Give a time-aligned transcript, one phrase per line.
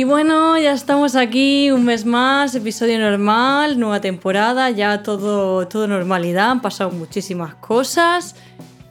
[0.00, 5.86] Y bueno, ya estamos aquí un mes más, episodio normal, nueva temporada, ya todo, todo
[5.86, 8.34] normalidad, han pasado muchísimas cosas.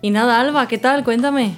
[0.04, 1.04] Y nada, Alba, ¿qué tal?
[1.04, 1.55] Cuéntame.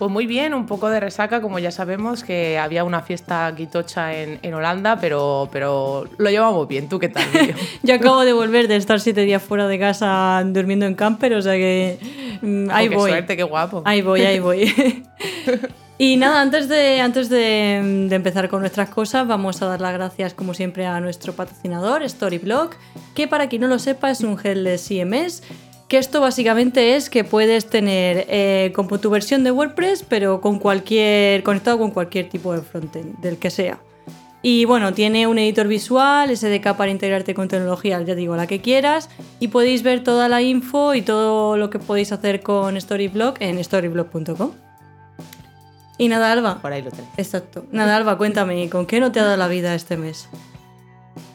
[0.00, 4.12] Pues muy bien, un poco de resaca, como ya sabemos, que había una fiesta guitocha
[4.20, 6.88] en, en Holanda, pero, pero lo llevamos bien.
[6.88, 7.22] ¿Tú qué tal?
[7.84, 11.40] Yo acabo de volver de estar siete días fuera de casa durmiendo en camper, o
[11.40, 12.00] sea que
[12.42, 13.10] mm, ahí Oh, qué voy.
[13.12, 13.82] suerte, qué guapo.
[13.84, 15.04] Ahí voy, ahí voy.
[15.98, 20.34] y nada, antes, de, antes de, empezar con nuestras cosas, vamos a dar las gracias,
[20.34, 22.76] como siempre, a nuestro patrocinador, Storyblock,
[23.14, 25.42] que para quien no lo sepa es un headless CMS.
[25.88, 30.58] Que esto básicamente es que puedes tener eh, como tu versión de WordPress, pero con
[30.58, 33.78] cualquier, conectado con cualquier tipo de frontend, del que sea.
[34.42, 38.60] Y bueno, tiene un editor visual, SDK para integrarte con tecnología, ya digo, la que
[38.60, 39.08] quieras.
[39.40, 43.62] Y podéis ver toda la info y todo lo que podéis hacer con Storyblock en
[43.62, 44.65] storyblock.com.
[45.98, 46.60] Y nada, Alba.
[46.60, 47.10] Por ahí lo tenés.
[47.16, 47.64] Exacto.
[47.72, 50.28] Nada, Alba, cuéntame, ¿con qué no te ha dado la vida este mes?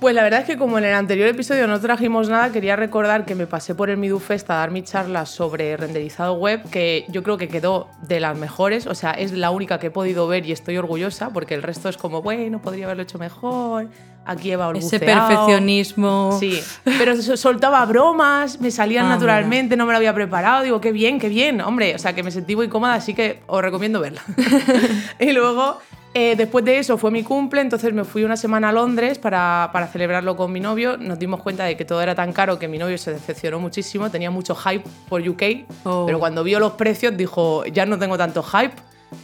[0.01, 3.23] Pues la verdad es que como en el anterior episodio no trajimos nada, quería recordar
[3.23, 7.21] que me pasé por el MiduFest a dar mi charla sobre renderizado web, que yo
[7.21, 10.43] creo que quedó de las mejores, o sea, es la única que he podido ver
[10.47, 13.89] y estoy orgullosa, porque el resto es como, bueno, podría haberlo hecho mejor,
[14.25, 16.35] aquí he Ese perfeccionismo.
[16.39, 16.59] Sí,
[16.97, 20.63] pero so- soltaba bromas, me salían Ah, naturalmente, no me lo había preparado.
[20.63, 21.93] Digo, qué bien, qué bien, hombre.
[21.93, 24.23] O sea, que me sentí muy cómoda, así que os recomiendo verla.
[25.19, 25.77] y luego,
[26.13, 29.69] eh, después de eso, fue mi cumple, entonces me fui una semana a Londres para,
[29.71, 30.97] para celebrarlo con mi novio.
[30.97, 34.11] Nos dimos cuenta de que todo era tan caro que mi novio se decepcionó muchísimo,
[34.11, 35.43] tenía mucho hype por UK,
[35.83, 36.03] Oh.
[36.05, 38.73] pero cuando vio los precios dijo, ya no tengo tanto hype.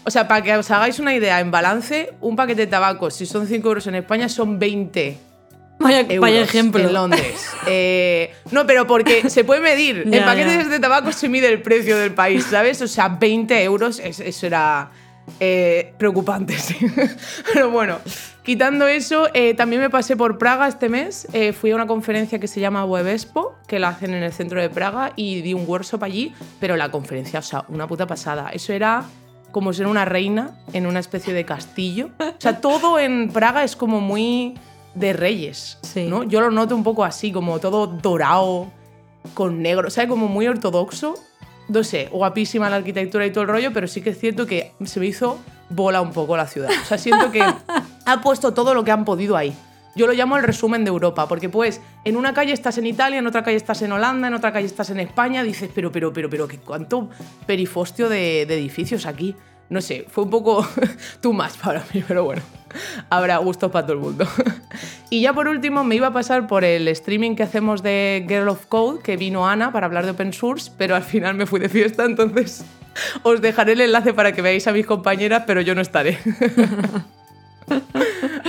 [0.06, 3.26] O sea, para que os hagáis una idea, en balance, un paquete de tabaco, si
[3.26, 5.18] son 5 euros en España, son 20
[5.80, 6.82] Vaya, euros vaya ejemplo.
[6.82, 7.52] en Londres.
[7.68, 10.04] Eh, no, pero porque se puede medir.
[10.12, 12.82] En paquetes de tabaco se mide el precio del país, ¿sabes?
[12.82, 14.90] O sea, 20 euros, es- eso era
[15.40, 16.78] eh, preocupante, sí.
[17.54, 17.98] Pero bueno,
[18.44, 21.28] quitando eso, eh, también me pasé por Praga este mes.
[21.34, 24.34] Eh, fui a una conferencia que se llama Web Expo, que la hacen en el
[24.34, 28.08] centro de Praga, y di un workshop allí, pero la conferencia, o sea, una puta
[28.08, 28.50] pasada.
[28.52, 29.04] Eso era
[29.52, 32.10] como ser una reina en una especie de castillo.
[32.20, 34.56] O sea, todo en Praga es como muy
[34.94, 36.06] de reyes, Sí.
[36.08, 36.24] ¿no?
[36.24, 38.68] Yo lo noto un poco así, como todo dorado,
[39.34, 41.16] con negro, o sea, como muy ortodoxo.
[41.70, 44.72] No sé, guapísima la arquitectura y todo el rollo, pero sí que es cierto que
[44.86, 45.40] se me hizo
[45.70, 46.70] bola un poco la ciudad.
[46.82, 47.42] O sea, siento que
[48.06, 49.54] ha puesto todo lo que han podido ahí.
[49.96, 53.18] Yo lo llamo el resumen de Europa, porque pues en una calle estás en Italia,
[53.18, 56.14] en otra calle estás en Holanda, en otra calle estás en España, dices, pero, pero,
[56.14, 57.10] pero, pero, ¿qué cuánto
[57.48, 59.36] perifostio de, de edificios aquí.
[59.70, 60.68] No sé, fue un poco
[61.22, 62.42] too much para mí, pero bueno,
[63.10, 64.28] habrá gustos para todo el mundo.
[65.10, 68.48] y ya por último me iba a pasar por el streaming que hacemos de Girl
[68.50, 71.60] of Code, que vino Ana para hablar de open source, pero al final me fui
[71.60, 72.64] de fiesta, entonces
[73.24, 76.18] os dejaré el enlace para que veáis a mis compañeras, pero yo no estaré.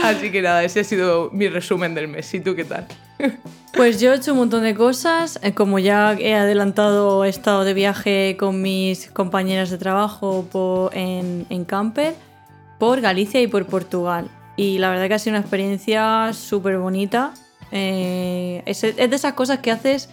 [0.02, 2.32] Así que nada, ese ha sido mi resumen del mes.
[2.34, 2.86] ¿Y tú qué tal?
[3.74, 5.38] Pues yo he hecho un montón de cosas.
[5.42, 11.64] Eh, Como ya he adelantado, he estado de viaje con mis compañeras de trabajo en,
[11.64, 12.14] camper
[12.78, 14.28] por Galicia y por Portugal.
[14.56, 17.34] Y la verdad que ha sido una experiencia súper bonita.
[17.70, 20.08] Eh, es de esas cosas que haces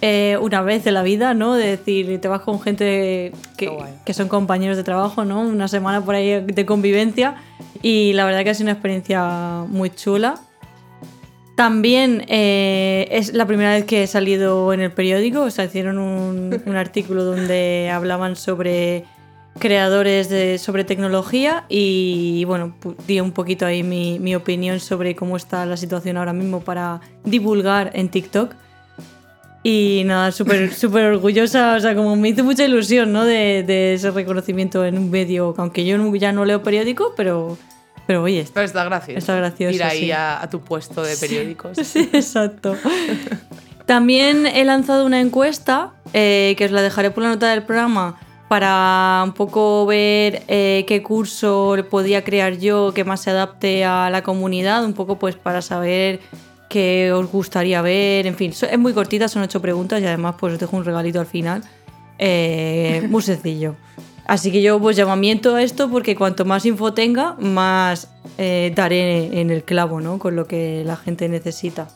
[0.00, 1.54] eh, una vez en la vida, ¿no?
[1.54, 5.40] De decir, te vas con gente que, son compañeros de trabajo, ¿no?
[5.42, 7.36] Una semana por ahí de convivencia.
[7.82, 10.40] Y la verdad que ha sido una experiencia muy chula.
[11.56, 15.98] También eh, es la primera vez que he salido en el periódico, o sea, hicieron
[15.98, 19.04] un, un artículo donde hablaban sobre
[19.58, 22.74] creadores de, sobre tecnología y bueno,
[23.06, 27.00] di un poquito ahí mi, mi opinión sobre cómo está la situación ahora mismo para
[27.24, 28.54] divulgar en TikTok.
[29.64, 33.24] Y nada, súper súper orgullosa, o sea, como me hizo mucha ilusión, ¿no?
[33.24, 37.56] De, de ese reconocimiento en un medio, aunque yo no- ya no leo periódico, pero,
[38.06, 39.18] pero oye, Pero está gracioso.
[39.18, 40.10] Está gracioso, Ir ahí sí.
[40.12, 41.78] a, a tu puesto de periódicos.
[41.84, 42.76] Sí, exacto.
[43.86, 48.18] También he lanzado una encuesta, eh, que os la dejaré por la nota del programa,
[48.48, 54.10] para un poco ver eh, qué curso podía crear yo que más se adapte a
[54.10, 56.20] la comunidad, un poco pues para saber
[56.72, 60.54] qué os gustaría ver, en fin, es muy cortita, son ocho preguntas y además pues
[60.54, 61.62] os dejo un regalito al final,
[62.18, 63.76] Eh, muy sencillo.
[64.26, 68.08] Así que yo pues llamamiento a esto porque cuanto más info tenga, más
[68.38, 70.18] eh, daré en el clavo, ¿no?
[70.18, 71.88] Con lo que la gente necesita.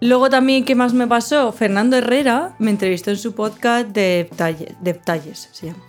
[0.00, 1.52] Luego también, ¿qué más me pasó?
[1.52, 4.30] Fernando Herrera me entrevistó en su podcast de
[4.80, 5.82] Detalles, se llama.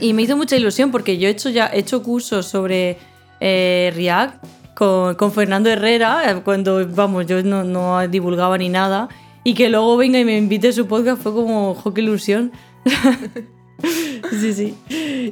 [0.00, 2.98] Y me hizo mucha ilusión porque yo he hecho ya he hecho cursos sobre
[3.40, 4.44] eh, React
[4.80, 9.10] con, Fernando Herrera, eh, cuando, vamos, yo no, no, divulgaba ni nada.
[9.44, 12.50] Y que luego venga y me invite a su podcast fue como, jo, qué ilusión.
[14.40, 14.74] sí, sí.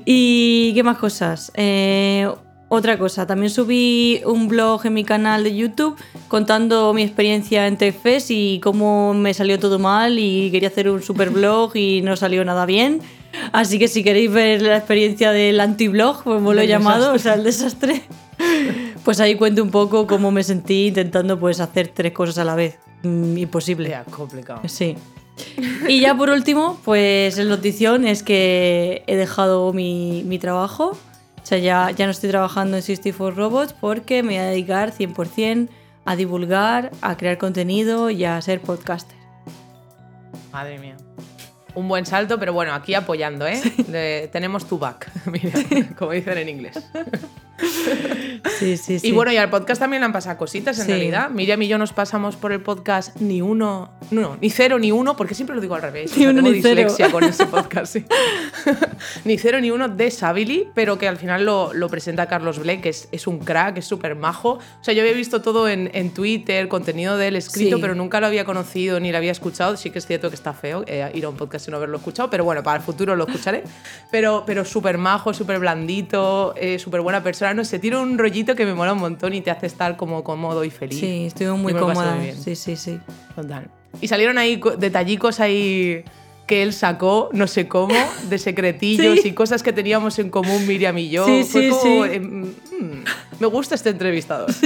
[0.04, 1.50] ¿Y qué más cosas?
[1.54, 2.28] Eh,
[2.68, 5.96] otra cosa, también subí un blog en mi canal de YouTube
[6.28, 11.02] contando mi experiencia en TechFest y cómo me salió todo mal y quería hacer un
[11.02, 13.00] super blog y no salió nada bien.
[13.52, 17.34] Así que si queréis ver la experiencia del anti-blog, como lo he llamado, o sea,
[17.34, 18.02] el desastre,
[19.08, 22.54] pues ahí cuento un poco cómo me sentí intentando pues hacer tres cosas a la
[22.54, 22.78] vez.
[23.04, 23.88] Mm, imposible.
[23.88, 24.60] Ya, complicado.
[24.68, 24.98] Sí.
[25.88, 31.46] Y ya por último, pues la notición es que he dejado mi, mi trabajo o
[31.46, 35.70] sea, ya, ya no estoy trabajando en 64 Robots porque me voy a dedicar 100%
[36.04, 39.16] a divulgar, a crear contenido y a ser podcaster.
[40.52, 40.98] Madre mía
[41.74, 44.28] un buen salto, pero bueno, aquí apoyando, ¿eh?
[44.32, 45.10] tenemos tu back,
[45.96, 46.78] como dicen en inglés.
[48.58, 49.08] Sí, sí, sí.
[49.08, 51.30] Y bueno, y al podcast también le han pasado cositas en realidad.
[51.30, 55.16] Miriam y yo nos pasamos por el podcast ni uno, no, ni cero ni uno,
[55.16, 56.16] porque siempre lo digo al revés.
[56.16, 56.88] Ni uno ni cero.
[57.10, 58.04] con ese podcast, sí.
[59.24, 62.80] ni cero ni uno de Sabili, pero que al final lo, lo presenta Carlos Blake,
[62.80, 64.52] que es, es un crack, es súper majo.
[64.52, 68.20] O sea, yo había visto todo en, en Twitter, contenido de él escrito, pero nunca
[68.20, 69.76] lo había conocido ni lo había escuchado.
[69.76, 72.30] Sí que es cierto que está feo eh, ir a un podcast sin haberlo escuchado,
[72.30, 73.62] pero bueno, para el futuro lo escucharé.
[74.10, 77.52] Pero, pero súper majo, súper blandito, eh, súper buena persona.
[77.52, 80.24] No sé, tiene un rollito que me mola un montón y te hace estar como
[80.24, 80.98] cómodo y feliz.
[80.98, 82.16] Sí, estoy muy cómoda.
[82.42, 82.98] Sí, sí, sí.
[83.36, 83.68] Total.
[84.00, 86.04] Y salieron ahí detallicos ahí
[86.46, 87.94] que él sacó, no sé cómo,
[88.30, 91.26] de secretillos y cosas que teníamos en común Miriam y yo.
[91.26, 92.00] Sí, sí, sí.
[92.10, 93.04] Em, mm,
[93.40, 94.48] me gusta este entrevistador.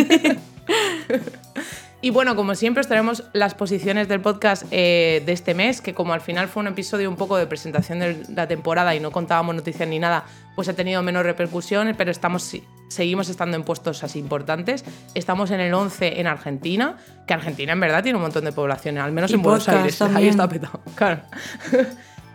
[2.04, 5.94] Y bueno, como siempre, os traemos las posiciones del podcast eh, de este mes, que
[5.94, 9.12] como al final fue un episodio un poco de presentación de la temporada y no
[9.12, 10.24] contábamos noticias ni nada,
[10.56, 12.56] pues ha tenido menos repercusiones, pero estamos,
[12.88, 14.84] seguimos estando en puestos así importantes.
[15.14, 19.00] Estamos en el 11 en Argentina, que Argentina en verdad tiene un montón de poblaciones,
[19.00, 20.02] al menos en Buenos Aires.
[20.16, 20.80] Ahí está petado.
[20.96, 21.22] Claro.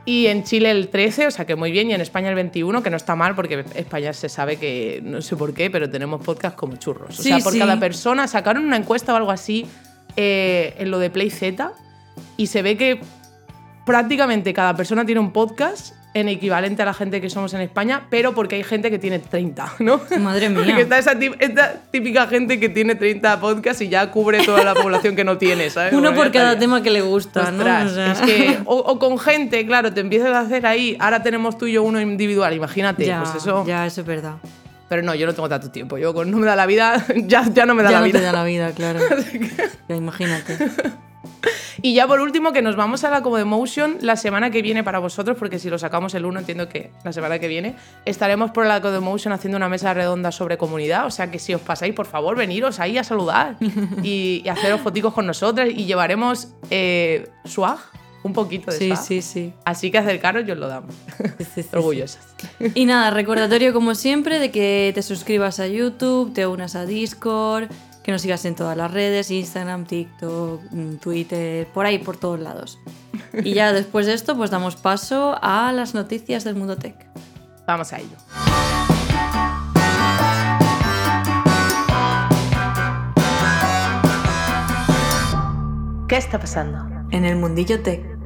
[0.07, 2.81] Y en Chile el 13, o sea que muy bien, y en España el 21,
[2.81, 6.21] que no está mal porque España se sabe que, no sé por qué, pero tenemos
[6.21, 7.19] podcast como churros.
[7.19, 9.68] O sea, por cada persona sacaron una encuesta o algo así
[10.15, 11.74] eh, en lo de Play Z
[12.38, 13.01] y se ve que
[13.86, 18.07] prácticamente cada persona tiene un podcast en equivalente a la gente que somos en España,
[18.09, 20.01] pero porque hay gente que tiene 30, ¿no?
[20.19, 20.63] Madre mía.
[20.65, 21.13] Porque está esa
[21.91, 25.69] típica gente que tiene 30 podcasts y ya cubre toda la población que no tiene,
[25.69, 25.93] ¿sabes?
[25.93, 27.63] Uno por cada tema que le gusta, ¿no?
[27.63, 31.67] O es que, o, con gente, claro, te empiezas a hacer ahí, ahora tenemos tú
[31.67, 33.65] y yo uno individual, imagínate, ya, pues eso...
[33.65, 34.35] Ya, eso es verdad.
[34.89, 35.97] Pero no, yo no tengo tanto tiempo.
[35.97, 38.19] Yo con no me da la vida, ya, ya no me da la vida.
[38.19, 38.99] Ya no te da la vida, claro.
[39.89, 40.57] ya, imagínate.
[41.81, 44.61] Y ya por último, que nos vamos a la como de Motion la semana que
[44.61, 47.75] viene para vosotros, porque si lo sacamos el 1, entiendo que la semana que viene
[48.05, 51.05] estaremos por la Motion haciendo una mesa redonda sobre comunidad.
[51.05, 53.57] O sea que si os pasáis, por favor, veniros ahí a saludar
[54.03, 57.79] y, haceros foticos con nosotras y llevaremos eh, swag.
[58.23, 59.53] Un poquito de Sí, sí, sí.
[59.63, 60.94] Así que acercaros y os lo damos.
[61.71, 62.35] Orgullosas.
[62.73, 67.69] Y nada, recordatorio como siempre de que te suscribas a YouTube, te unas a Discord,
[68.07, 72.40] que nos sigas en todas las redes, Instagram, TikTok, mm, Twitter, por ahí, por todos
[72.40, 72.80] lados.
[73.44, 76.95] Y ya después de esto, pues damos paso a las noticias del mundo tech.
[77.68, 78.16] Vamos a ello.
[86.07, 86.87] ¿Qué está pasando?
[87.11, 88.17] En el mundillo tech.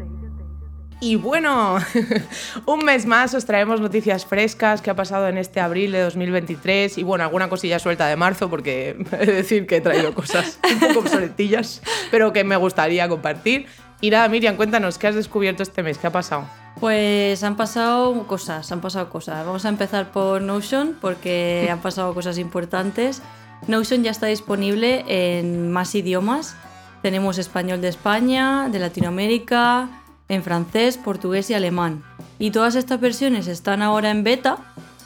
[1.03, 1.77] Y bueno,
[2.67, 6.99] un mes más os traemos noticias frescas que ha pasado en este abril de 2023
[6.99, 10.59] y bueno, alguna cosilla suelta de marzo porque he de decir que he traído cosas
[10.71, 11.81] un poco obsoletillas,
[12.11, 13.65] pero que me gustaría compartir.
[13.99, 15.97] Y nada, Miriam, cuéntanos, ¿qué has descubierto este mes?
[15.97, 16.47] ¿Qué ha pasado?
[16.79, 19.43] Pues han pasado cosas, han pasado cosas.
[19.43, 23.23] Vamos a empezar por Notion porque han pasado cosas importantes.
[23.67, 26.55] Notion ya está disponible en más idiomas.
[27.01, 30.00] Tenemos español de España, de Latinoamérica,
[30.31, 32.03] en francés, portugués y alemán.
[32.39, 34.57] Y todas estas versiones están ahora en beta,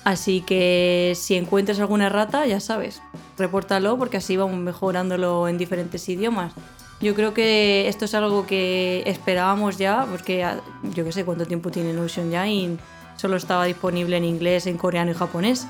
[0.04, 3.02] así que si encuentras alguna errata, ya sabes,
[3.36, 6.54] repórtalo porque así vamos mejorándolo en diferentes idiomas.
[7.02, 10.62] Yo creo que esto es algo que esperábamos ya, porque ah,
[10.94, 12.78] yo qué sé cuánto tiempo tiene Notion ya y
[13.18, 15.66] solo estaba disponible en inglés, en coreano y japonés.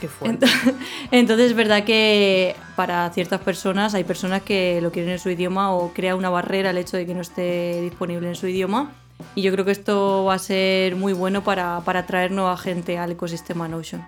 [0.00, 0.08] Qué
[1.12, 5.72] Entonces es verdad que para ciertas personas hay personas que lo quieren en su idioma
[5.72, 8.92] o crea una barrera el hecho de que no esté disponible en su idioma.
[9.34, 12.98] Y yo creo que esto va a ser muy bueno para, para atraer nueva gente
[12.98, 14.04] al ecosistema Notion.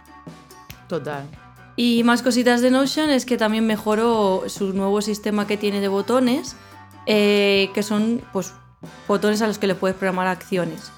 [0.88, 1.24] Total.
[1.76, 5.88] Y más cositas de Notion es que también mejoró su nuevo sistema que tiene de
[5.88, 6.56] botones,
[7.06, 8.52] eh, que son pues,
[9.08, 10.92] botones a los que le puedes programar acciones.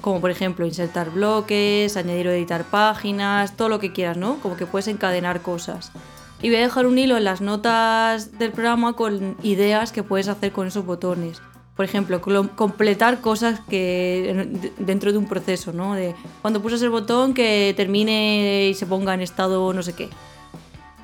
[0.00, 4.38] Como por ejemplo insertar bloques, añadir o editar páginas, todo lo que quieras, ¿no?
[4.40, 5.92] Como que puedes encadenar cosas.
[6.40, 10.28] Y voy a dejar un hilo en las notas del programa con ideas que puedes
[10.28, 11.42] hacer con esos botones.
[11.74, 12.20] Por ejemplo,
[12.56, 15.94] completar cosas que dentro de un proceso, ¿no?
[15.94, 20.08] De cuando pulsas el botón que termine y se ponga en estado no sé qué.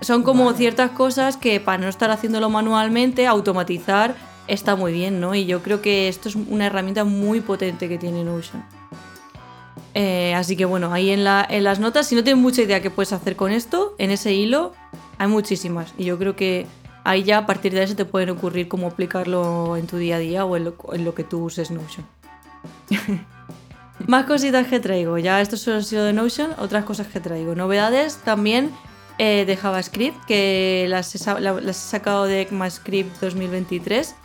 [0.01, 5.35] Son como ciertas cosas que para no estar haciéndolo manualmente, automatizar está muy bien, ¿no?
[5.35, 8.65] Y yo creo que esto es una herramienta muy potente que tiene Notion.
[9.95, 13.13] Eh, así que bueno, ahí en, las notas, si no tienes mucha idea qué puedes
[13.13, 14.73] hacer con esto, en ese hilo
[15.19, 15.95] hay muchísimas.
[15.97, 16.67] Y yo creo que
[17.05, 20.19] ahí ya a partir de eso te pueden ocurrir cómo aplicarlo en tu día a
[20.19, 20.65] día o en
[21.05, 22.07] lo, que tú uses Notion.
[24.07, 25.19] Más cositas que traigo.
[25.19, 26.51] Ya esto solo ha sido de Notion.
[26.59, 27.55] Otras cosas que traigo.
[27.55, 28.73] Novedades también
[29.19, 34.17] eh, de JavaScript que las he, sacado de ECMAScript 2023.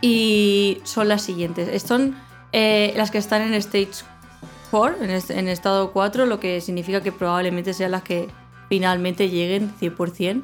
[0.00, 1.82] Y son las siguientes.
[1.82, 2.16] Son
[2.52, 4.04] eh, las que están en Stage
[4.70, 8.28] 4, en, en estado 4, lo que significa que probablemente sean las que
[8.68, 10.42] finalmente lleguen 100%.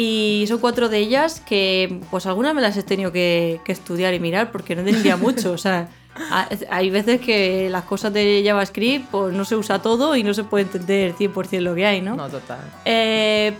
[0.00, 4.20] Y son cuatro de ellas que, pues algunas me las he tenido que, estudiar y
[4.20, 5.50] mirar porque no entendía mucho.
[5.50, 5.88] O sea,
[6.70, 10.44] hay veces que las cosas de JavaScript pues no se usa todo y no se
[10.44, 12.14] puede entender 100% lo que hay, ¿no?
[12.14, 12.60] No, total.
[12.84, 13.54] Eh,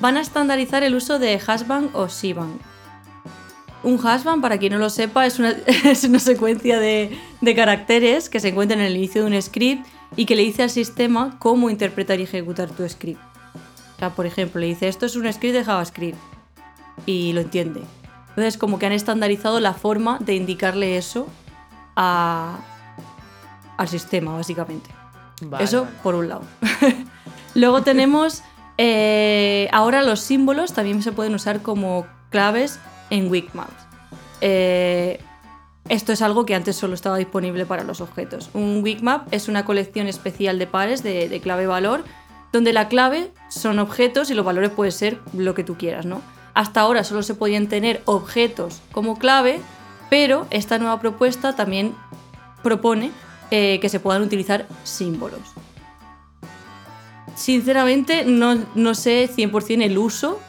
[0.00, 2.58] van a estandarizar el uso de hashbang o shebang.
[3.82, 5.50] Un hashbang, para quien no lo sepa, es una,
[5.84, 9.86] es una secuencia de, de caracteres que se encuentran en el inicio de un script
[10.16, 13.20] y que le dice al sistema cómo interpretar y ejecutar tu script
[14.08, 16.18] por ejemplo, le dice, esto es un script de JavaScript
[17.04, 17.82] y lo entiende.
[18.30, 21.28] Entonces, como que han estandarizado la forma de indicarle eso
[21.94, 22.58] al
[23.88, 24.88] sistema, básicamente.
[25.58, 26.42] eso por un lado.
[27.54, 28.42] Luego tenemos,
[28.78, 32.78] eh, ahora los símbolos también se pueden usar como claves
[33.10, 33.86] en Wikmaps.
[34.40, 35.20] Eh,
[35.88, 38.50] esto es algo que antes solo estaba disponible para los objetos.
[38.54, 42.04] Un Wikmap es una colección especial de pares de, de clave-valor
[42.52, 46.20] donde la clave son objetos y los valores pueden ser lo que tú quieras, ¿no?
[46.54, 49.60] Hasta ahora solo se podían tener objetos como clave,
[50.08, 51.94] pero esta nueva propuesta también
[52.62, 53.12] propone
[53.50, 55.40] eh, que se puedan utilizar símbolos.
[57.36, 60.40] Sinceramente no, no sé 100% el uso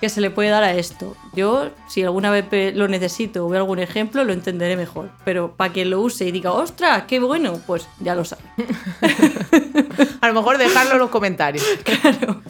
[0.00, 1.14] que se le puede dar a esto.
[1.34, 5.10] Yo, si alguna vez lo necesito o veo algún ejemplo, lo entenderé mejor.
[5.24, 7.60] Pero para que lo use y diga, ¡ostras, qué bueno!
[7.66, 8.42] Pues ya lo sabe.
[10.20, 11.64] a lo mejor dejarlo en los comentarios.
[11.84, 12.42] Claro.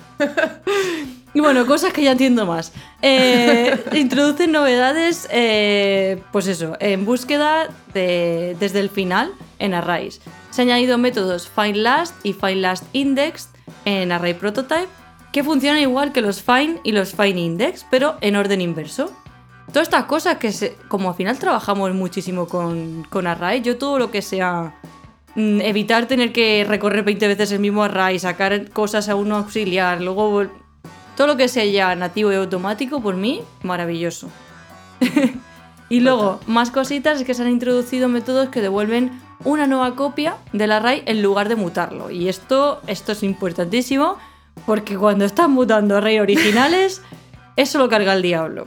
[1.33, 2.73] Y bueno, cosas que ya entiendo más.
[3.02, 10.21] Eh, introducen novedades, eh, pues eso, en búsqueda desde el final en Arrays.
[10.50, 13.49] Se han añadido métodos FindLast y FindLastIndex
[13.85, 15.00] en Array Prototype
[15.33, 19.13] que funcionan igual que los find y los find index, pero en orden inverso.
[19.73, 24.11] Todas estas cosas que, como al final trabajamos muchísimo con, con array, yo todo lo
[24.11, 24.75] que sea
[25.37, 30.01] mm, evitar tener que recorrer 20 veces el mismo array, sacar cosas a uno auxiliar,
[30.01, 30.47] luego
[31.17, 34.29] todo lo que sea ya nativo y automático, por mí, maravilloso.
[35.89, 40.37] y luego, más cositas es que se han introducido métodos que devuelven una nueva copia
[40.53, 42.11] del array en lugar de mutarlo.
[42.11, 44.17] Y esto, esto es importantísimo
[44.66, 47.02] porque cuando estás mutando array originales,
[47.57, 48.66] eso lo carga el diablo.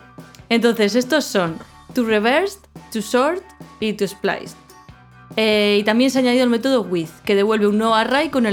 [0.49, 1.57] Entonces, estos son
[1.93, 2.59] to reverse,
[2.91, 3.43] to sort
[3.79, 4.55] y to splice.
[5.35, 8.45] Eh, y también se ha añadido el método with, que devuelve un nuevo array con,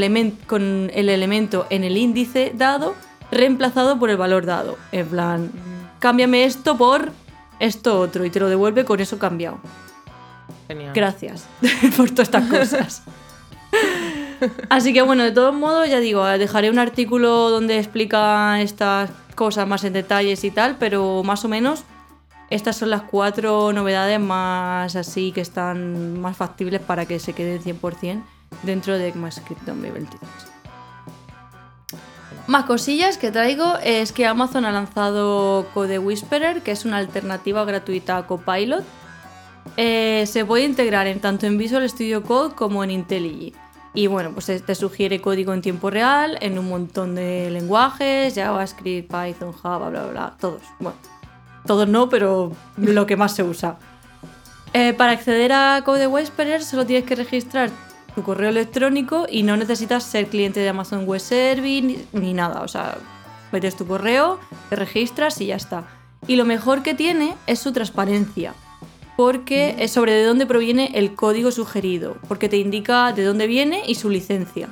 [0.47, 2.95] con el elemento en el índice dado
[3.31, 4.79] reemplazado por el valor dado.
[4.93, 5.51] En plan,
[5.99, 7.13] cámbiame esto por
[7.59, 9.61] esto otro y te lo devuelve con eso cambiado.
[10.69, 10.93] Genial.
[10.95, 11.47] Gracias
[11.97, 13.03] por todas estas cosas.
[14.69, 19.67] Así que bueno, de todos modos, ya digo, dejaré un artículo donde explica estas cosas
[19.67, 21.85] más en detalles y tal, pero más o menos
[22.51, 27.63] estas son las cuatro novedades más así que están más factibles para que se queden
[27.63, 28.23] 100%
[28.65, 30.21] dentro de ECMAScript 2023.
[32.49, 37.65] Más cosillas que traigo es que Amazon ha lanzado Code Whisperer, que es una alternativa
[37.65, 38.85] gratuita a Copilot.
[39.77, 43.55] Eh, se puede integrar en tanto en Visual Studio Code como en IntelliJ.
[43.93, 49.11] Y bueno, pues te sugiere código en tiempo real, en un montón de lenguajes, JavaScript,
[49.11, 50.63] Python, Java, bla, bla, bla, todos.
[50.79, 50.97] Bueno,
[51.67, 53.79] todos no, pero lo que más se usa.
[54.73, 57.71] Eh, para acceder a Code Whisperer solo tienes que registrar
[58.15, 62.63] tu correo electrónico y no necesitas ser cliente de Amazon Web Service ni, nada.
[62.63, 62.97] O sea,
[63.51, 65.85] metes tu correo, te registras y ya está.
[66.29, 68.55] Y lo mejor que tiene es su transparencia
[69.21, 73.83] porque es sobre de dónde proviene el código sugerido, porque te indica de dónde viene
[73.87, 74.71] y su licencia.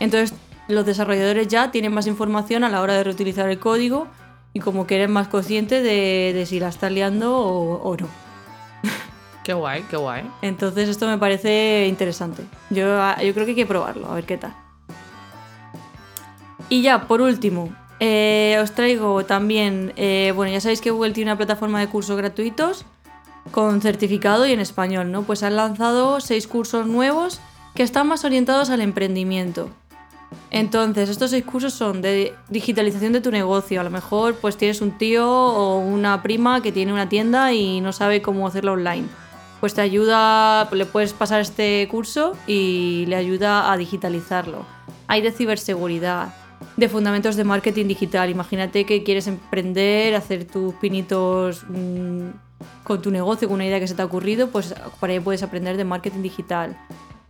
[0.00, 0.34] Entonces,
[0.68, 4.06] los desarrolladores ya tienen más información a la hora de reutilizar el código
[4.54, 8.08] y como que eres más consciente de, de si la estás liando o, o no.
[9.44, 10.22] Qué guay, qué guay.
[10.40, 12.42] Entonces esto me parece interesante.
[12.70, 12.86] Yo,
[13.22, 14.56] yo creo que hay que probarlo, a ver qué tal.
[16.70, 17.68] Y ya, por último,
[18.00, 22.16] eh, os traigo también, eh, bueno, ya sabéis que Google tiene una plataforma de cursos
[22.16, 22.86] gratuitos
[23.50, 25.22] con certificado y en español, ¿no?
[25.22, 27.40] Pues han lanzado seis cursos nuevos
[27.74, 29.70] que están más orientados al emprendimiento.
[30.50, 33.80] Entonces, estos seis cursos son de digitalización de tu negocio.
[33.80, 37.80] A lo mejor pues tienes un tío o una prima que tiene una tienda y
[37.80, 39.06] no sabe cómo hacerlo online.
[39.60, 44.64] Pues te ayuda, le puedes pasar este curso y le ayuda a digitalizarlo.
[45.06, 46.34] Hay de ciberseguridad,
[46.76, 48.30] de fundamentos de marketing digital.
[48.30, 52.28] Imagínate que quieres emprender, hacer tus pinitos mmm,
[52.82, 55.42] con tu negocio, con una idea que se te ha ocurrido, pues por ahí puedes
[55.42, 56.76] aprender de marketing digital.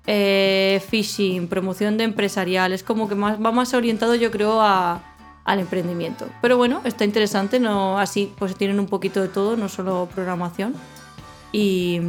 [0.07, 5.03] Eh, phishing, promoción de empresarial, es como que más, va más orientado yo creo a,
[5.45, 6.27] al emprendimiento.
[6.43, 10.75] Pero bueno, está interesante, no así pues tienen un poquito de todo, no solo programación.
[11.53, 12.01] Y,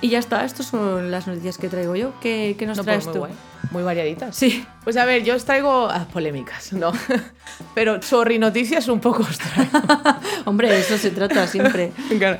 [0.00, 2.12] y ya está, estas son las noticias que traigo yo.
[2.20, 3.18] ¿Qué, qué nos No, traes pues muy tú?
[3.20, 3.32] guay.
[3.70, 4.34] Muy variaditas.
[4.34, 6.92] Sí, Pues a ver, yo os traigo ah, polémicas, ¿no?
[7.74, 9.78] Pero sorry, noticias un poco os traigo.
[10.46, 11.92] hombre, eso se trata siempre.
[12.18, 12.38] Claro.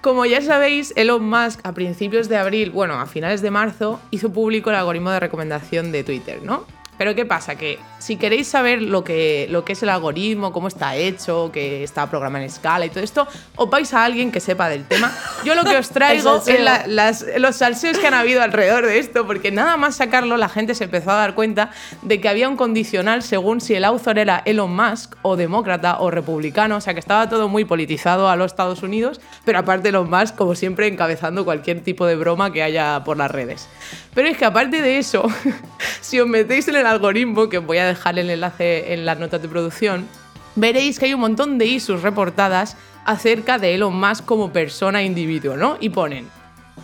[0.00, 4.32] Como ya sabéis, Elon Musk a principios de abril, bueno, a finales de marzo, hizo
[4.32, 6.64] público el algoritmo de recomendación de Twitter, ¿no?
[6.98, 7.56] Pero ¿qué pasa?
[7.56, 11.82] Que si queréis saber lo que, lo que es el algoritmo, cómo está hecho, que
[11.82, 15.12] está programado en escala y todo esto, os vais a alguien que sepa del tema.
[15.44, 18.98] Yo lo que os traigo es la- las- los salseos que han habido alrededor de
[18.98, 21.70] esto, porque nada más sacarlo la gente se empezó a dar cuenta
[22.02, 26.10] de que había un condicional según si el author era Elon Musk o demócrata o
[26.10, 30.08] republicano, o sea que estaba todo muy politizado a los Estados Unidos, pero aparte Elon
[30.10, 33.68] Musk como siempre encabezando cualquier tipo de broma que haya por las redes.
[34.14, 35.24] Pero es que aparte de eso,
[36.00, 39.42] si os metéis en el algoritmo, que voy a dejar el enlace en las notas
[39.42, 40.06] de producción,
[40.54, 45.04] veréis que hay un montón de issues reportadas acerca de Elon Musk como persona e
[45.04, 45.76] individuo, ¿no?
[45.80, 46.28] Y ponen,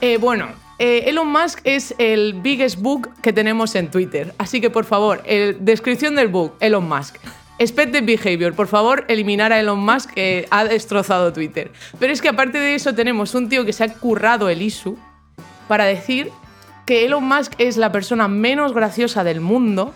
[0.00, 4.70] eh, bueno, eh, Elon Musk es el biggest bug que tenemos en Twitter, así que
[4.70, 5.22] por favor,
[5.60, 7.16] descripción del bug, Elon Musk.
[7.58, 11.70] Expected behavior, por favor, eliminar a Elon Musk que ha destrozado Twitter.
[11.98, 14.96] Pero es que aparte de eso tenemos un tío que se ha currado el issue
[15.68, 16.30] para decir
[16.90, 19.94] que Elon Musk es la persona menos graciosa del mundo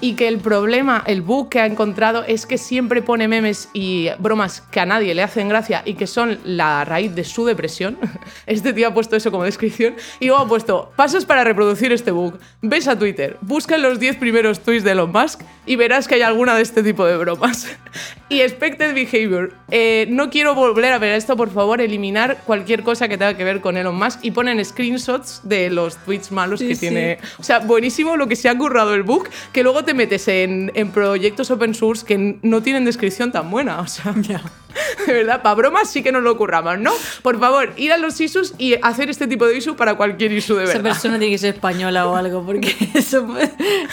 [0.00, 4.08] y que el problema, el bug que ha encontrado es que siempre pone memes y
[4.18, 7.96] bromas que a nadie le hacen gracia y que son la raíz de su depresión.
[8.46, 12.10] Este tío ha puesto eso como descripción y luego ha puesto pasos para reproducir este
[12.10, 12.38] bug.
[12.62, 16.22] Ves a Twitter, busca los 10 primeros tweets de Elon Musk y verás que hay
[16.22, 17.66] alguna de este tipo de bromas.
[18.30, 19.52] Y expected behavior.
[19.70, 23.44] Eh, no quiero volver a ver esto, por favor, eliminar cualquier cosa que tenga que
[23.44, 26.80] ver con Elon Musk y ponen screenshots de los tweets malos Sí, que sí.
[26.80, 27.18] tiene.
[27.38, 30.72] O sea, buenísimo lo que se ha currado el book, que luego te metes en,
[30.74, 33.80] en proyectos open source que no tienen descripción tan buena.
[33.80, 34.12] O sea,
[35.06, 36.92] de verdad, para bromas sí que nos lo curramos, ¿no?
[37.22, 40.56] Por favor, ir a los issues y hacer este tipo de issue para cualquier issue
[40.56, 40.90] de Esa verdad.
[40.90, 43.26] persona tiene que ser española o algo, porque eso,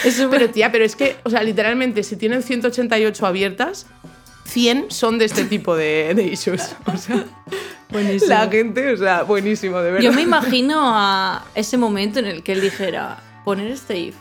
[0.04, 3.88] eso Pero tía, pero es que, o sea, literalmente, si tienen 188 abiertas,
[4.46, 6.76] 100 son de este tipo de, de issues.
[6.86, 7.26] O sea,
[7.90, 8.30] buenísimo.
[8.30, 10.04] la gente, o sea, buenísimo, de verdad.
[10.04, 14.16] Yo me imagino a ese momento en el que él dijera poner este if.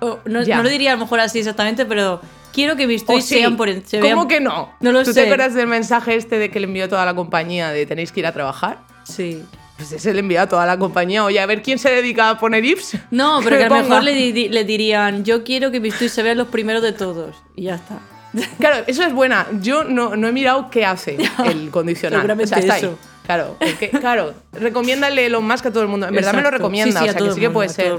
[0.00, 2.20] O, no, no lo diría a lo mejor así exactamente, pero
[2.52, 3.34] quiero que mis tweets sí.
[3.36, 4.72] sean por en- se ¿Cómo vean- que no?
[4.80, 5.20] No lo ¿Tú sé.
[5.22, 8.20] te acuerdas del mensaje este de que le envió toda la compañía de tenéis que
[8.20, 8.78] ir a trabajar?
[9.04, 9.42] Sí.
[9.76, 11.24] Pues ese le envió a toda la compañía.
[11.24, 12.96] Oye, a ver quién se dedica a poner ifs.
[13.10, 15.94] No, pero me que a lo mejor le, di- le dirían yo quiero que mis
[15.96, 17.36] tweets se vean los primeros de todos.
[17.56, 17.98] Y ya está.
[18.58, 19.46] Claro, eso es buena.
[19.62, 22.20] Yo no, no he mirado qué hace el condicional.
[22.20, 22.80] Seguramente o sea, está ahí.
[22.84, 22.98] eso.
[23.24, 26.06] Claro, es que- claro, recomiéndale lo más que a todo el mundo.
[26.08, 26.58] En verdad me lo Exacto.
[26.58, 27.98] recomienda, Sí, sí, o sea que el sí que mundo, puede ser.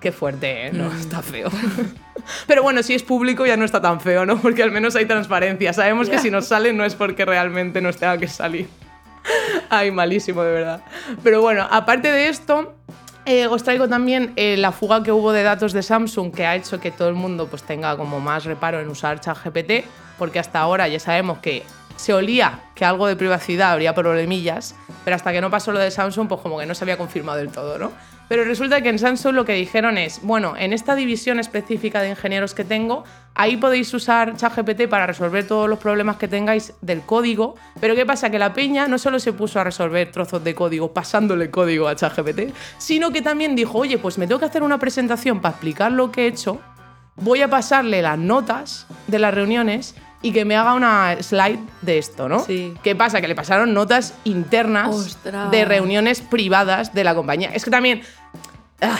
[0.00, 0.70] Qué fuerte, ¿eh?
[0.72, 1.00] No, Mm.
[1.00, 1.50] está feo.
[2.46, 4.38] Pero bueno, si es público ya no está tan feo, ¿no?
[4.40, 5.72] Porque al menos hay transparencia.
[5.72, 8.68] Sabemos que si nos sale no es porque realmente nos tenga que salir.
[9.70, 10.82] Ay, malísimo, de verdad.
[11.22, 12.74] Pero bueno, aparte de esto,
[13.26, 16.56] eh, os traigo también eh, la fuga que hubo de datos de Samsung que ha
[16.56, 19.84] hecho que todo el mundo pues, tenga como más reparo en usar ChatGPT,
[20.18, 21.62] porque hasta ahora ya sabemos que
[21.96, 25.90] se olía que algo de privacidad habría problemillas, pero hasta que no pasó lo de
[25.90, 27.92] Samsung, pues como que no se había confirmado del todo, ¿no?
[28.30, 32.10] Pero resulta que en Samsung lo que dijeron es, bueno, en esta división específica de
[32.10, 33.02] ingenieros que tengo,
[33.34, 38.06] ahí podéis usar ChatGPT para resolver todos los problemas que tengáis del código, pero ¿qué
[38.06, 38.30] pasa?
[38.30, 41.96] Que la peña no solo se puso a resolver trozos de código pasándole código a
[41.96, 45.90] ChatGPT, sino que también dijo, oye, pues me tengo que hacer una presentación para explicar
[45.90, 46.60] lo que he hecho,
[47.16, 51.98] voy a pasarle las notas de las reuniones y que me haga una slide de
[51.98, 52.40] esto, ¿no?
[52.40, 52.74] Sí.
[52.82, 53.20] ¿Qué pasa?
[53.20, 55.50] Que le pasaron notas internas Ostras.
[55.50, 57.50] de reuniones privadas de la compañía.
[57.52, 58.02] Es que también...
[58.80, 58.98] ah,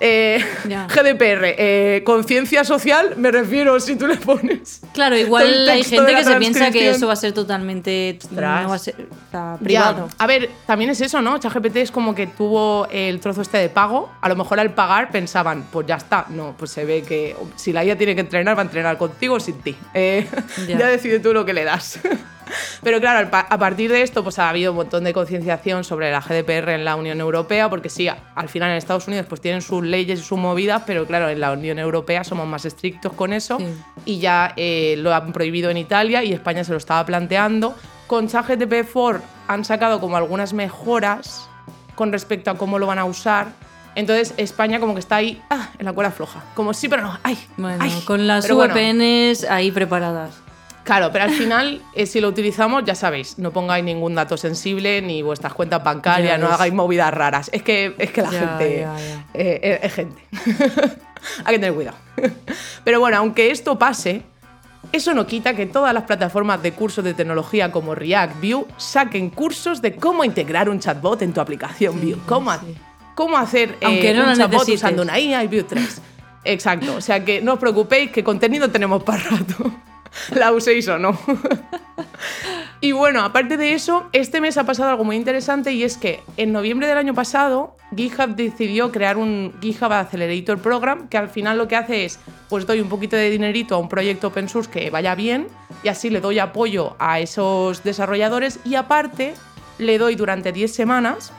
[0.00, 0.44] Eh.
[0.64, 4.80] GDPR, eh, conciencia social, me refiero si tú le pones.
[4.92, 8.74] Claro, igual hay gente que se piensa que eso va a ser totalmente no va
[8.74, 8.94] a ser,
[9.60, 10.08] privado.
[10.18, 11.38] A ver, también es eso, ¿no?
[11.38, 14.10] ChatGPT es como que tuvo el trozo este de pago.
[14.20, 16.26] A lo mejor al pagar pensaban, pues ya está.
[16.28, 19.34] No, pues se ve que si la IA tiene que entrenar, va a entrenar contigo
[19.34, 19.76] o sin ti.
[19.94, 20.26] Eh,
[20.68, 20.78] Ya.
[20.78, 21.98] ya decide tú lo que le das.
[22.82, 26.20] Pero claro, a partir de esto, pues ha habido un montón de concienciación sobre la
[26.20, 29.82] GDPR en la Unión Europea, porque sí, al final en Estados Unidos pues tienen sus
[29.84, 33.58] leyes y sus movidas, pero claro, en la Unión Europea somos más estrictos con eso
[33.58, 33.66] Sí.
[34.04, 37.74] y ya eh, lo han prohibido en Italia y España se lo estaba planteando.
[38.06, 41.48] Con ChatGPT 4 han sacado como algunas mejoras
[41.94, 43.48] con respecto a cómo lo van a usar.
[43.94, 46.42] Entonces España como que está ahí ah, en la cuerda floja.
[46.54, 47.18] Como sí, pero no.
[47.22, 48.02] Ay, Bueno, ay.
[48.06, 50.40] con las Pero bueno, VPNs ahí preparadas.
[50.88, 55.02] Claro, pero al final, eh, si lo utilizamos, ya sabéis, no pongáis ningún dato sensible
[55.02, 57.50] ni vuestras cuentas bancarias, no hagáis movidas raras.
[57.52, 58.88] Es que, es que la gente eh,
[59.34, 60.22] eh, es gente.
[61.44, 61.98] Hay que tener cuidado.
[62.84, 64.22] pero bueno, aunque esto pase,
[64.90, 69.28] eso no quita que todas las plataformas de cursos de tecnología como React, Vue saquen
[69.28, 72.16] cursos de cómo integrar un chatbot en tu aplicación Vue.
[72.24, 72.74] Cómo, sí.
[73.14, 74.80] cómo hacer eh, Aunque no un chatbot necesites.
[74.80, 76.00] usando una IA y Vue 3.
[76.44, 79.70] Exacto, o sea que no os preocupéis que contenido tenemos para rato.
[80.34, 81.18] La uséis o no.
[82.80, 86.20] y bueno, aparte de eso, este mes ha pasado algo muy interesante y es que
[86.36, 91.58] en noviembre del año pasado GitHub decidió crear un GitHub Accelerator Program que al final
[91.58, 92.18] lo que hace es,
[92.48, 95.48] pues doy un poquito de dinerito a un proyecto open source que vaya bien
[95.82, 99.34] y así le doy apoyo a esos desarrolladores y aparte
[99.78, 101.32] le doy durante 10 semanas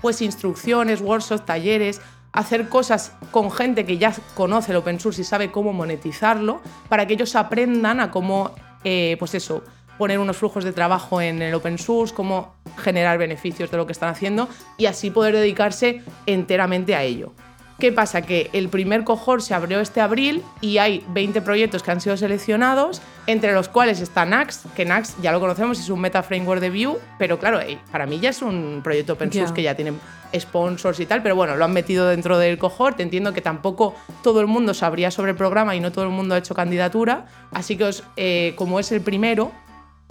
[0.00, 2.00] pues instrucciones, workshops, talleres,
[2.36, 7.06] hacer cosas con gente que ya conoce el open source y sabe cómo monetizarlo, para
[7.06, 8.52] que ellos aprendan a cómo,
[8.84, 9.64] eh, pues eso,
[9.98, 13.92] poner unos flujos de trabajo en el open source, cómo generar beneficios de lo que
[13.92, 17.32] están haciendo y así poder dedicarse enteramente a ello.
[17.78, 18.22] ¿Qué pasa?
[18.22, 22.16] Que el primer cohort se abrió este abril y hay 20 proyectos que han sido
[22.16, 26.62] seleccionados, entre los cuales está Nax, que Nax ya lo conocemos, es un meta framework
[26.62, 29.74] de Vue, pero claro, eh, para mí ya es un proyecto open source que ya
[29.74, 29.92] tiene
[30.34, 32.98] sponsors y tal, pero bueno, lo han metido dentro del cohort.
[33.00, 36.34] Entiendo que tampoco todo el mundo sabría sobre el programa y no todo el mundo
[36.34, 39.52] ha hecho candidatura, así que os, eh, como es el primero,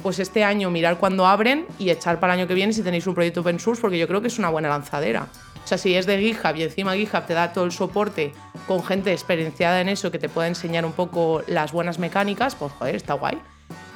[0.05, 3.07] pues este año mirar cuándo abren y echar para el año que viene si tenéis
[3.07, 5.29] un proyecto open source, porque yo creo que es una buena lanzadera.
[5.63, 8.31] O sea, si es de GitHub y encima GitHub te da todo el soporte
[8.67, 12.71] con gente experienciada en eso que te pueda enseñar un poco las buenas mecánicas, pues
[12.73, 13.39] joder, está guay.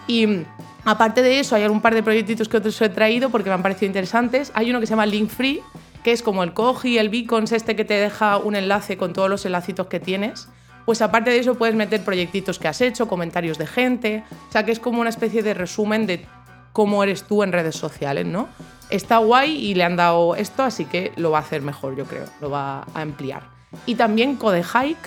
[0.07, 0.45] Y
[0.83, 3.61] aparte de eso, hay un par de proyectitos que otros he traído porque me han
[3.61, 4.51] parecido interesantes.
[4.55, 5.61] Hay uno que se llama Link Free,
[6.03, 9.29] que es como el Koji, el Beacons, este que te deja un enlace con todos
[9.29, 10.47] los enlacitos que tienes.
[10.89, 14.65] Pues aparte de eso puedes meter proyectitos que has hecho, comentarios de gente, o sea
[14.65, 16.25] que es como una especie de resumen de
[16.73, 18.49] cómo eres tú en redes sociales, ¿no?
[18.89, 22.06] Está guay y le han dado esto, así que lo va a hacer mejor, yo
[22.06, 23.43] creo, lo va a ampliar.
[23.86, 24.97] Y también CodeHike,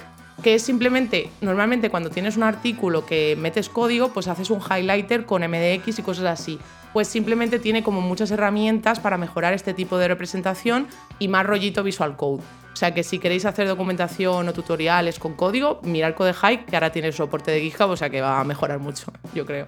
[0.42, 5.24] que es simplemente, normalmente cuando tienes un artículo que metes código, pues haces un highlighter
[5.24, 6.59] con MDX y cosas así.
[6.92, 11.83] Pues simplemente tiene como muchas herramientas para mejorar este tipo de representación y más rollito
[11.83, 12.42] Visual Code.
[12.72, 16.90] O sea que si queréis hacer documentación o tutoriales con código, mirad CodeHike, que ahora
[16.90, 19.66] tiene soporte de GitHub, o sea que va a mejorar mucho, yo creo.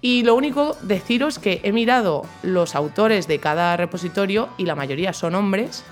[0.00, 5.12] Y lo único deciros que he mirado los autores de cada repositorio y la mayoría
[5.12, 5.84] son hombres.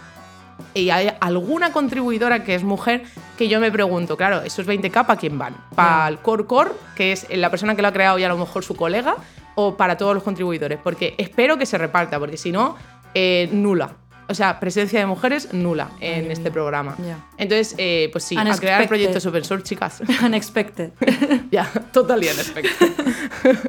[0.74, 3.04] Y hay alguna contribuidora que es mujer
[3.38, 5.56] que yo me pregunto, claro, esos 20k ¿para quién van?
[5.74, 8.36] ¿Para el core core, que es la persona que lo ha creado y a lo
[8.36, 9.16] mejor su colega?
[9.54, 10.78] ¿O para todos los contribuidores?
[10.82, 12.76] Porque espero que se reparta, porque si no,
[13.14, 13.96] eh, nula.
[14.28, 16.96] O sea, presencia de mujeres nula en este programa.
[17.36, 18.88] Entonces, eh, pues sí, a crear Unexpected.
[18.88, 20.00] proyectos open source, chicas.
[20.24, 20.90] Unexpected.
[21.50, 22.88] ya, total y unexpected.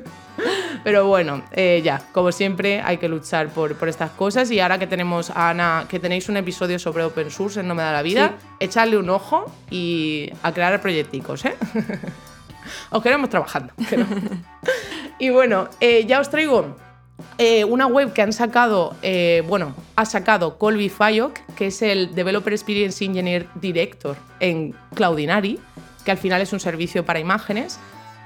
[0.83, 4.51] Pero bueno, eh, ya, como siempre, hay que luchar por, por estas cosas.
[4.51, 7.73] Y ahora que tenemos a Ana, que tenéis un episodio sobre open source en No
[7.75, 11.55] Me Da la Vida, echarle un ojo y a crear proyecticos, ¿eh?
[12.91, 13.73] os queremos trabajando.
[13.89, 14.05] pero-
[15.17, 16.75] y bueno, eh, ya os traigo
[17.37, 22.15] eh, una web que han sacado, eh, bueno, ha sacado Colby Fayok, que es el
[22.15, 25.59] Developer Experience Engineer Director en Cloudinary,
[26.03, 27.79] que al final es un servicio para imágenes,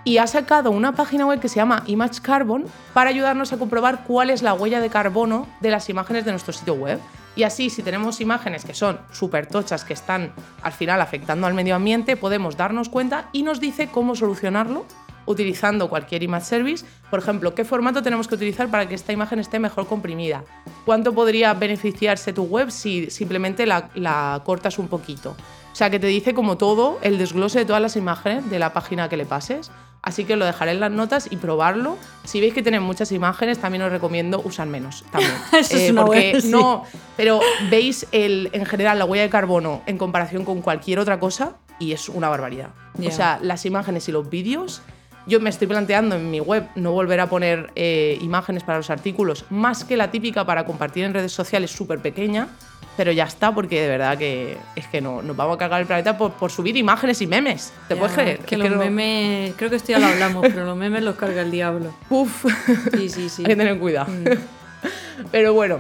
[0.04, 4.04] y ha sacado una página web que se llama Image Carbon para ayudarnos a comprobar
[4.06, 7.00] cuál es la huella de carbono de las imágenes de nuestro sitio web.
[7.36, 11.54] Y así, si tenemos imágenes que son súper tochas, que están al final afectando al
[11.54, 14.86] medio ambiente, podemos darnos cuenta y nos dice cómo solucionarlo
[15.30, 16.86] utilizando cualquier image service.
[17.10, 20.44] Por ejemplo, qué formato tenemos que utilizar para que esta imagen esté mejor comprimida.
[20.86, 25.36] ¿Cuánto podría beneficiarse tu web si simplemente la, la cortas un poquito?
[25.72, 28.74] O sea, que te dice como todo el desglose de todas las imágenes de la
[28.74, 29.72] página que le pases.
[30.02, 31.98] Así que lo dejaré en las notas y probarlo.
[32.24, 35.04] Si veis que tiene muchas imágenes, también os recomiendo usar menos.
[35.12, 35.32] También.
[35.52, 36.50] Eso es Eh, una porque buena- sí.
[36.50, 36.84] no,
[37.18, 41.58] pero veis el, en general la huella de carbono en comparación con cualquier otra cosa
[41.80, 42.70] y es una barbaridad.
[43.06, 44.82] O sea, las imágenes y los vídeos.
[45.30, 48.90] Yo me estoy planteando en mi web no volver a poner eh, imágenes para los
[48.90, 52.48] artículos, más que la típica para compartir en redes sociales súper pequeña,
[52.98, 55.86] pero ya está, porque de verdad que es que no, nos vamos a cargar el
[55.88, 57.72] planeta por, por subir imágenes y memes.
[57.88, 58.40] ¿Te Ya, puedes creer?
[58.40, 61.16] Que Es los no- memes, creo que esto ya lo hablamos, pero los memes los
[61.16, 61.94] carga el diablo.
[62.10, 62.46] Uf,
[62.98, 63.44] Sí, sí, sí.
[63.46, 64.12] hay que tener cuidado.
[64.12, 64.26] Mm.
[65.32, 65.80] Pero bueno.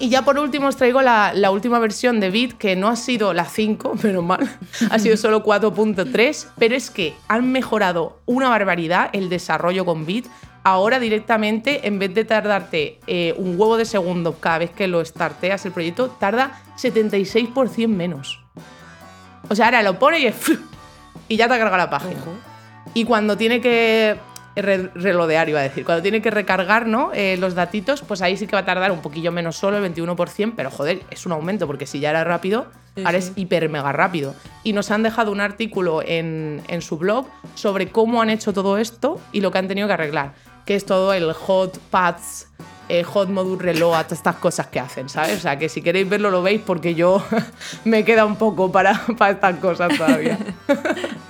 [0.00, 2.96] Y ya por último os traigo la, la última versión de Bit, que no ha
[2.96, 4.48] sido la 5, menos mal,
[4.90, 10.26] ha sido solo 4.3, pero es que han mejorado una barbaridad el desarrollo con Bit.
[10.62, 15.04] Ahora directamente, en vez de tardarte eh, un huevo de segundo cada vez que lo
[15.04, 18.40] starteas el proyecto, tarda 76% menos.
[19.50, 20.36] O sea, ahora lo pone y es...
[21.28, 22.20] Y ya te ha cargado la página.
[22.92, 24.18] Y cuando tiene que
[24.62, 27.10] re- relodear, iba a decir, cuando tiene que recargar ¿no?
[27.14, 29.94] Eh, los datitos, pues ahí sí que va a tardar un poquillo menos solo, el
[29.94, 33.28] 21%, pero joder, es un aumento, porque si ya era rápido, Sí, ahora sí.
[33.30, 34.34] es hiper mega rápido.
[34.64, 38.78] Y nos han dejado un artículo en, en su blog sobre cómo han hecho todo
[38.78, 40.32] esto y lo que han tenido que arreglar,
[40.66, 42.48] que es todo el hot paths,
[42.88, 45.36] eh, hot module reload, todas estas cosas que hacen, ¿sabes?
[45.36, 47.22] O sea, que si queréis verlo lo veis porque yo
[47.84, 50.36] me queda un poco para, para estas cosas todavía.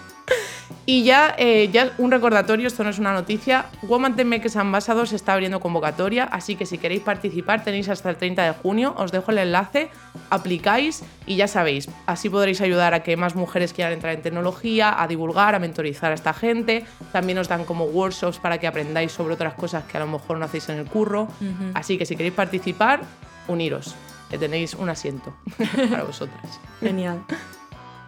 [0.87, 5.35] Y ya, eh, ya un recordatorio, esto no es una noticia, Woman Makers Ambassadors está
[5.35, 9.31] abriendo convocatoria, así que si queréis participar tenéis hasta el 30 de junio, os dejo
[9.31, 9.91] el enlace,
[10.31, 15.01] aplicáis y ya sabéis, así podréis ayudar a que más mujeres quieran entrar en tecnología,
[15.01, 19.13] a divulgar, a mentorizar a esta gente, también os dan como workshops para que aprendáis
[19.13, 21.71] sobre otras cosas que a lo mejor no hacéis en el curro, Ujú.
[21.75, 23.03] así que si queréis participar,
[23.49, 23.95] uniros,
[24.31, 25.35] que tenéis un asiento
[25.91, 26.59] para vosotras.
[26.81, 27.23] Genial.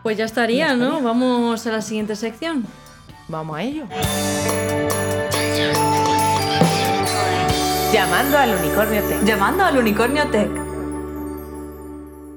[0.02, 1.00] Pues ya estaría, Ya ¿no?
[1.00, 2.66] Vamos a la siguiente sección.
[3.28, 3.86] Vamos a ello.
[7.92, 9.24] Llamando al unicornio Tech.
[9.24, 10.50] Llamando al Unicornio Tech.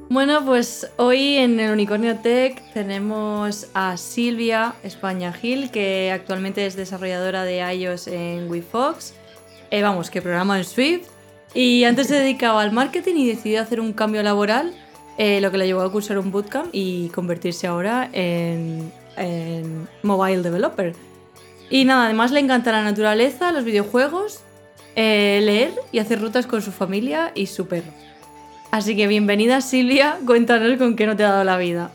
[0.10, 6.76] Bueno, pues hoy en el Unicornio Tech tenemos a Silvia España Gil, que actualmente es
[6.76, 9.14] desarrolladora de iOS en WeFox.
[9.72, 11.08] Eh, vamos, que programa en Swift.
[11.54, 14.74] Y antes se dedicaba al marketing y decidió hacer un cambio laboral,
[15.18, 18.92] eh, lo que le llevó a cursar un bootcamp y convertirse ahora en,
[20.04, 20.94] mobile developer.
[21.70, 24.42] Y nada, además le encanta la naturaleza, los videojuegos,
[24.96, 27.92] eh, leer y hacer rutas con su familia y su perro.
[28.72, 31.92] Así que bienvenida Silvia, cuéntanos con qué no te ha dado la vida.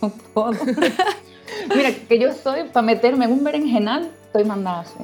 [1.74, 4.98] Mira, que yo soy, para meterme en un berenjenal, estoy mandada así.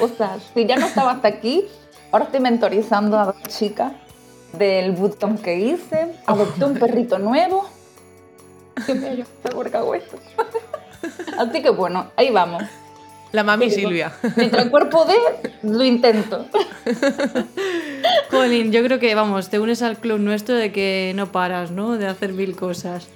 [0.00, 1.64] O sea, si ya no estaba hasta aquí,
[2.12, 3.92] ahora estoy mentorizando a dos chicas
[4.58, 7.68] del bootcamp que hice, adopté un perrito nuevo.
[8.86, 10.18] Qué bello, ¿por qué hago esto?
[11.38, 12.62] Así que bueno, ahí vamos.
[13.32, 14.12] La mami Silvia.
[14.36, 15.16] Mientras el cuerpo dé,
[15.62, 16.46] lo intento.
[18.30, 21.98] Colin, yo creo que, vamos, te unes al club nuestro de que no paras, ¿no?
[21.98, 23.08] De hacer mil cosas.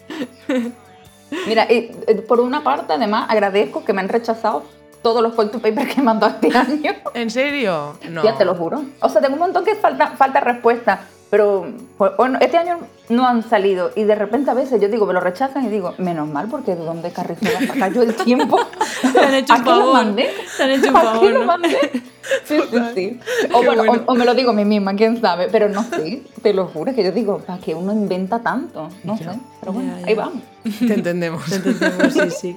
[1.46, 4.64] Mira, y, eh, por una parte, además, agradezco que me han rechazado
[5.02, 6.94] todos los call to paper que he mandado este año.
[7.14, 7.96] ¿En serio?
[8.10, 8.24] No.
[8.24, 8.82] Ya te lo juro.
[9.00, 12.78] O sea, tengo un montón que falta, falta respuesta, pero pues, bueno, este año
[13.10, 15.94] no han salido y de repente a veces yo digo, me lo rechazan y digo,
[15.98, 18.58] menos mal porque de dónde carrizo sacar yo el tiempo.
[19.12, 19.92] Te han hecho un ¿A qué lo favor.
[19.94, 20.30] mandé?
[20.56, 21.46] Te han hecho un ¿A qué favor, lo ¿no?
[21.46, 21.78] mandé?
[22.44, 23.20] Sí, sí, sí.
[23.54, 24.02] O, Qué bueno, o- bueno.
[24.04, 26.94] o me lo digo a mí misma, quién sabe, pero no sé, te lo juro
[26.94, 28.90] que yo digo, ¿para qué uno inventa tanto?
[29.02, 29.32] No Ya.
[29.32, 30.06] sé, pero bueno, Ya, ya.
[30.08, 30.42] ahí vamos.
[30.78, 31.42] Te entendemos.
[31.48, 32.56] Te entendemos, sí, sí.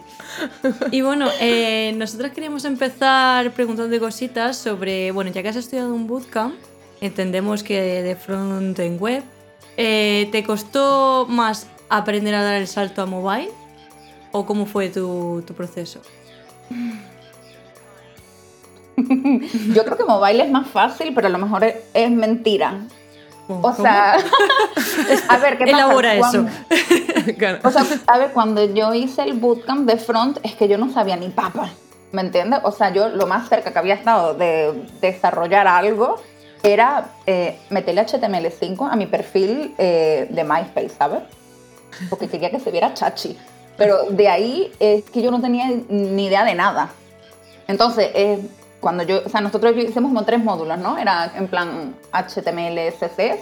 [0.92, 6.06] Y bueno, eh, nosotras queríamos empezar preguntando cositas sobre, bueno, ya que has estudiado un
[6.06, 6.56] bootcamp,
[7.02, 9.24] entendemos que de front en web,
[9.78, 13.50] eh, ¿te costó más aprender a dar el salto a mobile?
[14.32, 16.02] ¿O cómo fue tu, tu proceso?
[19.74, 22.82] Yo creo que mobile es más fácil, pero a lo mejor es, es mentira.
[23.48, 23.76] O ¿Cómo?
[23.76, 24.14] sea,
[25.30, 25.78] a ver, ¿qué pasa?
[25.78, 26.30] Elabora eso.
[26.32, 26.52] Cuando-
[27.38, 27.60] Claro.
[27.64, 30.92] O sea, a ver, cuando yo hice el bootcamp de front, es que yo no
[30.92, 31.70] sabía ni papa.
[32.12, 32.60] ¿Me entiendes?
[32.64, 36.16] O sea, yo lo más cerca que había estado de desarrollar algo
[36.64, 41.22] era eh, meterle HTML5 a mi perfil eh, de MySpace, ¿sabes?
[42.10, 43.38] Porque quería que se viera chachi.
[43.78, 46.92] Pero de ahí es que yo no tenía ni idea de nada.
[47.68, 48.40] Entonces, eh,
[48.80, 50.98] cuando yo, o sea, nosotros hicimos como tres módulos, ¿no?
[50.98, 53.40] Era en plan HTML, CSS,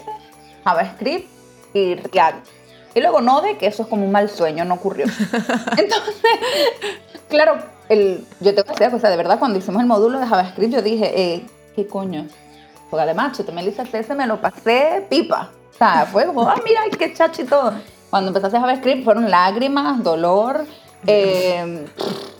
[0.63, 1.27] JavaScript
[1.73, 2.47] y React.
[2.95, 5.05] Y luego Node, que eso es como un mal sueño, no ocurrió.
[5.77, 6.15] Entonces,
[7.27, 10.19] claro, el, yo te voy a decir, o sea, de verdad, cuando hicimos el módulo
[10.19, 12.27] de JavaScript, yo dije, eh, ¿qué coño?
[12.89, 15.49] Porque además, y CSS me lo pasé pipa.
[15.73, 17.73] O sea, fue como, ah, mira, qué chachi y todo.
[18.10, 20.65] Cuando empecé a hacer JavaScript fueron lágrimas, dolor,
[21.06, 21.86] eh,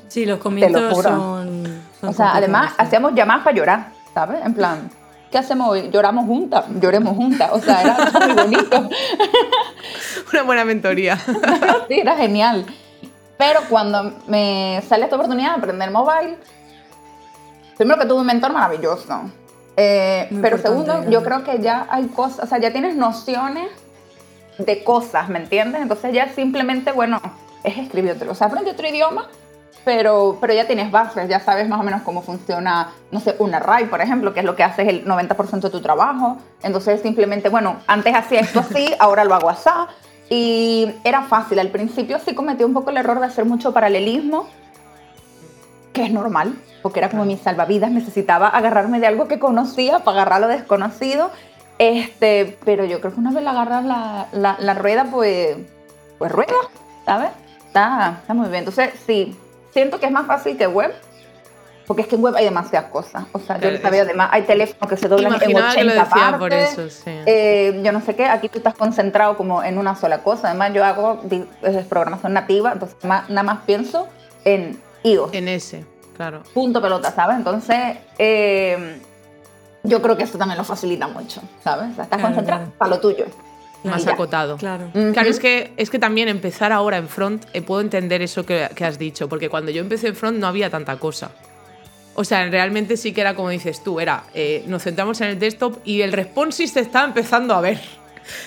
[0.10, 1.10] Sí, los comienzos juro.
[1.10, 4.44] son, son O sea, además hacíamos llamadas para llorar, ¿sabes?
[4.44, 4.90] En plan,
[5.32, 5.90] ¿qué hacemos hoy?
[5.92, 7.52] Lloramos juntas, lloremos juntas.
[7.54, 8.90] O sea, era muy bonito.
[10.34, 11.18] Una buena mentoría.
[11.88, 12.66] sí, era genial.
[13.38, 16.38] Pero cuando me sale esta oportunidad de aprender mobile,
[17.78, 19.32] primero que tuve un mentor maravilloso.
[19.82, 21.10] Eh, pero segundo, claro.
[21.10, 23.70] yo creo que ya hay cosas, o sea, ya tienes nociones
[24.58, 25.82] de cosas, ¿me entiendes?
[25.82, 27.22] Entonces ya simplemente, bueno,
[27.63, 29.30] es escribir otro, o sea, aprende otro idioma,
[29.86, 33.56] pero, pero ya tienes bases, ya sabes más o menos cómo funciona, no sé, un
[33.56, 36.38] array, por ejemplo, que es lo que haces el 90% de tu trabajo.
[36.62, 39.70] Entonces simplemente, bueno, antes hacía esto así, ahora lo hago así.
[40.30, 44.48] Y era fácil, al principio sí cometí un poco el error de hacer mucho paralelismo,
[45.93, 50.21] que es normal, porque era como mi salvavidas, necesitaba agarrarme de algo que conocía para
[50.21, 51.32] agarrar lo desconocido.
[51.78, 55.58] Este, pero yo creo que una vez le agarras la, la, la rueda, pues,
[56.17, 56.54] pues rueda,
[57.06, 57.32] ¿sabes?
[57.67, 58.60] Está, está muy bien.
[58.60, 59.38] Entonces, sí,
[59.71, 60.93] siento que es más fácil que web,
[61.88, 63.23] porque es que en web hay demasiadas cosas.
[63.32, 65.86] O sea, yo lo sabía, además, hay teléfonos que se doblan en Imaginaba 80 que
[65.86, 66.71] lo decía por partes.
[66.73, 67.12] eso, sí.
[67.25, 70.49] Eh, yo no sé qué, aquí tú estás concentrado como en una sola cosa.
[70.49, 74.08] Además, yo hago eh, programación nativa, entonces nada más pienso
[74.45, 75.34] en iOS.
[75.34, 75.86] En ese,
[76.16, 76.44] claro.
[76.54, 77.38] Punto pelota, ¿sabes?
[77.38, 77.78] Entonces,
[78.18, 79.00] eh,
[79.84, 81.92] yo creo que esto también lo facilita mucho, ¿sabes?
[81.92, 82.78] O sea, estás Claro, concentrado claro.
[82.78, 83.26] para lo tuyo.
[83.84, 84.58] Más acotado.
[84.58, 84.90] Claro.
[85.14, 88.70] Claro, es que, es que también empezar ahora en front, eh, puedo entender eso que,
[88.76, 91.32] que has dicho, porque cuando yo empecé en front no había tanta cosa.
[92.16, 95.40] O sea, realmente sí que era como dices tú, era, eh, nos centramos en el
[95.40, 97.80] desktop y el responsive se estaba empezando a ver.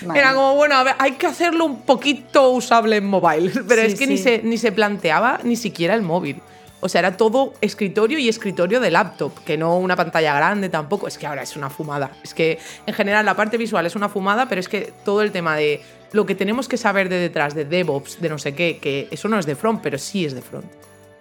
[0.01, 0.19] Vale.
[0.19, 3.87] Era como, bueno, a ver, hay que hacerlo un poquito usable en mobile, pero Sí,
[3.87, 6.41] es que ni, se, ni se planteaba ni siquiera el móvil.
[6.85, 11.07] O sea, era todo escritorio y escritorio de laptop, que no una pantalla grande tampoco.
[11.07, 12.11] Es que ahora es una fumada.
[12.23, 15.31] Es que en general la parte visual es una fumada, pero es que todo el
[15.31, 18.79] tema de lo que tenemos que saber de detrás, de DevOps, de no sé qué,
[18.81, 20.65] que eso no es de front, pero sí es de front.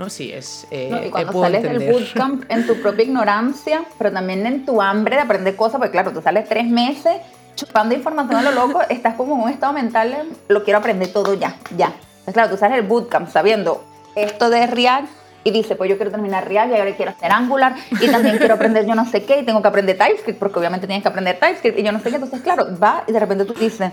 [0.01, 0.11] ¿No?
[0.11, 0.66] Sí, es.
[0.72, 1.01] eh, ¿no?
[1.01, 4.83] Y eh, cuando puedo sales del bootcamp en tu propia ignorancia, pero también en tu
[4.83, 7.18] hambre de aprender cosas, porque claro, tú sales tres meses
[7.55, 11.12] chupando información a lo loco, estás como en un estado mental, de, lo quiero aprender
[11.12, 11.87] todo ya, ya.
[11.87, 13.85] Entonces claro, tú sales del bootcamp sabiendo
[14.15, 15.09] esto de React
[15.45, 18.55] y dices, pues yo quiero terminar React y ahora quiero hacer Angular y también quiero
[18.55, 21.38] aprender yo no sé qué y tengo que aprender TypeScript, porque obviamente tienes que aprender
[21.41, 22.17] TypeScript y yo no sé qué.
[22.17, 23.91] Entonces claro, va y de repente tú dices,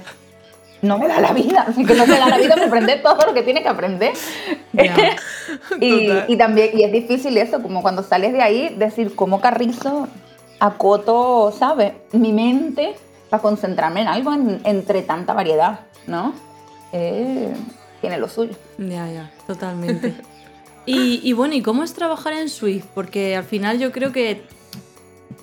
[0.82, 3.26] no me da la vida, así que no me da la vida para aprender todo
[3.26, 4.13] lo que tiene que aprender.
[4.74, 4.95] Ya.
[5.80, 10.08] Y, y también, y es difícil eso, como cuando sales de ahí, decir cómo carrizo
[10.60, 11.93] acoto, ¿sabes?
[12.12, 12.95] Mi mente
[13.29, 16.33] para concentrarme en algo en- entre tanta variedad, ¿no?
[16.91, 17.53] Eh,
[18.01, 18.53] tiene lo suyo.
[18.77, 20.15] Ya, ya, totalmente.
[20.85, 22.85] Y, y bueno, ¿y cómo es trabajar en Swift?
[22.95, 24.43] Porque al final yo creo que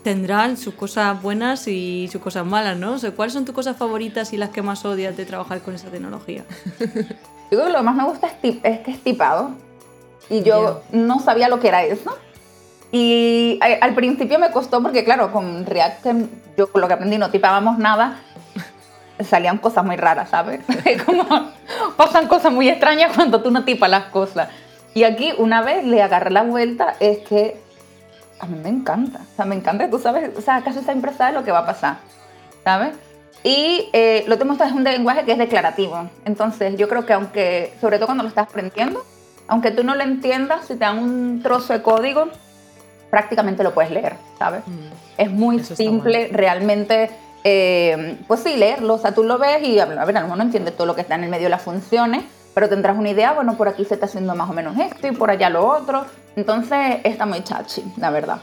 [0.02, 2.92] tendrán sus cosas buenas y sus cosas malas, ¿no?
[2.92, 5.74] O sea, ¿cuáles son tus cosas favoritas y las que más odias de trabajar con
[5.74, 6.44] esa tecnología?
[6.80, 9.50] Yo creo que lo que más me gusta es, es que es tipado.
[10.28, 12.16] Y yo no sabía lo que era eso.
[12.92, 16.14] Y a- al principio me costó porque, claro, con React, que
[16.56, 18.18] yo lo que aprendí no tipábamos nada,
[19.28, 20.60] salían cosas muy raras, ¿sabes?
[21.06, 21.24] Como
[21.96, 24.48] pasan cosas muy extrañas cuando tú no tipas las cosas.
[24.94, 27.60] Y aquí, una vez le agarré la vuelta, es que
[28.38, 29.20] a mí me encanta.
[29.32, 31.66] O sea, me encanta, tú sabes, o sea, casi siempre sabes lo que va a
[31.66, 31.96] pasar,
[32.64, 32.94] ¿sabes?
[33.42, 36.08] Y eh, lo que hemos es un lenguaje que es declarativo.
[36.24, 39.04] Entonces, yo creo que aunque, sobre todo cuando lo estás aprendiendo,
[39.48, 42.28] aunque tú no lo entiendas, si te dan un trozo de código,
[43.10, 44.62] prácticamente lo puedes leer, ¿sabes?
[45.16, 47.10] Es muy Eso simple, realmente,
[47.44, 48.94] eh, pues sí, leerlo.
[48.94, 50.94] O sea, tú lo ves y, a ver, a lo mejor no entiendes todo lo
[50.94, 53.84] que está en el medio de las funciones, pero tendrás una idea, bueno, por aquí
[53.84, 56.04] se está haciendo más o menos esto y por allá lo otro.
[56.36, 58.38] Entonces, está muy chachi, la verdad.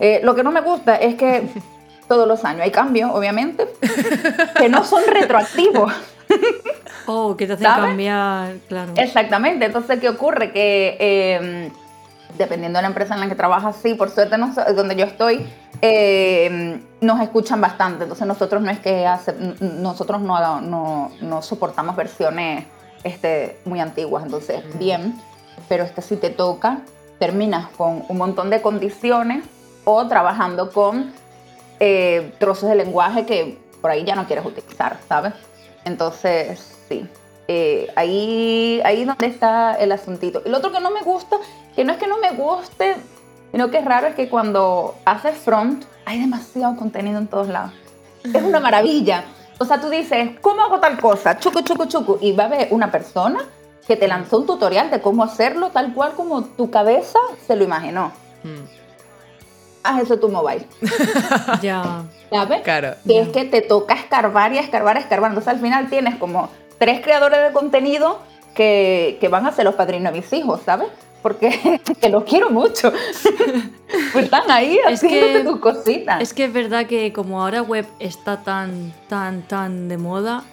[0.00, 1.48] Eh, lo que no me gusta es que
[2.08, 3.66] todos los años hay cambios, obviamente,
[4.56, 5.92] que no son retroactivos.
[7.06, 7.86] Oh, que te hace ¿Sabes?
[7.86, 8.92] cambiar, claro.
[8.96, 9.64] Exactamente.
[9.64, 10.52] Entonces, ¿qué ocurre?
[10.52, 11.70] Que eh,
[12.36, 15.06] dependiendo de la empresa en la que trabajas, sí, por suerte no so- donde yo
[15.06, 15.46] estoy,
[15.80, 18.04] eh, nos escuchan bastante.
[18.04, 22.64] Entonces, nosotros no es que hace- nosotros no, no, no soportamos versiones
[23.04, 24.24] este, muy antiguas.
[24.24, 25.14] Entonces, bien,
[25.68, 26.80] pero es que si te toca,
[27.18, 29.44] terminas con un montón de condiciones
[29.84, 31.12] o trabajando con
[31.80, 35.32] eh, trozos de lenguaje que por ahí ya no quieres utilizar, ¿sabes?
[35.84, 37.08] Entonces, sí.
[37.46, 40.42] Eh, ahí, ahí donde está el asuntito.
[40.44, 41.36] Y lo otro que no me gusta,
[41.78, 42.96] que no es que no me guste,
[43.52, 47.70] sino que es raro, es que cuando haces front hay demasiado contenido en todos lados.
[48.24, 49.22] Es una maravilla.
[49.60, 51.38] O sea, tú dices, ¿cómo hago tal cosa?
[51.38, 52.18] Chucu, chucu, chucu.
[52.20, 53.38] Y va a haber una persona
[53.86, 57.62] que te lanzó un tutorial de cómo hacerlo tal cual como tu cabeza se lo
[57.62, 58.10] imaginó.
[58.42, 58.64] Mm,
[59.84, 60.66] Haz eso tu mobile.
[61.62, 62.02] Ya.
[62.28, 62.62] ¿Sabes?
[62.62, 62.94] Claro.
[63.06, 65.30] que es que te toca escarbar y escarbar escarbar.
[65.30, 68.18] Entonces al final tienes como tres creadores de contenido
[68.56, 70.88] que, que van a ser los padrinos de mis hijos, ¿sabes?
[71.22, 72.92] Porque que los quiero mucho.
[74.12, 76.22] pues están ahí Es haciendo que- tus cositas.
[76.22, 80.44] Es que es verdad que como ahora web está tan, tan, tan de moda,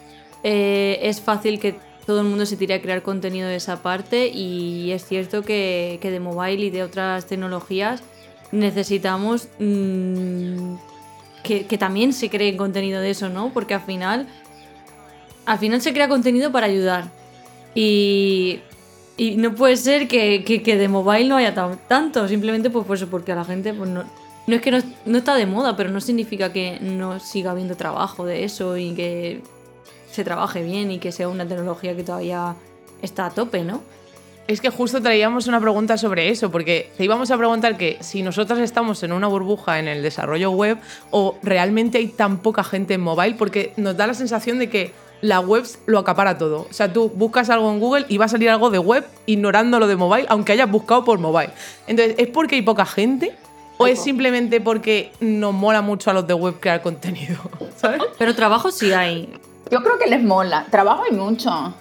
[0.44, 4.28] eh, es fácil que todo el mundo se tire a crear contenido de esa parte
[4.28, 8.04] y es cierto que, que de mobile y de otras tecnologías
[8.52, 10.76] necesitamos mm,
[11.44, 13.50] que, que también se cree contenido de eso, ¿no?
[13.54, 14.28] Porque al final,
[15.48, 17.06] al final se crea contenido para ayudar.
[17.74, 18.60] Y,
[19.18, 22.98] y no puede ser que, que- de mobile no haya tan- tanto, simplemente pues por
[22.98, 24.04] eso, porque a la gente pues no,
[24.48, 27.76] no es que no, no está de moda, pero no significa que no siga habiendo
[27.76, 29.42] trabajo de eso y que
[30.12, 32.56] se trabaje bien y que sea una tecnología que todavía
[33.02, 33.82] está a tope, ¿no?
[34.48, 38.22] Es que justo traíamos una pregunta sobre eso, porque te íbamos a preguntar que si
[38.22, 40.78] nosotras estamos en una burbuja en el desarrollo web
[41.10, 44.92] o realmente hay tan poca gente en mobile, porque nos da la sensación de que
[45.22, 46.68] la web lo acapara todo.
[46.70, 49.80] O sea, tú buscas algo en Google y va a salir algo de web ignorando
[49.80, 51.50] lo de mobile, aunque hayas buscado por mobile.
[51.88, 53.36] Entonces, ¿es porque hay poca gente?
[53.78, 57.38] ¿O es simplemente porque nos mola mucho a los de web crear contenido?
[57.76, 58.02] ¿Sabes?
[58.18, 59.34] Pero trabajo sí hay.
[59.70, 60.66] Yo creo que les mola.
[60.70, 61.74] Trabajo hay mucho,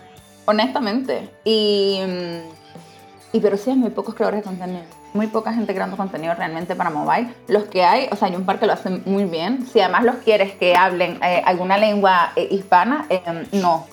[0.47, 1.28] honestamente.
[1.45, 5.04] Y, mm, y pero sí hay muy pocos creadores de contenido.
[5.15, 7.33] Muy poca gente creando contenido realmente para mobile.
[7.47, 9.65] Los que hay, o sea, hay un par que lo hacen muy bien.
[9.65, 13.87] Si además los quieres que hablen eh, alguna lengua eh, hispana, eh, no.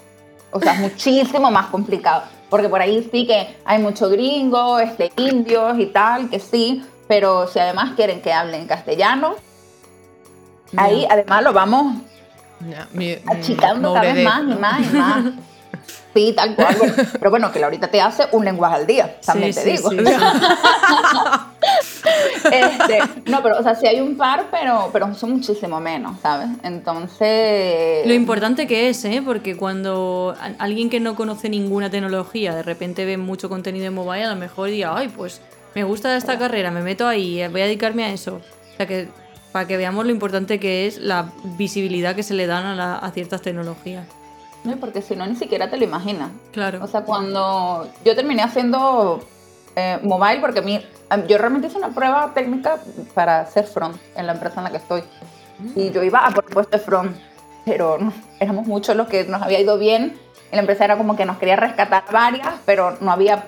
[0.51, 2.23] O sea, es muchísimo más complicado.
[2.49, 6.83] Porque por ahí sí que hay mucho gringo, este, indios y tal, que sí.
[7.07, 9.35] Pero si además quieren que hablen castellano,
[10.75, 11.97] ahí además lo vamos
[12.93, 15.23] mi- achicando cada vez más y más y más.
[16.13, 16.75] Cual.
[16.77, 19.77] bueno, Pero bueno, que la ahorita te hace un lenguaje al día, también Sí, te
[19.77, 19.89] sí, digo.
[19.91, 19.97] sí.
[22.43, 22.99] Este,
[23.29, 26.47] no, pero, o sea, sí hay un par, pero, pero son muchísimo menos, ¿sabes?
[26.63, 28.05] Entonces.
[28.07, 29.21] Lo importante que es, ¿eh?
[29.23, 34.25] Porque cuando alguien que no conoce ninguna tecnología de repente ve mucho contenido en mobile,
[34.25, 35.41] a lo mejor diga, ay, pues
[35.75, 38.41] me gusta esta carrera, me meto ahí, eh, voy a dedicarme a eso.
[38.73, 39.07] O sea que
[39.51, 42.95] para que veamos lo importante que es la visibilidad que se le dan a, la-
[42.97, 44.05] a ciertas tecnologías.
[44.63, 46.29] No, porque si no, ni siquiera te lo imaginas.
[46.51, 46.83] Claro.
[46.83, 49.19] O sea, cuando yo terminé haciendo
[49.75, 50.79] eh, mobile, porque a mí,
[51.27, 52.79] yo realmente hice una prueba técnica
[53.13, 55.03] para hacer front en la empresa en la que estoy.
[55.75, 57.15] Y yo iba a por puesto de front,
[57.65, 60.17] pero no, éramos muchos los que nos había ido bien.
[60.51, 63.45] Y la empresa era como que nos quería rescatar varias, pero no había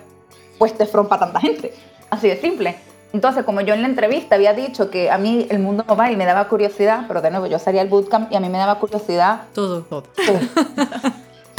[0.57, 1.73] puesto de front para tanta gente.
[2.09, 2.77] Así de simple.
[3.13, 6.25] Entonces, como yo en la entrevista había dicho que a mí el mundo mobile me
[6.25, 9.43] daba curiosidad, pero de nuevo yo salía al bootcamp y a mí me daba curiosidad
[9.53, 9.81] Todo.
[9.93, 10.03] Todo.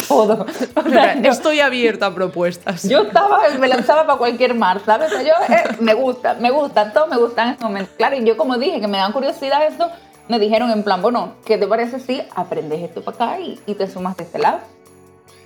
[0.09, 0.47] todo.
[0.77, 2.83] O sea, yo- Estoy abierta a propuestas.
[2.89, 5.11] yo estaba, me lanzaba para cualquier mar, ¿sabes?
[5.13, 7.91] O sea, yo, eh, me gusta, me gusta, todo me gusta en este momento.
[7.97, 9.89] Claro, y yo como dije que me dan curiosidad eso,
[10.29, 13.75] me dijeron en plan, bueno, ¿qué te parece si aprendes esto para acá y, y
[13.75, 14.59] te sumas de este lado?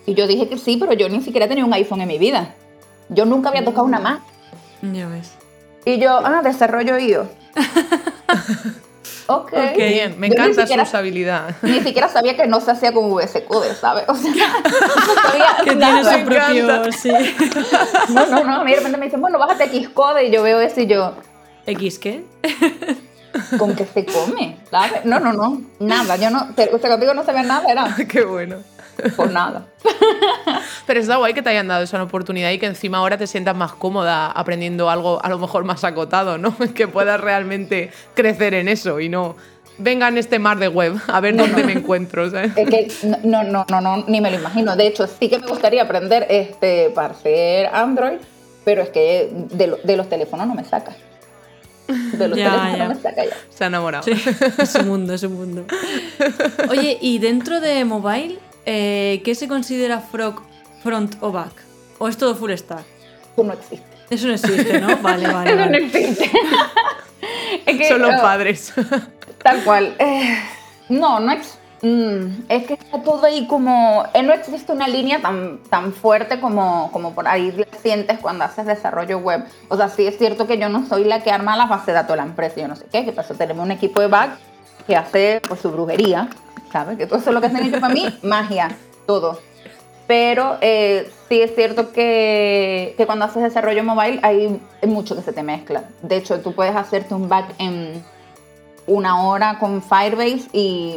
[0.06, 2.54] Y yo dije que sí, pero yo ni siquiera tenía un iPhone en mi vida.
[3.10, 4.20] Yo nunca había tocado una Mac.
[4.82, 5.32] Ya ves.
[5.84, 7.28] Y yo, ah, desarrollo IO.
[9.26, 9.52] ok.
[9.76, 11.56] Bien, me Yo encanta su siquiera- usabilidad.
[11.62, 14.04] Ni siquiera sabía que no se hacía con VS Code, ¿sabes?
[14.08, 16.12] O sea, no sabía Que tiene nada.
[16.12, 16.92] su Me propio.
[16.92, 17.10] Sí.
[18.10, 18.60] No, no, no.
[18.60, 21.14] A mí de repente me dicen, bueno, bájate Xcode y yo veo eso y yo,
[21.66, 22.24] ¿X qué?
[23.58, 24.56] ¿con qué se come?
[24.70, 25.04] ¿Sabes?
[25.04, 25.60] No, no, no.
[25.78, 26.16] Nada.
[26.16, 28.56] Yo no, sea, contigo no sabía nada, era Qué bueno.
[29.16, 29.66] Por nada.
[30.86, 33.54] Pero está guay que te hayan dado esa oportunidad y que encima ahora te sientas
[33.56, 36.54] más cómoda aprendiendo algo a lo mejor más acotado, ¿no?
[36.74, 39.36] Que puedas realmente crecer en eso y no
[39.78, 42.52] venga en este mar de web a ver dónde me encuentro, ¿sabes?
[42.56, 42.88] Es que
[43.24, 44.74] no, no, no, no, ni me lo imagino.
[44.76, 48.18] De hecho, sí que me gustaría aprender este para hacer Android,
[48.64, 50.96] pero es que de, lo- de los teléfonos no me saca.
[51.86, 52.82] De los Ya, teléfonos ya.
[52.88, 53.36] no me saca ya.
[53.50, 54.02] Se ha enamorado.
[54.04, 54.12] Sí,
[54.58, 55.64] es un mundo, es un mundo.
[56.70, 60.42] Oye, y dentro de mobile, eh, ¿qué se considera frog,
[60.82, 61.52] front o back?
[61.98, 62.84] ¿O es todo full stack?
[63.34, 63.86] Eso no existe.
[64.10, 64.96] Eso no existe, ¿no?
[65.02, 65.50] Vale, vale.
[65.50, 65.78] Eso no vale.
[65.86, 66.30] existe.
[67.66, 68.72] es que, Son los eh, padres.
[69.42, 69.94] Tal cual.
[69.98, 70.38] Eh,
[70.88, 74.04] no, no ex- mm, es que está todo ahí como...
[74.14, 78.44] eh, no existe una línea tan, tan fuerte como, como por ahí la sientes cuando
[78.44, 79.44] haces desarrollo web.
[79.68, 81.96] O sea, sí es cierto que yo no soy la que arma la base de
[81.96, 82.60] datos de la empresa.
[82.60, 83.04] Yo no sé qué.
[83.04, 83.34] ¿Qué pasa?
[83.34, 84.30] Tenemos un equipo de back
[84.86, 86.28] que hace pues, su brujería.
[86.72, 86.98] ¿Sabes?
[86.98, 88.04] Que todo eso es lo que hacen ellos para mí.
[88.22, 88.76] Magia.
[89.06, 89.40] Todo.
[90.06, 95.22] Pero eh, sí es cierto que, que cuando haces desarrollo mobile hay, hay mucho que
[95.22, 95.84] se te mezcla.
[96.02, 98.02] De hecho, tú puedes hacerte un back en
[98.86, 100.96] una hora con Firebase y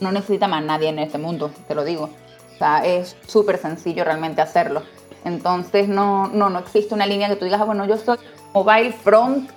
[0.00, 2.10] no necesita más nadie en este mundo, te lo digo.
[2.54, 4.82] O sea, es súper sencillo realmente hacerlo.
[5.24, 8.16] Entonces, no, no, no existe una línea que tú digas, ah, bueno, yo soy
[8.54, 9.50] mobile front.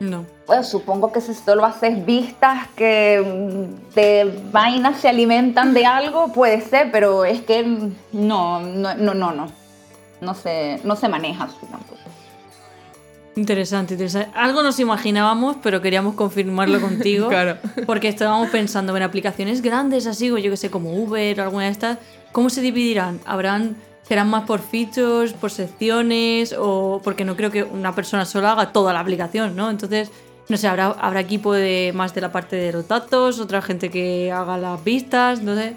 [0.00, 0.24] No.
[0.46, 6.32] Pues supongo que si solo haces vistas que mm, de vainas se alimentan de algo,
[6.32, 7.62] puede ser, pero es que
[8.12, 9.52] no, no, no, no, no.
[10.20, 12.00] No se, no se maneja así tampoco.
[13.36, 14.30] Interesante, interesante.
[14.34, 17.28] Algo nos imaginábamos, pero queríamos confirmarlo contigo.
[17.28, 17.58] Claro.
[17.86, 21.66] Porque estábamos pensando en aplicaciones grandes así, o yo que sé, como Uber o alguna
[21.66, 21.98] de estas.
[22.32, 23.20] ¿Cómo se dividirán?
[23.26, 23.76] ¿Habrán,
[24.10, 26.52] serán más por features, por secciones?
[26.58, 29.70] O porque no creo que una persona sola haga toda la aplicación, ¿no?
[29.70, 30.10] Entonces,
[30.48, 33.88] no sé, habrá, habrá equipo de más de la parte de los datos, otra gente
[33.88, 35.76] que haga las vistas, sé.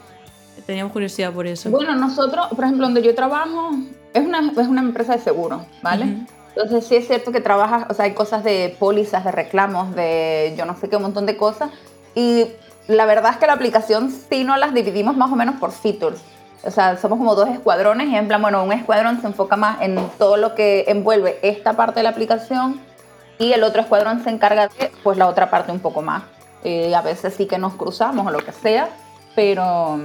[0.66, 1.70] Teníamos curiosidad por eso.
[1.70, 3.70] Bueno, nosotros, por ejemplo, donde yo trabajo,
[4.16, 6.06] es una, es una empresa de seguro, ¿vale?
[6.06, 6.26] Ujú.
[6.56, 10.56] Entonces sí es cierto que trabajas, o sea, hay cosas de pólizas, de reclamos, de
[10.58, 11.70] yo no sé qué, un montón de cosas.
[12.16, 12.48] Y
[12.88, 16.20] la verdad es que la aplicación sí no las dividimos más o menos por features.
[16.66, 19.82] O sea, somos como dos escuadrones y en plan, bueno, un escuadrón se enfoca más
[19.82, 22.80] en todo lo que envuelve esta parte de la aplicación
[23.38, 26.24] y el otro escuadrón se encarga de, pues, la otra parte un poco más.
[26.64, 28.88] Y a veces sí que nos cruzamos o lo que sea,
[29.36, 29.99] pero,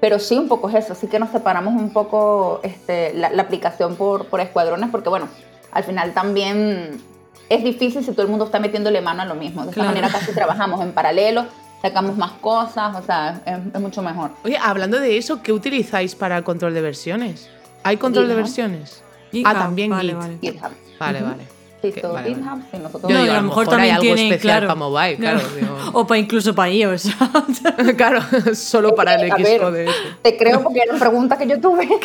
[0.00, 3.42] pero sí un poco es eso, sí que nos separamos un poco este, la, la
[3.42, 5.28] aplicación por, por escuadrones, porque bueno,
[5.72, 7.02] al final también
[7.50, 9.62] es difícil si todo el mundo está metiéndole mano a lo mismo.
[9.64, 9.90] De esta Claro.
[9.94, 11.44] manera casi trabajamos en paralelo,
[11.82, 14.30] sacamos más cosas, o sea, es, es mucho mejor.
[14.44, 17.48] Oye, hablando de eso, ¿qué utilizáis para el control de versiones?
[17.82, 18.44] ¿Hay control de GitHub.
[18.44, 19.02] versiones?
[19.32, 20.18] GitHub, ah, también vale, Git.
[20.18, 20.38] vale.
[20.40, 20.70] GitHub.
[20.98, 21.60] Vale, vale.
[21.82, 22.42] Sí, todo vale, vale.
[22.42, 25.40] GitHub, sí, nosotros Yo No, digo, a lo mejor hay algo especial para mobile, claro,
[25.58, 25.76] digo.
[25.94, 27.08] o para incluso para iOS.
[27.96, 28.20] claro,
[28.54, 29.86] solo para el ver, Xcode.
[30.22, 31.88] Te creo porque era una pregunta que yo tuve.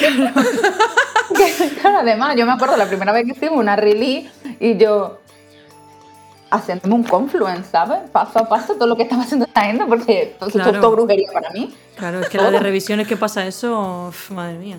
[1.81, 5.19] Claro, además, yo me acuerdo la primera vez que hicimos una release y yo
[6.57, 7.99] haciéndome un confluence, ¿sabes?
[8.11, 10.71] Paso a paso todo lo que estaba haciendo esta gente porque eso Claro.
[10.71, 11.73] es todo brujería para mí.
[11.95, 14.77] claro, es que la de revisiones que pasa eso, madre mía.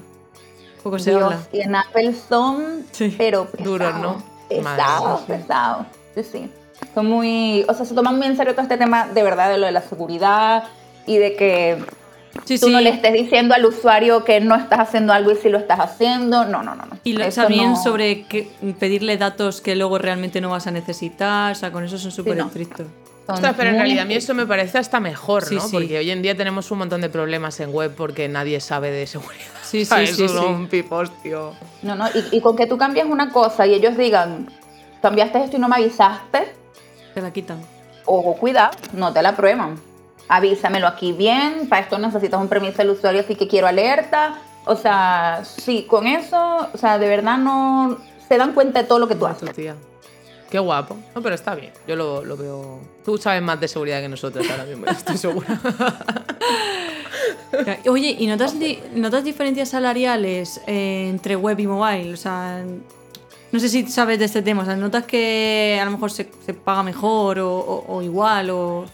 [0.82, 1.38] Poco se Dios, habla.
[1.52, 3.14] y en Apple son, Sí.
[3.18, 4.22] pero pesado, Duros, ¿no?
[4.48, 5.86] Pesado, Madre, pesado.
[6.14, 6.50] Sí, sí.
[6.94, 9.58] Son muy, o sea, se toman muy en serio todo este tema de verdad de
[9.58, 10.64] lo de la seguridad
[11.06, 11.84] y de que
[12.44, 12.72] Sí, tú sí.
[12.72, 15.80] no le estés diciendo al usuario que no estás haciendo algo y si lo estás
[15.80, 16.44] haciendo.
[16.44, 16.86] No, no, no.
[16.86, 16.98] no.
[17.04, 21.52] Y lo- también no- sobre que, pedirle datos que luego realmente no vas a necesitar,
[21.52, 22.46] o sea, con eso son súper no.
[22.46, 22.86] estrictos.
[23.28, 25.60] Ostras, pero en realidad a mí eso me parece hasta mejor, Sí, ¿no?
[25.62, 25.70] sí.
[25.72, 29.04] Porque hoy en día tenemos un montón de problemas en web porque nadie sabe de
[29.08, 29.42] seguridad.
[29.64, 30.10] Sí, sí, ¿Sabes?
[30.16, 30.34] sí, sí.
[30.34, 31.52] son pipos, tío.
[31.82, 34.48] No, no, y, y con que tú cambies una cosa y ellos digan,
[35.02, 36.52] cambiaste esto y no me avisaste,
[37.14, 37.58] Te la quitan.
[38.04, 39.74] ojo, cuidado, no te la prueban.
[40.28, 44.38] Avísamelo aquí bien, para esto necesitas un permiso del usuario, así que quiero alerta.
[44.64, 47.98] O sea, sí, con eso, o sea, de verdad no
[48.28, 49.52] se dan cuenta de todo lo que tú haces.
[49.54, 49.76] tía.
[50.50, 50.96] Qué guapo.
[51.14, 51.72] No, pero está bien.
[51.88, 52.80] Yo lo, lo veo.
[53.04, 55.46] Tú sabes más de seguridad que nosotros ahora mismo, estoy segura.
[57.88, 62.12] Oye, ¿y notas, di- notas diferencias salariales eh, entre web y mobile?
[62.12, 62.62] O sea,
[63.52, 64.62] no sé si sabes de este tema.
[64.62, 68.50] O sea, ¿notas que a lo mejor se, se paga mejor o, o- o igual?
[68.50, 68.84] O...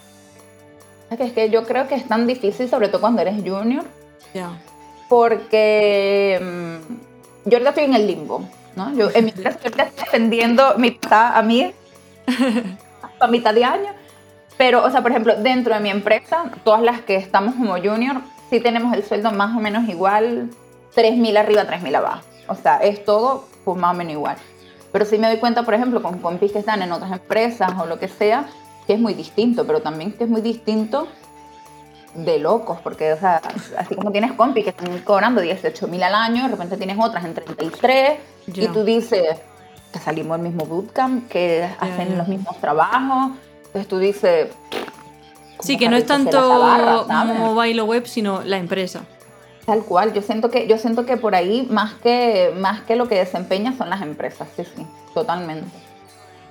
[1.12, 3.84] Es que, es que yo creo que es tan difícil, sobre todo cuando eres junior,
[4.32, 4.50] Ya.
[5.08, 8.44] porque mm, yo ahorita estoy en el limbo,
[8.76, 8.94] ¿no?
[8.94, 9.72] Yo en mi ahorita estoy
[10.04, 11.72] defendiendo mi mitad a mí
[13.20, 13.90] a mitad de año,
[14.56, 18.16] pero, o sea, por ejemplo, dentro de mi empresa, todas las que estamos como junior,
[18.50, 20.50] sí tenemos el sueldo más o menos igual,
[20.94, 22.22] 3.000 arriba, 3.000 abajo.
[22.48, 24.36] O sea, es todo pues más o menos igual.
[24.92, 27.86] Pero sí me doy cuenta, por ejemplo, con compis que están en otras empresas o
[27.86, 28.46] lo que sea,
[28.86, 31.08] que es muy distinto, pero también que es muy distinto
[32.14, 33.40] de locos, porque, o sea,
[33.78, 37.24] así como tienes compis que están cobrando 18 mil al año, de repente tienes otras
[37.24, 38.18] en 33,
[38.48, 38.72] y Ya.
[38.72, 39.38] tú dices
[39.92, 43.32] que salimos del mismo bootcamp, que hacen los mismos trabajos,
[43.66, 44.48] entonces tú dices...
[45.60, 47.38] Sí, ¿cómo que no es tanto ¿sabes?
[47.38, 49.02] mobile o web, sino la empresa.
[49.64, 53.06] Tal cual, yo siento que yo siento que por ahí más que más que lo
[53.06, 55.70] que desempeña son las empresas, sí, sí, totalmente.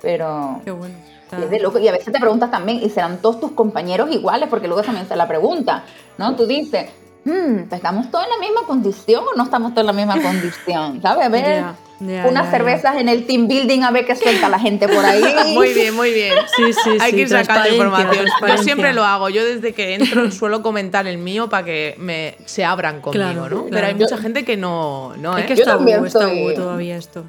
[0.02, 0.94] Pero Qué bueno.
[1.24, 1.78] Está- y es de loco.
[1.78, 4.48] Y a veces te preguntas también, ¿y serán todos tus compañeros iguales?
[4.50, 5.84] Porque luego también se la pregunta,
[6.18, 6.34] ¿no?
[6.36, 6.90] Tú dices,
[7.24, 11.00] hmm, ¿estamos todos en la misma condición o no estamos todos en la misma condición?
[11.00, 11.24] ¿Sabes?
[11.26, 12.50] A ver, Ya, ya, unas ya.
[12.50, 15.22] cervezas en el team building a ver qué suelta la gente por ahí.
[15.54, 16.34] Muy bien, muy bien.
[16.56, 18.26] Sí, sí, Hay sí, que ir sacando información.
[18.48, 19.28] Yo siempre lo hago.
[19.30, 23.40] Yo desde que entro suelo comentar el mío para que me, se abran conmigo, Claro,
[23.42, 23.46] ¿no?
[23.48, 23.66] claro.
[23.70, 25.46] Pero hay Yo- mucha gente que no, no Es ¿eh?
[25.46, 27.24] que Yo es tabú, también es tabú soy- todavía esto.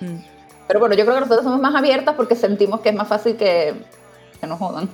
[0.00, 0.29] Mm.
[0.70, 3.34] Pero bueno, yo creo que nosotros somos más abiertas porque sentimos que es más fácil
[3.36, 3.74] que,
[4.40, 4.88] que nos jodan.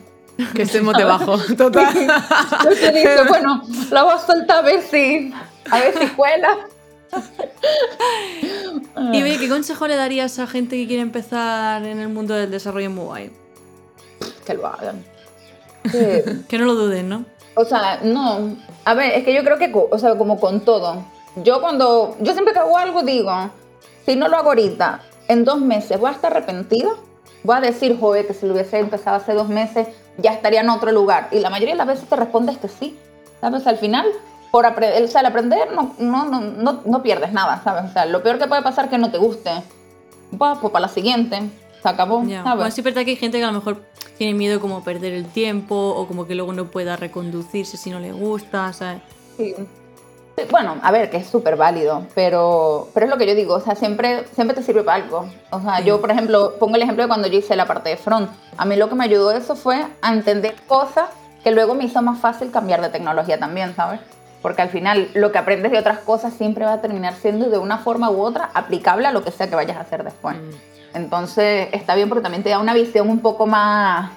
[0.54, 1.36] que estemos debajo.
[1.58, 1.94] Total.
[1.94, 3.60] Entonces dice, bueno,
[3.90, 5.34] la voy a soltar a ver si,
[5.70, 6.56] a ver si cuela.
[9.12, 12.50] Y oye, ¿qué consejo le darías a gente que quiere empezar en el mundo del
[12.50, 13.32] desarrollo mobile?
[14.46, 15.04] Que lo hagan.
[15.92, 17.24] Que- Que no lo duden, ¿no?
[17.54, 18.56] o sea, no.
[18.86, 21.04] A ver, es que yo creo que, o sea, como con todo.
[21.36, 23.50] Yo cuando, yo siempre que hago algo digo,
[24.06, 26.90] si no lo hago ahorita, en dos meses voy a estar arrepentida.
[27.42, 29.86] Voy a decir, joder, que si lo hubiese empezado hace dos meses,
[30.18, 31.28] ya estaría en otro lugar.
[31.30, 32.96] Y la mayoría de las veces te respondes que sí.
[33.40, 33.66] ¿Sabes?
[33.66, 34.06] Al final,
[34.50, 37.90] por apre- o sea, al aprender no, no, no, no, pierdes nada, ¿sabes?
[37.90, 39.50] O sea, lo peor que puede pasar es que no te guste.
[40.42, 41.38] va, pues para la siguiente,
[41.82, 42.42] se acabó, Ya.
[42.42, 42.56] ¿sabes?
[42.56, 43.82] Bueno, sí es verdad que hay gente que a lo mejor
[44.18, 47.90] tiene miedo como a perder el tiempo o como que luego no pueda reconducirse si
[47.90, 49.02] no le gusta, ¿sabes?
[49.36, 49.54] Sí.
[50.36, 53.54] Sí, Bueno, a ver, que es súper válido, pero, pero es lo que yo digo,
[53.54, 55.28] o sea, siempre, siempre te sirve para algo.
[55.50, 57.96] O sea, yo, por ejemplo, pongo el ejemplo de cuando yo hice la parte de
[57.96, 58.30] front.
[58.58, 61.08] A mí lo que me ayudó eso fue a entender cosas
[61.42, 64.00] que luego me hizo más fácil cambiar de tecnología también, ¿sabes?
[64.42, 67.58] Porque al final lo que aprendes de otras cosas siempre va a terminar siendo de
[67.58, 70.36] una forma u otra aplicable a lo que sea que vayas a hacer después.
[70.92, 74.10] Entonces está bien porque también te da una visión un poco más,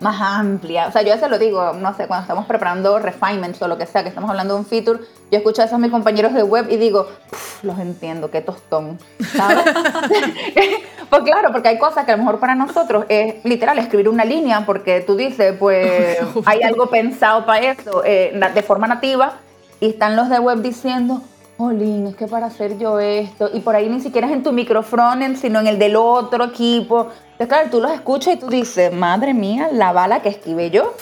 [0.00, 0.88] más amplia.
[0.88, 3.78] O sea, yo a veces lo digo, no sé, cuando estamos preparando refinements o lo
[3.78, 5.00] que sea, que estamos hablando de un feature,
[5.30, 8.98] yo escucho a esos mis compañeros de web y digo, "Puf, los entiendo, qué tostón,
[9.34, 9.64] ¿sabes?
[11.10, 14.24] pues claro, porque hay cosas que a lo mejor para nosotros es literal escribir una
[14.24, 19.34] línea porque tú dices, pues hay algo pensado para eso eh, de forma nativa
[19.80, 21.22] y están los de web diciendo,
[21.58, 24.52] Jolín, es que para hacer yo esto, y por ahí ni siquiera es en tu
[24.52, 27.08] microfrontend, sino en el del otro equipo.
[27.32, 30.94] Entonces, claro, tú los escuchas y tú dices, madre mía, la bala que esquivé yo,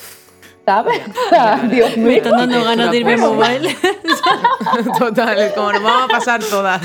[0.64, 1.00] ¿sabes?
[1.70, 2.16] Dios Me mío.
[2.16, 3.76] están dando ganas de irme mobile.
[4.98, 6.82] Total, como nos vamos a pasar todas.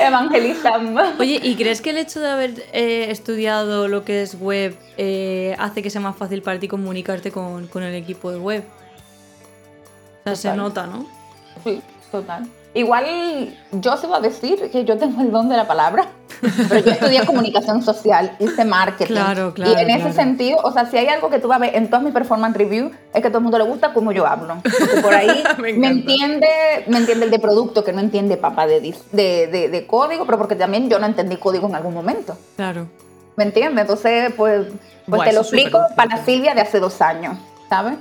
[0.00, 1.02] Evangelizando.
[1.18, 5.56] Oye, ¿y crees que el hecho de haber eh, estudiado lo que es web eh,
[5.58, 8.64] hace que sea más fácil para ti comunicarte con, con el equipo de web?
[10.20, 11.06] O sea, se nota, ¿no?
[11.64, 12.46] Sí, total.
[12.72, 16.06] Igual yo se iba a decir que yo tengo el don de la palabra,
[16.68, 19.12] pero yo estudié comunicación social, hice marketing.
[19.12, 20.14] Claro, claro, Y en ese claro.
[20.14, 22.56] sentido, o sea, si hay algo que tú vas a ver en todas mis performance
[22.56, 24.58] review, es que a todo el mundo le gusta cómo yo hablo.
[24.62, 26.46] Porque por ahí Me entiende,
[26.86, 30.38] me entiende el de producto, que no entiende papá de, de, de, de código, pero
[30.38, 32.38] porque también yo no entendí código en algún momento.
[32.56, 32.86] Claro.
[33.36, 33.82] ¿Me entiendes?
[33.82, 34.66] Entonces, pues,
[35.06, 37.36] pues Buah, te lo explico para Silvia de hace dos años,
[37.68, 37.94] ¿sabes?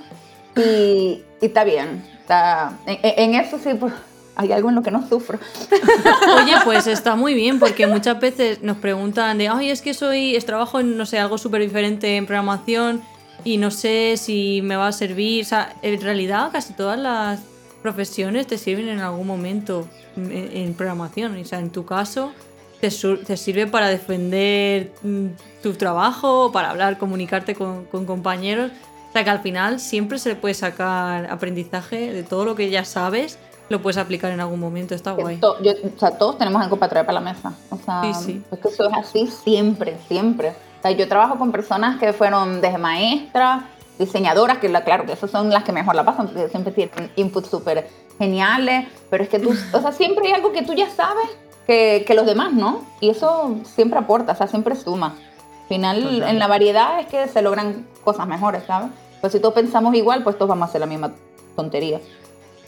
[0.55, 2.03] Y, y está bien.
[2.21, 3.93] Está, en, en eso sí, pues,
[4.39, 5.37] hay algo en lo que no sufro.
[6.41, 10.37] Oye, pues está muy bien porque muchas veces nos preguntan de, ay, es que soy,
[10.37, 13.01] es trabajo en, no sé, algo súper diferente en programación
[13.43, 15.43] y no sé si me va a servir.
[15.43, 17.41] O sea, en realidad casi todas las
[17.81, 19.85] profesiones te sirven en algún momento
[20.15, 21.35] en, en programación.
[21.35, 22.31] O sea, en tu caso
[22.79, 25.25] te, te sirve para defender mm,
[25.61, 28.71] tu trabajo, para hablar, comunicarte con, con compañeros.
[29.09, 32.69] O sea, que al final siempre se le puede sacar aprendizaje de todo lo que
[32.69, 33.37] ya sabes,
[33.69, 34.93] lo puedes aplicar en algún momento.
[34.95, 35.37] Está guay.
[35.37, 37.53] to- yo- o sea, todos tenemos algo para traer para la mesa.
[37.69, 38.43] O sea, Sí, sí.
[38.51, 40.49] es que eso es así siempre, siempre.
[40.49, 43.63] O sea, yo trabajo con personas que fueron desde maestras,
[43.97, 47.11] diseñadoras, que la- claro, que esas son las que mejor la pasan, porque siempre tienen
[47.15, 50.89] inputs súper geniales, pero es que tú, o sea, siempre hay algo que tú ya
[50.89, 51.27] sabes
[51.67, 52.81] que, que los demás, ¿no?
[52.99, 55.15] Y eso siempre aporta, o sea, siempre suma.
[55.63, 58.89] Al final, en la variedad es que se logran cosas mejores, ¿sabes?
[59.21, 61.11] Pues si todos pensamos igual, pues todos vamos a hacer la misma
[61.55, 61.99] tontería.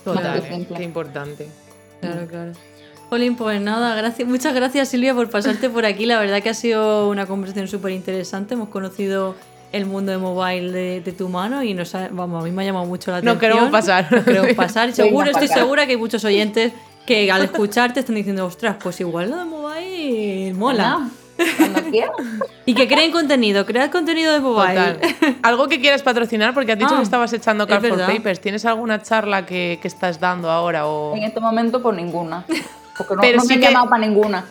[0.04, 1.48] Total, eh, qué importante.
[2.02, 2.52] Claro, claro.
[3.10, 6.06] Jolín, pues nada, gracias, muchas gracias Silvia por pasarte por aquí.
[6.06, 8.54] La verdad que ha sido una conversación súper interesante.
[8.54, 9.36] Hemos conocido
[9.74, 12.64] el mundo de mobile de, de tu mano y nos ha- vamos, a mí me
[12.64, 13.40] ha llamado mucho la No atención.
[13.52, 14.08] queremos pasar.
[14.12, 14.92] No queremos pasar.
[14.94, 16.72] Seguro, estoy segura que hay muchos oyentes
[17.06, 21.10] que al escucharte están diciendo, ostras, pues igual lo de mobile mola.
[21.60, 22.12] Nada, Cuando quieras.
[22.66, 24.94] Y que creen contenido, cread contenido de mobile.
[24.94, 25.38] Total.
[25.42, 28.00] Algo que quieras patrocinar, porque has dicho Ah, que estabas echando es Car for.
[28.06, 28.40] Papers.
[28.40, 30.86] ¿Tienes alguna charla que, que estás dando ahora?
[30.88, 31.16] O...
[31.16, 32.46] En este momento, por ninguna.
[32.98, 34.46] Porque no, Pero no sí me han que- llamado para ninguna.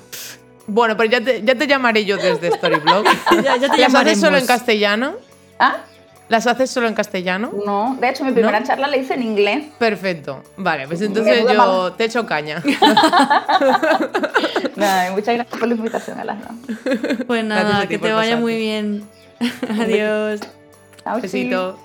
[0.67, 3.05] Bueno, pero ya te, ya te llamaré yo desde Storyblog.
[3.45, 5.13] Ya, ya te ¿Las haces solo en castellano?
[5.59, 5.77] ¿Ah?
[6.31, 7.51] ¿Las haces solo en castellano?
[7.67, 7.97] No.
[8.01, 8.67] De hecho, mi primera ¿No?
[8.67, 9.65] charla la hice en inglés.
[9.81, 10.45] Perfecto.
[10.57, 12.63] Vale, pues entonces yo te echo caña.
[14.81, 16.51] Ay, muchas gracias por la invitación a las dos.
[17.27, 18.37] Pues nada, que te vaya pasarte.
[18.43, 19.03] muy bien.
[19.81, 20.39] Adiós.
[21.03, 21.23] Chao, sí.
[21.23, 21.77] Besito.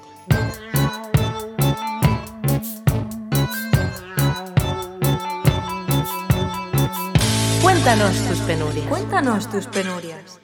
[7.64, 8.86] Cuéntanos tus penurias.
[8.90, 10.40] Cuéntanos tus penurias.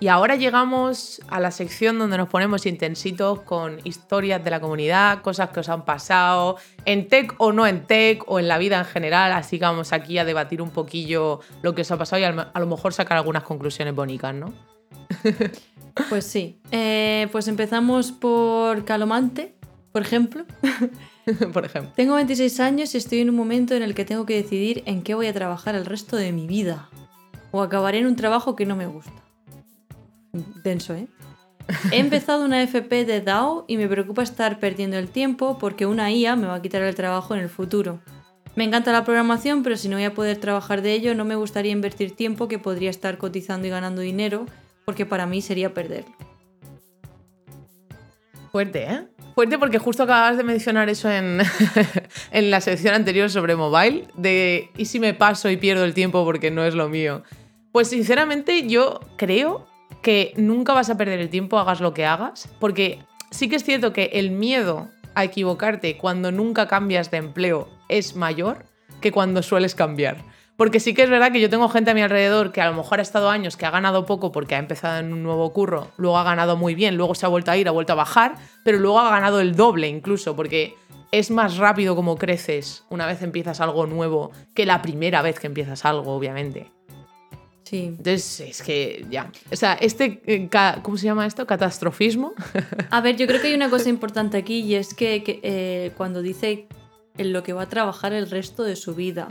[0.00, 5.22] Y ahora llegamos a la sección donde nos ponemos intensitos con historias de la comunidad,
[5.22, 8.78] cosas que os han pasado, en tech o no en tech, o en la vida
[8.78, 9.32] en general.
[9.32, 12.32] Así que vamos aquí a debatir un poquillo lo que os ha pasado y a
[12.32, 14.52] lo- mejor sacar algunas conclusiones bonitas, ¿no?
[16.08, 16.58] Pues sí.
[16.72, 19.54] Eh, pues empezamos por Calomante,
[19.92, 20.44] por ejemplo.
[21.54, 21.90] Por ejemplo.
[21.96, 25.02] Tengo 26 años y estoy en un momento en el que tengo que decidir en
[25.02, 26.90] qué voy a trabajar el resto de mi vida.
[27.50, 29.23] O acabaré en un trabajo que no me gusta.
[30.62, 31.06] Denso, ¿eh?
[31.90, 36.12] He empezado una FP de DAO y me preocupa estar perdiendo el tiempo porque una
[36.12, 38.00] IA me va a quitar el trabajo en el futuro.
[38.54, 41.34] Me encanta la programación, pero si no voy a poder trabajar de ello, no me
[41.34, 44.46] gustaría invertir tiempo que podría estar cotizando y ganando dinero,
[44.84, 46.14] porque para mí sería perderlo.
[48.52, 49.08] Fuerte, ¿eh?
[49.34, 51.40] Fuerte porque justo acabas de mencionar eso en,
[52.30, 56.24] en la sección anterior sobre mobile, de ¿y si me paso y pierdo el tiempo
[56.24, 57.24] porque no es lo mío?
[57.72, 59.66] Pues sinceramente yo creo
[60.02, 63.64] que nunca vas a perder el tiempo, hagas lo que hagas, porque sí que es
[63.64, 68.66] cierto que el miedo a equivocarte cuando nunca cambias de empleo es mayor
[69.00, 70.24] que cuando sueles cambiar.
[70.56, 72.76] Porque sí que es verdad que yo tengo gente a mi alrededor que a lo
[72.76, 75.88] mejor ha estado años, que ha ganado poco porque ha empezado en un nuevo curro,
[75.96, 78.36] luego ha ganado muy bien, luego se ha vuelto a ir, ha vuelto a bajar,
[78.64, 80.76] pero luego ha ganado el doble incluso, porque
[81.10, 85.48] es más rápido como creces una vez empiezas algo nuevo que la primera vez que
[85.48, 86.73] empiezas algo, obviamente.
[87.74, 87.86] Sí.
[87.86, 89.32] Entonces, es que ya.
[89.50, 90.48] O sea, este, eh,
[90.82, 91.44] ¿cómo se llama esto?
[91.44, 92.32] Catastrofismo.
[92.90, 95.90] A ver, yo creo que hay una cosa importante aquí y es que, que, eh,
[95.96, 96.68] cuando dice
[97.18, 99.26] en lo que va a trabajar el resto de su vida.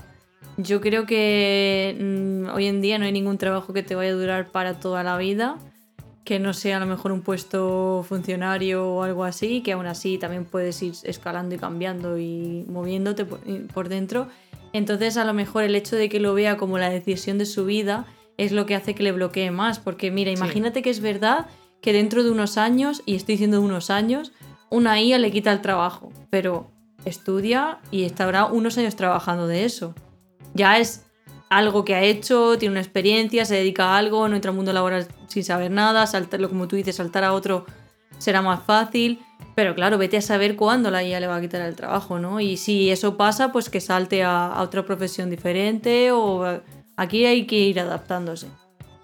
[0.57, 4.15] Yo creo que mm, hoy en día no hay ningún trabajo que te vaya a
[4.15, 5.57] durar para toda la vida,
[6.25, 10.17] que no sea a lo mejor un puesto funcionario o algo así, que aún así
[10.17, 14.27] también puedes ir escalando y cambiando y moviéndote por dentro.
[14.73, 17.63] Entonces a lo mejor el hecho de que lo vea como la decisión de su
[17.63, 18.05] vida
[18.37, 20.37] es lo que hace que le bloquee más, porque mira, Sí.
[20.37, 21.47] imagínate que es verdad
[21.81, 24.31] que dentro de unos años, y estoy diciendo unos años,
[24.69, 26.71] una IA le quita el trabajo, pero
[27.05, 29.93] estudia y estará unos años trabajando de eso.
[30.53, 31.05] Ya es
[31.49, 34.73] algo que ha hecho, tiene una experiencia, se dedica a algo, no entra al mundo
[34.73, 37.65] laboral sin saber nada, saltarlo como tú dices, saltar a otro
[38.17, 39.19] será más fácil,
[39.53, 42.39] pero claro, vete a saber cuándo la IA le va a quitar el trabajo, ¿no?
[42.39, 46.61] Y si eso pasa, pues que salte a, a otra profesión diferente o
[46.97, 48.47] aquí hay que ir adaptándose.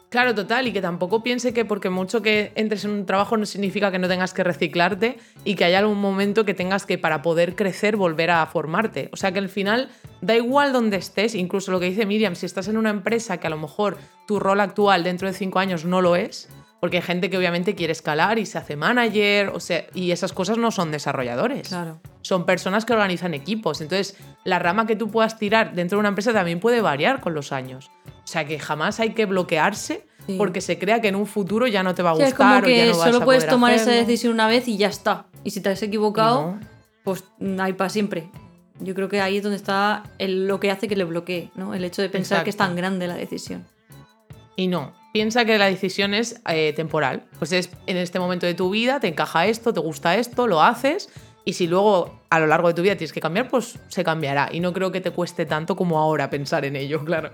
[0.09, 3.45] Claro, total, y que tampoco piense que porque mucho que entres en un trabajo no
[3.45, 7.21] significa que no tengas que reciclarte y que haya algún momento que tengas que, para
[7.21, 9.09] poder crecer, volver a formarte.
[9.13, 9.89] O sea que al final
[10.21, 13.45] da igual donde estés, incluso lo que dice Miriam, si estás en una empresa que
[13.45, 17.03] a lo mejor tu rol actual dentro de cinco años no lo es, porque hay
[17.03, 20.71] gente que obviamente quiere escalar y se hace manager, o sea, y esas cosas no
[20.71, 21.99] son desarrolladores Claro.
[22.21, 23.81] son personas que organizan equipos.
[23.81, 24.15] Entonces,
[24.45, 27.51] la rama que tú puedas tirar dentro de una empresa también puede variar con los
[27.51, 27.89] años.
[28.23, 30.35] O sea, que jamás hay que bloquearse Sí.
[30.37, 32.47] porque se crea que en un futuro ya no te va a O sea, gustar
[32.47, 34.77] es como o ya vas solo a puedes poder tomar esa decisión una vez y
[34.77, 35.25] ya está.
[35.43, 36.59] Y si te has equivocado, No.
[37.03, 38.29] pues mm, ahí para siempre.
[38.79, 41.73] Yo creo que ahí es donde está el- lo que hace que le bloquee, ¿no?
[41.73, 43.65] El hecho de pensar que es tan grande la decisión.
[44.59, 47.23] Y no, piensa que la decisión es eh, temporal.
[47.37, 50.61] Pues es en este momento de tu vida, te encaja esto, te gusta esto, lo
[50.61, 51.07] haces.
[51.45, 54.49] Y si luego a lo largo de tu vida tienes que cambiar, pues se cambiará.
[54.51, 57.31] Y no creo que te cueste tanto como ahora pensar en ello, claro.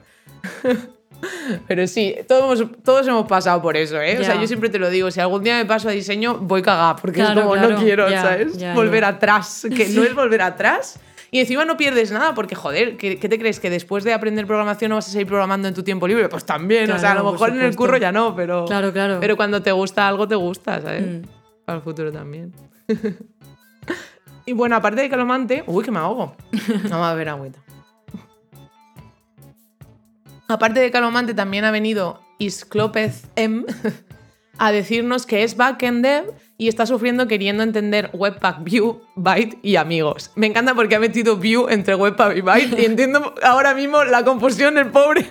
[1.67, 4.19] Pero sí, todos, hemos- todos hemos pasado por eso, ¿eh?
[4.19, 6.61] O sea, yo siempre te lo digo, si algún día me paso a diseño, voy
[6.61, 8.57] cagada, porque Claro, es como claro, no quiero, ya, ¿sabes?
[8.57, 10.99] ya, volver atrás, que no es volver atrás.
[11.35, 13.59] Y encima no pierdes nada, porque joder, ¿qué, qué te crees?
[13.59, 16.29] ¿Que después de aprender programación no vas a seguir programando en tu tiempo libre?
[16.29, 19.17] Pues también, o sea, a lo mejor en el curro ya no, pero, Claro, claro.
[19.19, 21.05] pero cuando te gusta algo, te gusta, ¿sabes?
[21.05, 21.27] Mm.
[21.65, 22.53] Para el futuro también.
[24.45, 26.37] y bueno, aparte de calomante, uy, que me ahogo.
[26.83, 27.59] Vamos a ver agüita.
[30.47, 33.65] Aparte de calomante, también ha venido Isclópez M
[34.57, 39.75] a decirnos que es backend dev y está sufriendo queriendo entender Webpack View, Byte y
[39.75, 40.31] amigos.
[40.35, 44.23] Me encanta porque ha metido View entre Webpack y Byte y entiendo ahora mismo la
[44.23, 45.27] confusión del pobre.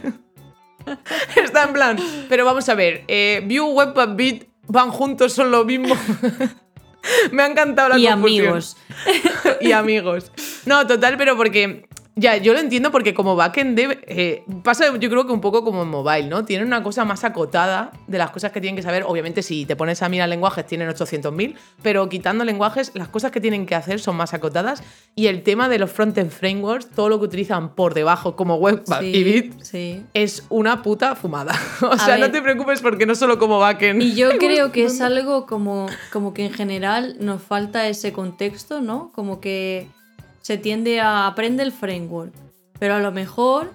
[1.36, 1.98] Está en plan,
[2.28, 5.94] pero vamos a ver, eh, View, Webpack, Byte van juntos, son lo mismo.
[7.32, 8.76] Me ha encantado la y confusión amigos.
[9.60, 10.32] y amigos.
[10.66, 11.86] No, total, pero porque.
[12.16, 15.64] Ya, yo lo entiendo porque como backend dev eh, pasa yo creo que un poco
[15.64, 16.44] como en mobile, ¿no?
[16.44, 19.02] Tienen una cosa más acotada de las cosas que tienen que saber.
[19.06, 23.40] Obviamente si te pones a mirar lenguajes tienen 800.000, pero quitando lenguajes las cosas que
[23.40, 24.82] tienen que hacer son más acotadas
[25.16, 29.00] y el tema de los frontend frameworks, todo lo que utilizan por debajo como Webpack
[29.00, 30.06] Sí, y Bit sí.
[30.14, 31.54] es una puta fumada.
[31.82, 34.02] O sea, no te preocupes porque no solo como backend.
[34.02, 38.80] Y yo creo que es algo como, como que en general nos falta ese contexto,
[38.80, 39.10] ¿no?
[39.14, 39.88] Como que
[40.44, 42.34] se tiende a aprender el framework,
[42.78, 43.72] pero a lo mejor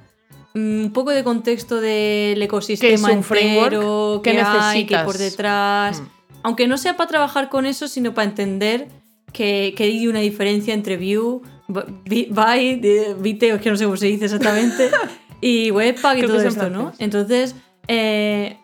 [0.54, 3.74] mm, un poco de contexto del ecosistema un framework?
[3.74, 6.06] entero, ¿Qué que hay, que por detrás, Mm.
[6.44, 8.88] aunque no sea para trabajar con eso, sino para entender
[9.34, 10.96] que, que hay una diferencia entre
[12.06, 14.90] Bi- Byte, Biteo, es que no sé cómo se dice exactamente,
[15.42, 16.92] y Webpack y Creo todo esto, ¿no?
[17.00, 17.56] Entonces,
[17.88, 18.58] eh,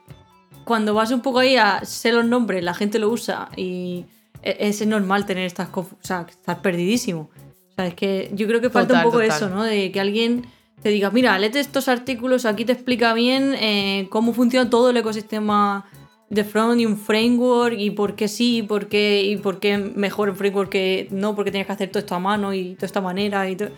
[0.64, 4.06] cuando vas un poco ahí a sé los nombres, la gente lo usa y
[4.44, 7.30] e- es normal tener estas cosas, o sea, estar perdidísimo.
[7.76, 9.38] O sea, es que yo creo que falta Total, un poco total.
[9.38, 9.64] eso, ¿no?
[9.64, 10.46] De que alguien
[10.82, 14.98] te diga, mira, léete estos artículos, aquí te explica bien eh, cómo funciona todo el
[14.98, 15.86] ecosistema
[16.30, 19.78] de front y un framework y por qué sí y por qué, y por qué
[19.78, 22.86] mejor un framework que no, porque tienes que hacer todo esto a mano y de
[22.86, 23.70] esta manera y todo.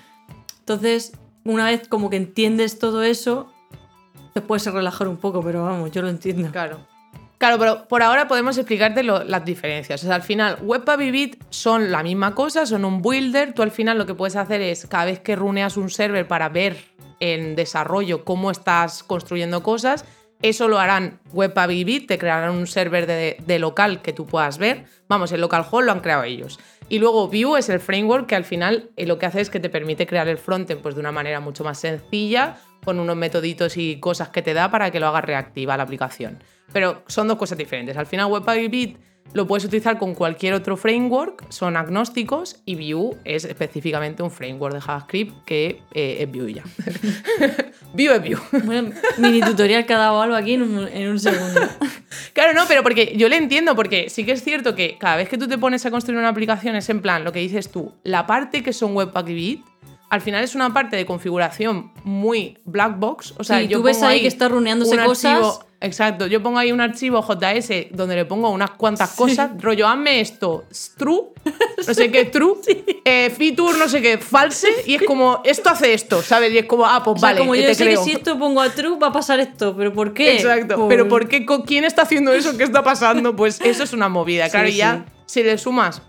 [0.59, 3.51] Entonces, una vez como que entiendes todo eso,
[4.33, 6.51] te puedes relajar un poco, pero vamos, yo lo entiendo.
[6.51, 6.79] Claro.
[7.37, 10.03] Claro, pero por ahora podemos explicarte las diferencias.
[10.03, 13.53] O sea, al final, Webpack y son la misma cosa, son un builder.
[13.53, 16.49] Tú al final lo que puedes hacer es, cada vez que runeas un server para
[16.49, 16.77] ver
[17.19, 20.05] en desarrollo cómo estás construyendo cosas,
[20.41, 21.71] Eso lo harán Webpack
[22.07, 24.85] te crearán un server de, de local que tú puedas ver.
[25.07, 26.59] Vamos, el localhost lo han creado ellos.
[26.89, 29.59] Y luego Vue es el framework que al final eh, lo que hace es que
[29.59, 33.77] te permite crear el frontend pues, de una manera mucho más sencilla, con unos metoditos
[33.77, 36.39] y cosas que te da para que lo haga reactiva la aplicación.
[36.73, 37.95] Pero son dos cosas diferentes.
[37.97, 38.97] Al final Webpack y Bit
[39.33, 44.73] lo puedes utilizar con cualquier otro framework, son agnósticos y Vue es específicamente un framework
[44.75, 46.63] de JavaScript que eh, es Vue ya.
[47.93, 48.61] Vue es Vue.
[48.63, 51.61] Bueno, mini tutorial que ha dado algo aquí en un, en un segundo.
[52.33, 55.27] Claro, no, pero porque yo le entiendo, porque sí que es cierto que cada vez
[55.27, 57.95] que tú te pones a construir una aplicación es en plan, lo que dices tú,
[58.03, 59.65] la parte que son Webpack y Bit,
[60.11, 63.33] al final es una parte de configuración muy black box.
[63.39, 65.33] O sea, Sí, yo tú ves pongo ahí que está runeándose un cosas.
[65.33, 69.87] archivo- exacto, yo pongo ahí un archivo JS donde le pongo unas cuantas cosas, rollo,
[69.87, 70.65] hazme esto,
[70.97, 71.21] true,
[71.87, 72.55] no sé qué, true,
[73.05, 76.51] eh, feature, no sé qué, false, y es como, esto hace esto, ¿sabes?
[76.53, 77.99] Y es como, ah, pues O sea, vale, como que yo te sé creo.
[78.03, 80.35] que si esto pongo a true va a pasar esto, pero ¿por qué?
[80.37, 80.75] Exacto.
[80.75, 81.45] Por- Pero ¿por qué?
[81.45, 82.57] ¿Con ¿Quién está haciendo eso?
[82.57, 83.35] ¿Qué está pasando?
[83.35, 84.45] Pues eso es una movida.
[84.45, 85.41] Sí, Claro, y ya sí.
[85.41, 86.01] si le sumas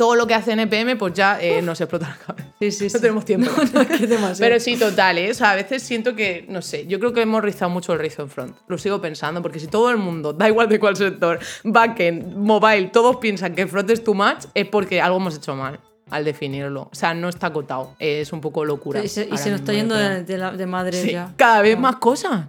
[0.00, 2.48] todo lo que hace NPM, pues ya eh, nos explota la cabeza.
[2.58, 3.50] Sí, sí, No tenemos tiempo.
[3.54, 4.36] No, no, que es demasiado.
[4.38, 5.30] Pero sí, total, ¿eh?
[5.30, 7.98] O sea, a veces siento que, no sé, yo creo que hemos rizado mucho el
[7.98, 8.56] rizo en front.
[8.66, 12.86] Lo sigo pensando, porque si todo el mundo, da igual de cuál sector, backend, mobile,
[12.88, 15.78] todos piensan que front es too much, es porque algo hemos hecho mal
[16.10, 16.88] al definirlo.
[16.90, 17.94] O sea, no está acotado.
[17.98, 19.04] Es un poco locura.
[19.04, 21.34] y se, y ahora se nos está yendo de, de la- de madre Sí, ya.
[21.36, 22.46] cada vez más cosas.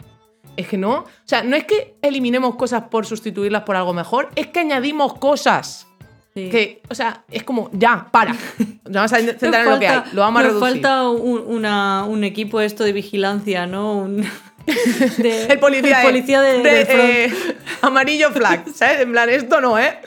[0.56, 0.92] Es que no.
[1.00, 5.16] O sea, no es que eliminemos cosas por sustituirlas por algo mejor, es que añadimos
[5.20, 5.88] cosas.
[6.34, 6.50] Sí.
[6.50, 8.32] Que, o sea, es como, ya, para.
[8.86, 10.02] Nos vamos a centrar en lo que hay.
[10.14, 10.74] Lo vamos a nos reducir.
[10.82, 13.98] falta un, una- un equipo esto de vigilancia, ¿no?
[13.98, 14.22] Un-
[15.18, 17.02] de- El policía, el policía de, de- front.
[17.02, 17.34] eh,
[17.82, 19.02] amarillo flag, ¿sabes?
[19.02, 19.98] En plan, esto no, ¿eh?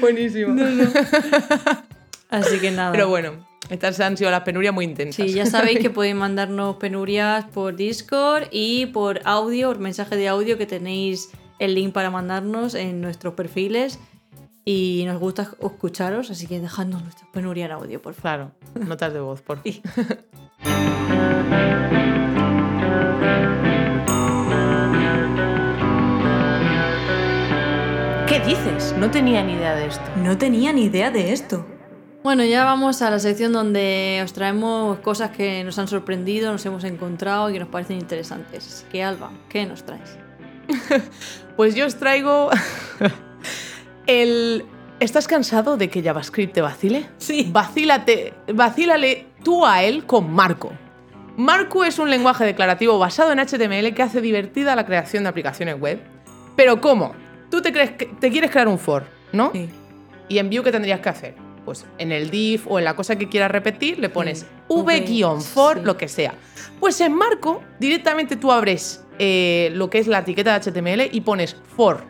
[0.00, 0.54] Buenísimo.
[2.30, 2.92] Así que nada.
[2.92, 5.24] Pero bueno, estas han sido las penurias muy intensas.
[5.26, 10.28] Sí, ya sabéis que podéis mandarnos penurias por Discord y por audio, por mensaje de
[10.28, 13.98] audio que tenéis el link para mandarnos en nuestros perfiles.
[14.70, 18.52] Y nos gusta escucharos, así que dejadnos nuestra penuria en audio, por favor.
[18.74, 19.80] Claro, notas de voz, por favor.
[28.26, 28.94] ¿Qué dices?
[28.98, 30.04] No tenía ni idea de esto.
[30.16, 31.64] No tenía ni idea de esto.
[32.22, 36.66] Bueno, ya vamos a la sección donde os traemos cosas que nos han sorprendido, nos
[36.66, 38.66] hemos encontrado y que nos parecen interesantes.
[38.66, 40.18] Así que, Alba, ¿qué nos traes?
[41.56, 42.50] Pues yo os traigo
[44.08, 44.64] el...
[44.98, 47.06] ¿Estás cansado de que JavaScript te vacile?
[47.18, 47.48] Sí.
[47.52, 50.72] Vacílate, vacílale tú a él con Marco.
[51.36, 55.78] Marco es un lenguaje declarativo basado en HTML que hace divertida la creación de aplicaciones
[55.78, 56.00] web.
[56.56, 57.12] Pero ¿cómo?
[57.48, 59.52] Tú te, crees que, te quieres crear un for, ¿no?
[59.52, 59.68] Sí.
[60.28, 61.34] ¿Y en Vue qué tendrías que hacer?
[61.64, 64.46] Pues en el div o en la cosa que quieras repetir le pones Sí.
[64.68, 65.84] v-for, Sí.
[65.84, 66.34] lo que sea.
[66.80, 71.20] Pues en Marco directamente tú abres eh, lo que es la etiqueta de HTML y
[71.20, 72.02] pones for.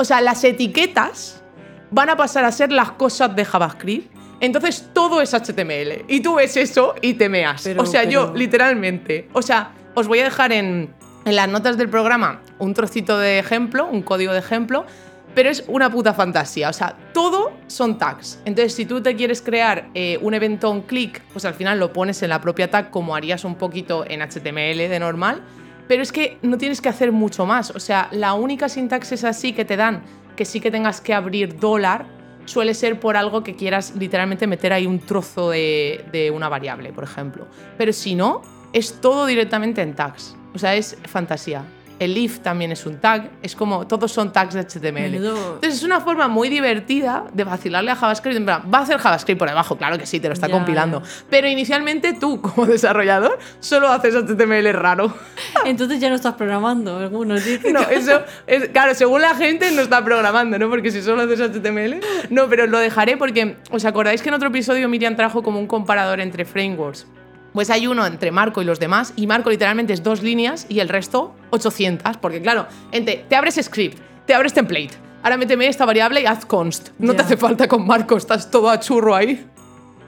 [0.00, 1.42] O sea, las etiquetas
[1.90, 4.10] van a pasar a ser las cosas de JavaScript.
[4.40, 6.06] Entonces todo es HTML.
[6.08, 7.60] Y tú ves eso y te meas.
[7.64, 9.28] Pero- o sea, yo literalmente.
[9.34, 10.94] O sea, os voy a dejar en,
[11.26, 14.86] en las notas del programa un trocito de ejemplo, un código de ejemplo.
[15.34, 16.70] Pero es una puta fantasía.
[16.70, 18.40] O sea, todo son tags.
[18.46, 21.92] Entonces, si tú te quieres crear eh, un evento on click, pues al final lo
[21.92, 25.42] pones en la propia tag como harías un poquito en HTML de normal.
[25.90, 27.72] Pero es que no tienes que hacer mucho más.
[27.72, 30.04] O sea, la única sintaxis así que te dan,
[30.36, 32.06] que sí que tengas que abrir dólar,
[32.44, 37.02] suele ser por algo que quieras literalmente meter ahí un trozo de, una variable, por
[37.02, 37.48] ejemplo.
[37.76, 38.40] Pero si no,
[38.72, 40.36] es todo directamente en tags.
[40.54, 41.64] O sea, es fantasía.
[42.00, 45.14] El if también es un tag, es como todos son tags de HTML.
[45.16, 48.38] Entonces es una forma muy divertida de vacilarle a JavaScript.
[48.38, 50.54] En plan, va a hacer JavaScript por debajo, claro que sí, te lo está Ya,
[50.54, 51.02] compilando.
[51.02, 51.08] ya.
[51.28, 55.14] Pero inicialmente tú, como desarrollador, solo haces HTML raro.
[55.66, 57.74] Entonces ya no estás programando, algunos dicen.
[57.74, 60.70] No, eso es, claro, según la gente no está programando, ¿no?
[60.70, 62.00] Porque si solo haces HTML.
[62.30, 65.66] No, pero lo dejaré porque, ¿os acordáis que en otro episodio Miriam trajo como un
[65.66, 67.06] comparador entre frameworks?
[67.52, 70.80] Pues hay uno entre Marco y los demás, y Marco literalmente es dos líneas y
[70.80, 74.90] el resto 800, porque claro, entre, te abres script, te abres template,
[75.22, 76.90] ahora méteme esta variable y haz const.
[76.98, 79.44] No te hace falta con Marco, estás todo a churro ahí.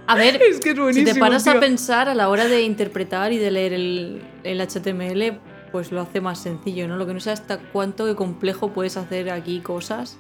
[0.07, 3.33] A ver, Es que es si te paras a pensar a la hora de interpretar
[3.33, 5.39] y de leer el, el HTML,
[5.73, 6.97] pues lo hace más sencillo, ¿no?
[6.97, 10.19] Lo que no sé hasta cuánto de complejo puedes hacer aquí cosas.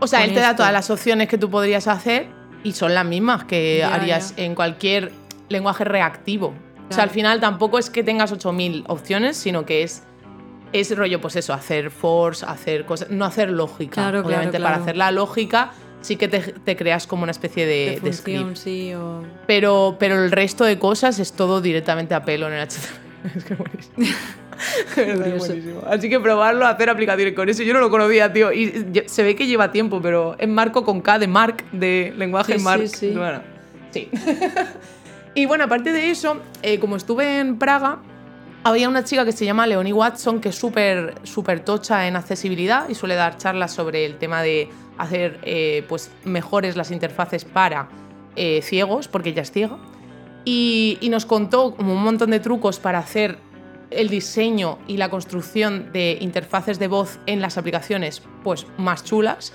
[0.00, 2.26] O sea, él te da todas las opciones que tú podrías hacer
[2.62, 4.44] y son las mismas que Ya, harías ya.
[4.44, 5.12] en cualquier
[5.48, 6.48] lenguaje reactivo.
[6.48, 7.02] O sea, Claro.
[7.02, 10.02] al final tampoco es que tengas 8000 opciones, sino que es
[10.72, 13.94] es rollo pues eso, hacer force, hacer cosas, no hacer lógica.
[13.94, 14.82] Claro, claro, Obviamente para claro.
[14.82, 15.70] hacer la lógica
[16.02, 18.56] sí que te, te creas como una especie de, de de función, script.
[18.56, 19.22] sí, o...
[19.46, 23.08] Pero, pero el resto de cosas es todo directamente a pelo en el HTML.
[23.36, 23.96] Es que buenísimo.
[24.96, 25.82] Es buenísimo.
[25.88, 27.62] Así que probarlo, hacer aplicaciones con eso.
[27.62, 28.52] Yo no lo conocía, tío.
[28.52, 32.52] Y se ve que lleva tiempo, pero es Marco con K de Mark, de lenguaje
[32.54, 32.88] Sí, sí, Mark.
[32.88, 33.10] sí.
[33.16, 33.40] Bueno,
[33.90, 34.08] sí.
[35.38, 38.00] y bueno, aparte de eso, eh, como estuve en Praga,
[38.64, 42.88] había una chica que se llama Leonie Watson, que es súper súper tocha en accesibilidad
[42.88, 47.88] y suele dar charlas sobre el tema de hacer eh, pues, mejores las interfaces para
[48.34, 49.78] eh, ciegos, porque ella es ciega.
[50.44, 53.38] Y, y nos contó como un montón de trucos para hacer
[53.92, 59.52] el diseño y la construcción de interfaces de voz en las aplicaciones pues, más chulas.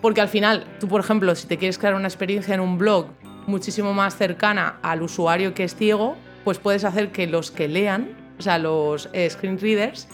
[0.00, 3.08] Porque al final, tú, por ejemplo, si te quieres crear una experiencia en un blog
[3.46, 8.08] muchísimo más cercana al usuario que es ciego, pues puedes hacer que los que lean,
[8.38, 10.08] o sea, los eh, screen readers,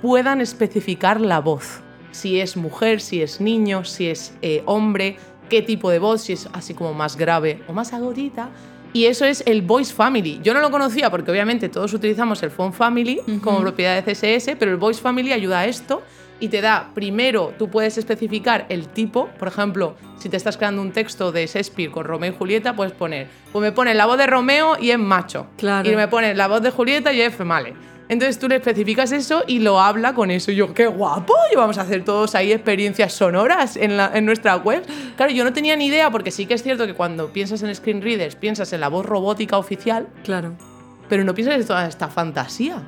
[0.00, 1.80] puedan especificar la voz.
[2.10, 5.16] Si es mujer, si es niño, si es eh, hombre,
[5.48, 8.50] qué tipo de voz, si es así como más grave o más agudita.
[8.92, 10.40] Y eso es el Voice Family.
[10.42, 14.56] Yo no lo conocía porque obviamente todos utilizamos el Phone Family como propiedad de CSS,
[14.58, 16.02] pero el Voice Family ayuda a esto
[16.42, 20.82] y te da, primero, tú puedes especificar el tipo, por ejemplo, si te estás creando
[20.82, 24.18] un texto de Shakespeare con Romeo y Julieta, puedes poner, pues me pone la voz
[24.18, 25.46] de Romeo y es macho.
[25.56, 25.88] Claro.
[25.90, 27.74] Y me pone la voz de Julieta y es female.
[28.08, 30.50] Entonces tú le especificas eso y lo habla con eso.
[30.50, 34.26] Y yo, qué guapo, y vamos a hacer todos ahí experiencias sonoras en, la- en
[34.26, 34.84] nuestra web.
[35.16, 37.74] Claro, yo no tenía ni idea, porque sí que es cierto que cuando piensas en
[37.74, 40.56] screen readers, piensas en la voz robótica oficial, Claro.
[41.08, 42.82] pero no piensas en toda esta fantasía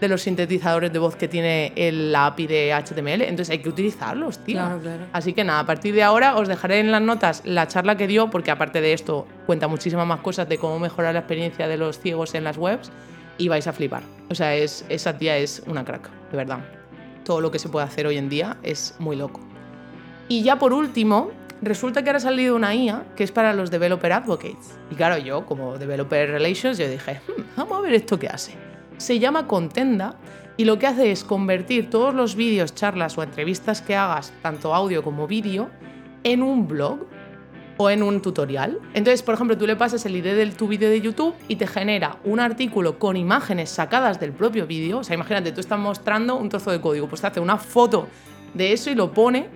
[0.00, 3.22] de los sintetizadores de voz que tiene el- la API de HTML.
[3.22, 4.56] Entonces hay que utilizarlos, tío.
[4.58, 5.04] Claro, claro.
[5.12, 8.06] Así que nada, a partir de ahora os dejaré en las notas la charla que
[8.06, 11.76] dio, porque aparte de esto cuenta muchísimas más cosas de cómo mejorar la experiencia de
[11.78, 12.90] los ciegos en las webs
[13.38, 14.02] y vais a flipar.
[14.30, 16.58] O sea, es, esa tía es una crack, de verdad.
[17.24, 19.40] Todo lo que se puede hacer hoy en día es muy loco.
[20.28, 21.30] Y ya por último,
[21.62, 24.78] resulta que ahora ha salido una IA que es para los Developer Advocates.
[24.90, 28.52] Y claro, yo como Developer Relations, yo dije, "Hmm, vamos a ver esto qué hace.
[28.98, 30.16] Se llama Contenda
[30.56, 34.74] y lo que hace es convertir todos los vídeos, charlas o entrevistas que hagas, tanto
[34.74, 35.70] audio como vídeo,
[36.24, 37.06] en un blog
[37.76, 38.78] o en un tutorial.
[38.94, 41.66] Entonces, por ejemplo, tú le pasas el ID de tu vídeo de YouTube y te
[41.66, 44.98] genera un artículo con imágenes sacadas del propio vídeo.
[44.98, 48.08] O sea, imagínate, tú estás mostrando un trozo de código, pues te hace una foto
[48.54, 49.48] de eso y lo pone.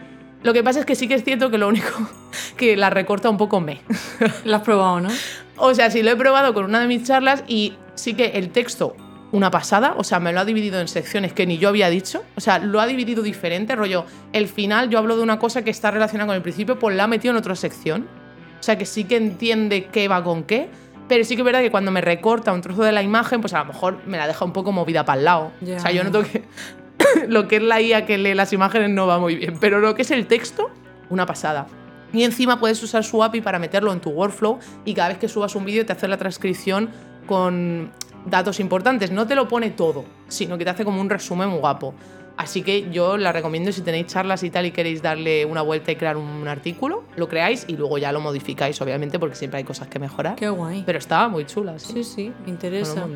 [0.43, 1.89] Lo que pasa es que sí que es cierto que lo único
[2.57, 3.81] que la recorta un poco me.
[4.45, 5.09] Lo has probado, ¿no?
[5.57, 8.49] O sea, sí lo he probado con una de mis charlas y sí que el
[8.49, 8.97] texto,
[9.33, 12.23] una pasada, o sea, me lo ha dividido en secciones que ni yo había dicho.
[12.37, 14.05] O sea, lo ha dividido diferente, rollo.
[14.33, 17.05] El final yo hablo de una cosa que está relacionada con el principio, pues la
[17.05, 18.09] ha metido en otra sección.
[18.59, 20.69] O sea, que sí que entiende qué va con qué.
[21.09, 23.53] Pero sí que es verdad que cuando me recorta un trozo de la imagen, pues
[23.55, 25.53] a lo mejor me la deja un poco movida para el lado.
[25.63, 26.45] O sea, yo noto que
[27.29, 29.59] lo que es la IA que lee las imágenes no va muy bien.
[29.61, 30.71] Pero lo que es el texto,
[31.09, 31.67] una pasada.
[32.13, 35.29] Y encima puedes usar su API para meterlo en tu workflow y cada vez que
[35.29, 36.91] subas un vídeo te hace la transcripción
[37.27, 37.93] con
[38.27, 39.11] datos importantes.
[39.11, 41.95] No te lo pone todo, sino que te hace como un resumen guapo.
[42.37, 45.93] Así que yo la recomiendo si tenéis charlas y tal y queréis darle una vuelta
[45.93, 49.65] y crear un artículo, lo creáis y luego ya lo modificáis, obviamente, porque siempre hay
[49.65, 50.37] cosas que mejorar.
[50.37, 50.83] Qué guay.
[50.87, 51.93] Pero estaba muy chula, sí.
[51.93, 53.07] Sí, sí, me interesa.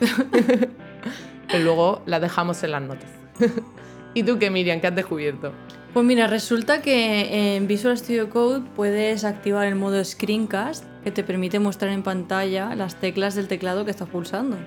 [1.50, 3.10] Pero luego la dejamos en las notas.
[4.14, 4.80] ¿Y tú qué, Miriam?
[4.80, 5.52] ¿Qué has descubierto?
[5.92, 11.24] Pues mira, resulta que en Visual Studio Code puedes activar el modo Screencast que te
[11.24, 14.58] permite mostrar en pantalla las teclas del teclado que estás pulsando.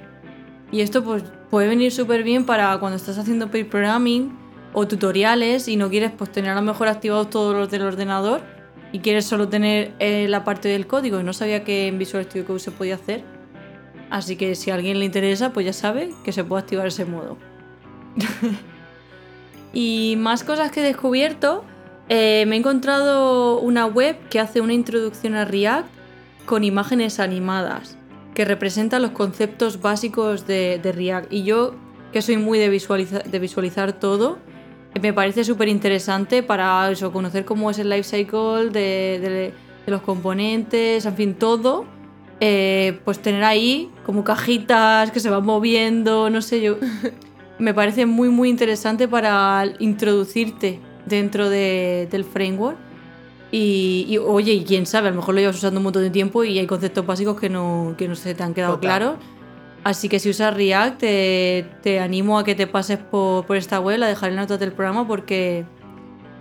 [0.71, 4.35] Y esto pues, puede venir súper bien para cuando estás haciendo pair programming
[4.73, 8.41] o tutoriales y no quieres pues, tener a lo mejor activados todos los del ordenador
[8.91, 12.47] y quieres solo tener eh, la parte del código no sabía que en Visual Studio
[12.47, 13.23] Code se podía hacer.
[14.09, 17.05] Así que si a alguien le interesa, pues ya sabe que se puede activar ese
[17.05, 17.37] modo.
[19.73, 21.63] Y más cosas que he descubierto,
[22.09, 26.00] eh, me he encontrado una web que hace una introducción a React
[26.45, 27.97] con imágenes animadas,
[28.33, 31.31] que representa los conceptos básicos de, de React.
[31.33, 31.75] Y yo,
[32.11, 34.39] que soy muy de, visualiza- de visualizar todo,
[35.01, 39.53] me parece súper interesante para eso, conocer cómo es el life cycle de, de-
[39.85, 41.85] de los componentes, en fin, todo.
[42.43, 46.77] Eh, pues tener ahí como cajitas que se van moviendo, no sé, yo
[47.59, 52.77] me parece muy muy interesante para introducirte dentro de- del framework.
[53.51, 56.09] Y, y, oye, y quién sabe, a lo mejor lo llevas usando un montón de
[56.09, 58.87] tiempo y hay conceptos básicos que no, que no se te han quedado Total.
[58.87, 59.15] claros.
[59.83, 63.79] Así que si usas React, te, te animo a que te pases por, por esta
[63.79, 65.65] web, la dejaré en notas del programa porque,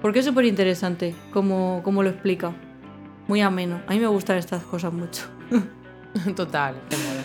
[0.02, 2.52] porque es súper interesante como, como lo explica.
[3.26, 3.80] Muy ameno.
[3.86, 5.22] A mí me gustan estas cosas mucho.
[6.36, 7.22] Total, qué mola.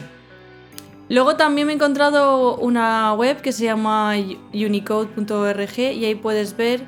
[1.10, 4.14] Luego también me he encontrado una web que se llama
[4.54, 6.82] unicode.org y ahí puedes ver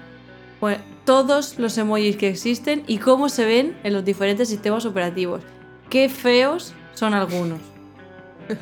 [0.60, 5.42] pues, todos los emojis que existen y cómo se ven en los diferentes sistemas operativos.
[5.90, 7.60] Qué feos son algunos.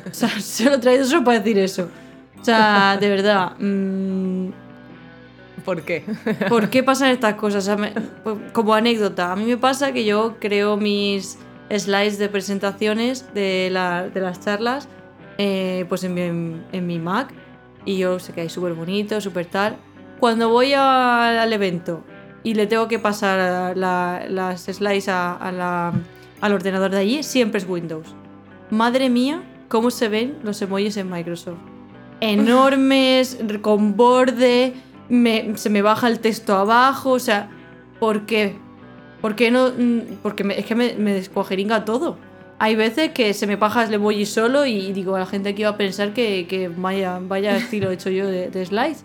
[0.08, 1.88] O sea, se lo he traído solo para decir eso.
[2.42, 3.52] sea, de verdad.
[3.58, 4.50] mm,
[5.64, 6.04] ¿Por qué?
[6.48, 7.64] ¿Por qué pasan estas cosas?
[7.64, 7.90] O sea, me-
[8.22, 11.38] pues, como anécdota, a mí me pasa que yo creo mis
[11.68, 14.88] slides de presentaciones de, la- de las charlas
[15.38, 16.20] eh, pues en mi,
[16.72, 17.32] en mi Mac
[17.84, 19.76] y yo sé que hay súper bonito, súper tal.
[20.20, 22.04] Cuando voy a- al evento
[22.46, 25.92] y le tengo que pasar la- las slides a- a
[26.40, 28.06] al ordenador de allí, siempre es Windows.
[28.70, 31.58] Madre mía, cómo se ven los emojis en Microsoft.
[32.20, 34.74] Enormes, con borde,
[35.54, 37.48] se me baja el texto abajo, o sea,
[37.98, 38.54] ¿por qué?
[39.20, 39.70] ¿Por qué no?
[39.76, 42.16] Mm, Porque es que me, me descuajeringa todo.
[42.58, 45.70] Hay veces que se me baja el emoji solo y digo, la gente aquí va
[45.70, 49.04] a pensar que, que vaya, vaya estilo hecho yo de, de slides.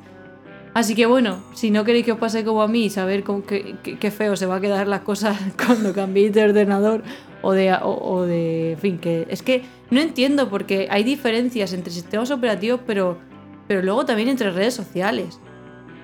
[0.74, 3.42] Así que bueno, si no queréis que os pase como a mí y saber con
[3.42, 7.04] qué, qué- qué feo se va a quedar las cosas cuando cambiéis de ordenador
[7.42, 8.74] o de, o, o de...
[8.74, 13.18] En fin, que es que no entiendo porque hay diferencias entre sistemas operativos, pero,
[13.68, 15.40] pero luego también entre redes sociales.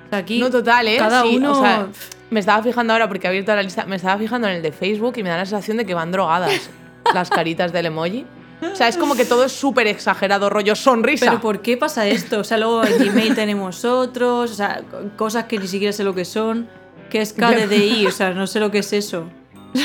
[0.08, 0.98] O sea, aquí No, total, ¿eh?
[0.98, 1.52] cada Sí, uno...
[1.52, 1.88] o sea,
[2.30, 4.74] me estaba fijando ahora porque he abierto la lista, me estaba fijando en el de
[4.74, 6.70] Facebook y me da la sensación de que van drogadas
[7.14, 8.26] las caritas del emoji.
[8.62, 11.26] O sea, es como que todo es súper exagerado, rollo sonrisa.
[11.28, 12.40] Pero ¿por qué pasa esto?
[12.40, 16.04] O sea, luego en Gmail tenemos otros, o sea, co- cosas que ni siquiera sé
[16.04, 16.68] lo que son,
[17.10, 19.30] que es KDDI, o sea, no sé lo que es eso.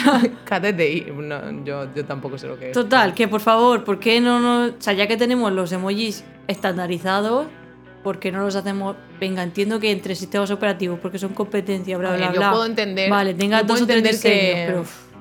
[0.44, 2.72] KTTI, no, yo, yo tampoco sé lo que es.
[2.72, 4.70] Total, que por favor, ¿por qué no nos...
[4.70, 7.46] O sea, ya que tenemos los emojis estandarizados,
[8.02, 8.96] ¿por qué no los hacemos...
[9.20, 12.50] Venga, entiendo que entre sistemas operativos, porque son competencia, bla, A ver, bla, yo bla.
[12.52, 15.11] puedo entender- Vale, tenga dos o tres entender que- diseños, pero...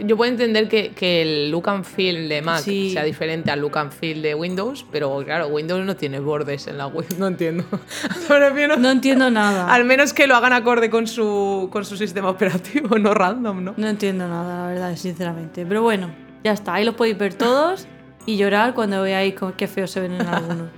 [0.00, 2.90] Yo puedo entender que, que el look and feel de Mac Sí.
[2.90, 6.78] sea diferente al look and feel de Windows, pero claro, Windows no tiene bordes en
[6.78, 7.64] la web, no entiendo.
[8.78, 9.68] No entiendo nada.
[9.72, 13.74] Al menos que lo hagan acorde con su, con su sistema operativo, no random, ¿no?
[13.76, 15.64] No entiendo nada, la verdad, sinceramente.
[15.64, 16.10] Pero bueno,
[16.42, 16.74] ya está.
[16.74, 17.86] Ahí los podéis ver todos
[18.26, 20.68] y llorar cuando veáis qué feo se ven en algunos.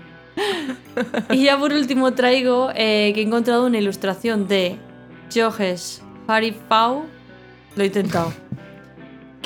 [1.30, 4.76] y ya por último traigo eh, que he encontrado una ilustración de
[5.34, 7.04] Johes Harifau.
[7.76, 8.32] Lo he intentado.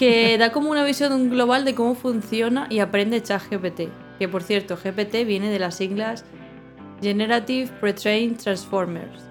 [0.00, 3.82] Que da como una visión global de cómo funciona y aprende ChatGPT.
[4.18, 6.24] Que por cierto, GPT viene de las siglas
[7.02, 9.24] Generative Pre-trained Transformers.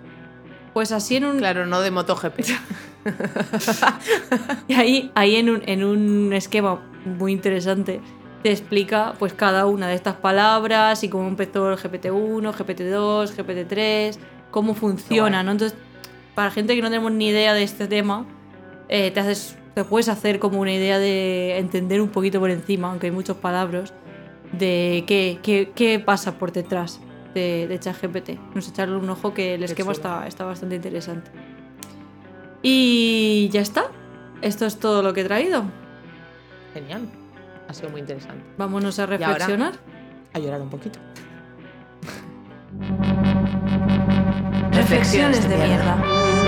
[0.74, 2.40] Pues así en un, Claro, no de MotoGP.
[4.68, 8.02] Y ahí, ahí en, un, en un esquema muy interesante
[8.44, 14.18] te explica pues cada una de estas palabras y cómo empezó el GPT-1, GPT-2, GPT-3,
[14.52, 15.44] cómo funciona.
[15.44, 15.52] ¿no?
[15.52, 15.78] Entonces,
[16.36, 18.26] para gente que no tenemos ni idea de este tema,
[18.88, 22.90] eh, te, haces, te puedes hacer como una idea de entender un poquito por encima,
[22.90, 23.94] aunque hay muchos palabras,
[24.52, 27.00] de qué, qué, qué pasa por detrás
[27.34, 28.32] de, de ChatGPT.
[28.54, 31.32] No sé, echarle un ojo que el esquema está, está bastante interesante.
[32.62, 33.86] Y ya está.
[34.42, 35.64] Esto es todo lo que he traído.
[36.74, 37.08] Genial.
[37.70, 38.44] Ha sido muy interesante.
[38.58, 39.16] Vámonos a ahora?
[39.18, 39.76] reflexionar.
[40.34, 41.00] A llorar un poquito.
[44.74, 46.39] Reflexiones de mierda.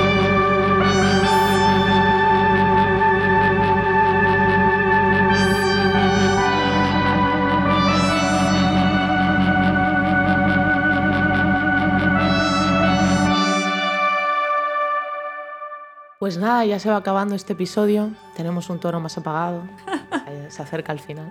[16.21, 18.11] Pues nada, ya se va acabando este episodio.
[18.35, 19.63] Tenemos un tono más apagado.
[20.49, 21.27] Se acerca al final.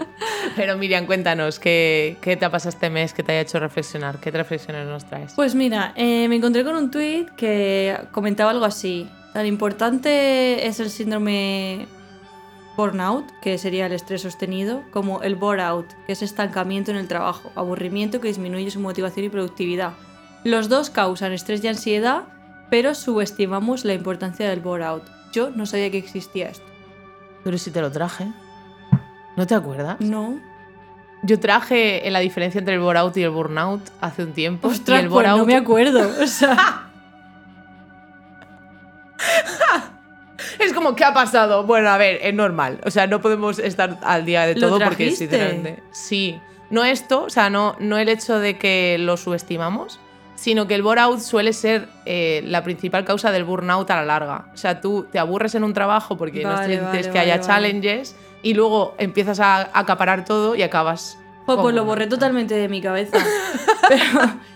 [0.56, 4.18] Pero Miriam, cuéntanos, ¿qué, ¿qué te ha pasado este mes que te haya hecho reflexionar?
[4.18, 5.34] ¿Qué reflexiones nos traes?
[5.36, 9.10] Pues mira, eh, me encontré con un tweet que comentaba algo así.
[9.34, 11.86] Tan importante es el síndrome
[12.78, 17.08] burnout, que sería el estrés sostenido, como el bore out, que es estancamiento en el
[17.08, 19.92] trabajo, aburrimiento que disminuye su motivación y productividad.
[20.44, 22.22] Los dos causan estrés y ansiedad,
[22.70, 25.02] pero subestimamos la importancia del bore out.
[25.32, 26.66] Yo no sabía que existía esto.
[27.44, 28.26] Pero si te lo traje.
[29.36, 30.00] ¿No te acuerdas?
[30.00, 30.40] No.
[31.22, 34.68] Yo traje la diferencia entre el bore-out y el burnout hace un tiempo.
[34.68, 36.10] Ostras, y el pues no bore-out me acuerdo.
[36.22, 36.90] O sea,
[40.58, 41.64] Es como, ¿qué ha pasado?
[41.64, 42.80] Bueno, a ver, es normal.
[42.84, 45.28] O sea, no podemos estar al día de ¿Lo todo porque, trajiste?
[45.28, 45.82] sinceramente.
[45.92, 46.40] Sí.
[46.70, 49.98] No esto, o sea, no, no el hecho de que lo subestimamos,
[50.40, 54.46] sino que el bore-out suele ser eh, la principal causa del burnout a la larga.
[54.54, 57.40] O sea, tú te aburres en un trabajo porque no sientes vale, que vale, haya
[57.40, 61.18] challenges y luego empiezas a acaparar todo y acabas.
[61.44, 63.18] jo, con pues lo borré totalmente de mi cabeza.
[63.90, 64.02] Pero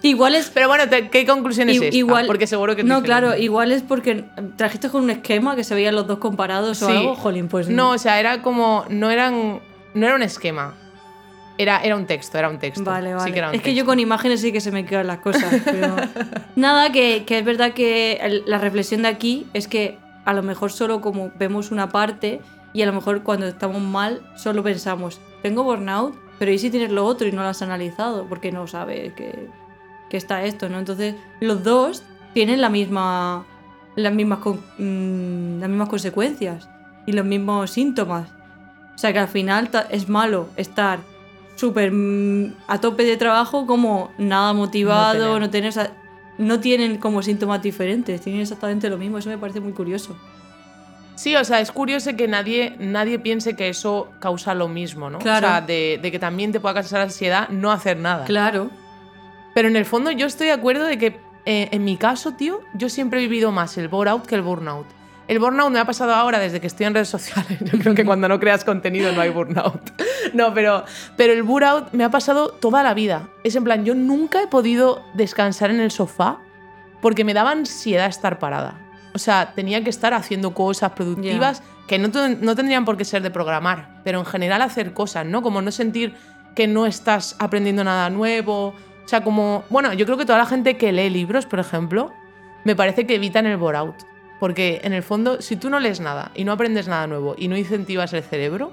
[0.01, 1.95] igual es Pero bueno, ¿qué conclusión es esta?
[1.95, 3.07] igual- porque seguro que No, diferente.
[3.29, 4.25] claro, igual es porque
[4.57, 7.91] trajiste con un esquema que se veían los dos comparados o algo, jolín, pues No,
[7.91, 8.87] o sea, era como.
[8.89, 9.61] No eran.
[9.93, 10.73] No era un esquema.
[11.57, 12.85] Era, era un texto, era un texto.
[12.85, 13.33] Vale, Sí vale.
[13.33, 15.55] que era un es que yo con imágenes sí que se me quedan las cosas.
[15.65, 15.95] Pero
[16.57, 20.43] nada, que, que es verdad que el- la reflexión de aquí es que a lo
[20.43, 22.41] mejor solo como vemos una parte
[22.73, 26.15] y a lo mejor cuando estamos mal solo pensamos, ¿tengo burnout?
[26.39, 28.27] pero ¿y si tienes lo otro y no lo has analizado?
[28.29, 29.49] Porque no sabes que,
[30.11, 30.81] que está esto, ¿no?
[30.81, 32.03] Entonces, los dos
[32.35, 33.47] tienen la misma,
[33.95, 36.69] las, mismas con- mm, las mismas consecuencias
[37.07, 38.29] y los mismos síntomas.
[38.97, 40.99] O sea que al final es malo estar
[41.57, 45.41] súper mm, a tope de trabajo como nada motivado, tener.
[45.41, 45.91] no tener...
[46.39, 50.17] no tienen como síntomas diferentes, tienen exactamente lo mismo, eso me parece muy curioso.
[51.15, 55.21] Sí, o sea, es curioso que nadie, nadie piense que eso causa lo mismo, ¿no?
[55.21, 55.47] Claro.
[55.47, 58.25] O sea, de, de que también te pueda causar ansiedad no hacer nada.
[58.25, 58.71] Claro,
[59.55, 62.61] Pero en el fondo yo estoy de acuerdo de que eh, en mi caso, tío,
[62.75, 64.87] yo siempre he vivido más el bore-out que el burnout.
[65.27, 67.59] El burnout me ha pasado ahora desde que estoy en redes sociales.
[67.73, 69.93] Yo creo que cuando no creas contenido no hay burnout.
[70.33, 70.85] No, pero,
[71.17, 73.29] pero el burnout me ha pasado toda la vida.
[73.45, 76.39] Es en plan, yo nunca he podido descansar en el sofá
[77.03, 78.81] porque me daba ansiedad estar parada.
[79.13, 83.23] O sea, tenía que estar haciendo cosas productivas que no, no tendrían por qué ser
[83.23, 85.43] de programar, pero en general hacer cosas, ¿no?
[85.43, 86.15] Como no sentir
[86.57, 88.69] que no estás aprendiendo nada nuevo.
[89.05, 92.13] O sea, como, bueno, yo creo que toda la gente que lee libros, por ejemplo,
[92.65, 94.14] me parece que evitan el bore-out.
[94.41, 97.49] Porque en el fondo, si tú no lees nada y no aprendes nada nuevo y
[97.49, 98.73] no incentivas el cerebro,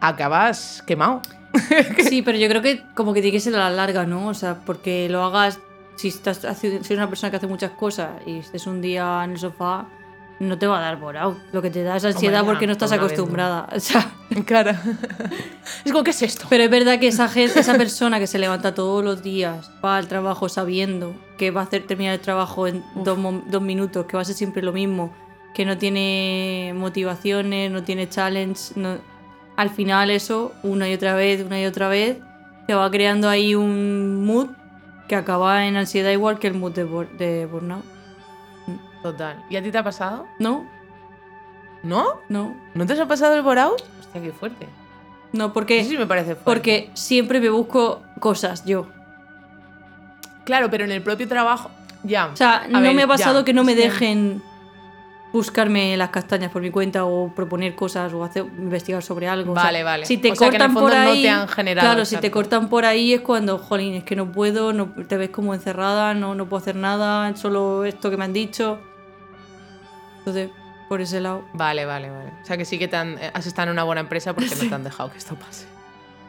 [0.00, 1.22] acabas quemado.
[2.08, 4.28] Sí, pero yo creo que como que tiene que ser a la larga, ¿no?
[4.28, 5.58] O sea, porque lo hagas,
[5.96, 9.32] si estás si eres una persona que hace muchas cosas y estés un día en
[9.32, 9.86] el sofá,
[10.42, 11.38] no te va a dar out.
[11.52, 13.68] Lo que te da es ansiedad porque no estás por acostumbrada.
[13.76, 14.10] O sea,
[14.44, 14.70] Claro.
[15.84, 16.46] es como, ¿qué es esto?
[16.48, 19.96] pero es verdad que esa, gente, esa persona que se levanta todos los días, va
[19.96, 24.16] al trabajo sabiendo que va a hacer terminar el trabajo en dos, dos minutos, que
[24.16, 25.12] va a ser siempre lo mismo,
[25.54, 28.96] que no tiene motivaciones, no tiene challenge, no-
[29.56, 32.16] al final eso, una y otra vez, una y otra vez,
[32.66, 34.48] te va creando ahí un mood
[35.08, 36.84] que acaba en ansiedad igual que el mood de,
[37.18, 37.84] de burnout.
[39.02, 39.44] Total.
[39.50, 40.26] ¿Y a ti te ha pasado?
[40.38, 40.66] ¿No?
[41.82, 42.20] ¿No?
[42.28, 42.54] No.
[42.74, 43.82] ¿No te has pasado el bore-out?
[44.00, 44.68] Hostia, qué fuerte.
[45.32, 46.44] No, porque, Sí, sí me parece fuerte.
[46.44, 48.86] porque siempre me busco cosas yo.
[50.44, 51.70] Claro, pero en el propio trabajo.
[52.02, 52.26] Ya.
[52.26, 53.44] O sea, no ver, me ha pasado ya.
[53.44, 54.42] que no me dejen
[55.32, 59.52] buscarme las castañas por mi cuenta o proponer cosas o hacer, investigar sobre algo.
[59.52, 60.04] O sea, Vale, vale.
[60.04, 61.22] Si te O sea, que en el cortan por fondo no ahí.
[61.22, 64.30] te han generado, claro, si te cortan por ahí es cuando, jolín, es que no
[64.30, 68.24] puedo, no, te ves como encerrada, no, no puedo hacer nada, solo esto que me
[68.24, 68.78] han dicho.
[70.22, 70.50] Entonces,
[70.88, 71.44] por ese lado.
[71.52, 72.30] Vale, vale, vale.
[72.42, 74.50] O sea que sí que te han- eh, has estado en una buena empresa porque
[74.54, 75.66] no te han dejado que esto pase.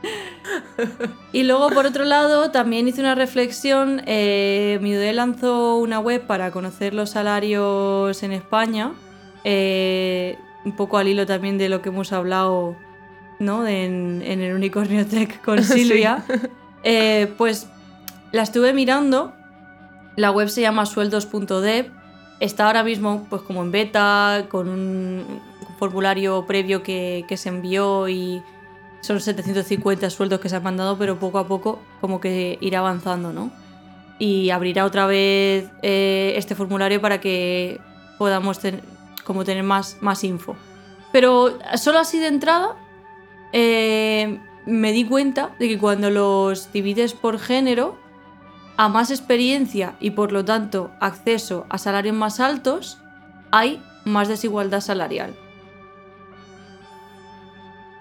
[1.31, 4.01] Y luego, por otro lado, también hice una reflexión.
[4.05, 8.91] Eh, Miudé lanzó una web para conocer los salarios en España.
[9.45, 12.77] eh, un poco al hilo también de lo que hemos hablado
[13.39, 13.67] ¿no?
[13.67, 15.83] En, en el Unicornio Tech con Sí.
[15.85, 16.23] Silvia.
[16.83, 17.67] Eh, pues
[18.31, 19.33] la estuve mirando.
[20.15, 21.91] La web se llama sueldos.dev.
[22.43, 25.23] Está ahora mismo pues como en beta, con un
[25.79, 28.43] formulario previo que, se envió y
[28.99, 33.31] son 750 sueldos que se han mandado, pero poco a poco como que irá avanzando,
[33.31, 33.49] ¿no?
[34.19, 37.79] Y abrirá otra vez eh, este formulario para que
[38.17, 38.59] podamos
[39.23, 40.57] como tener más, más info.
[41.13, 42.75] Pero solo así de entrada
[43.53, 48.02] eh, me di cuenta de que cuando los divides por género,
[48.77, 52.97] a más experiencia y por lo tanto acceso a salarios más altos,
[53.51, 55.35] hay más desigualdad salarial.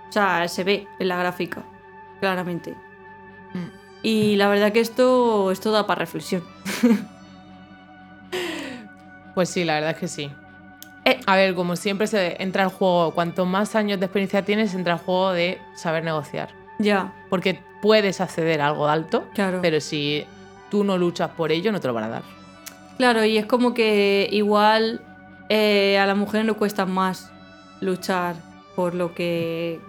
[0.09, 1.62] O sea, se ve en la gráfica,
[2.20, 2.73] claramente.
[3.55, 3.82] Mm.
[4.03, 6.43] Y la verdad que esto, esto da para reflexión.
[9.35, 10.31] Pues sí, la verdad es que sí.
[11.05, 11.20] Eh.
[11.27, 14.94] A ver, como siempre se entra el juego, cuanto más años de experiencia tienes, entra
[14.94, 16.51] el juego de saber negociar.
[16.78, 19.61] Ya, Porque puedes acceder a algo alto, claro.
[19.62, 20.27] pero si
[20.73, 22.23] tú no luchas por ello, no te lo van a dar.
[22.97, 25.03] Claro, y es como que igual
[25.51, 27.31] eh, a las mujeres nos cuesta más
[27.82, 28.36] luchar
[28.74, 29.81] por lo que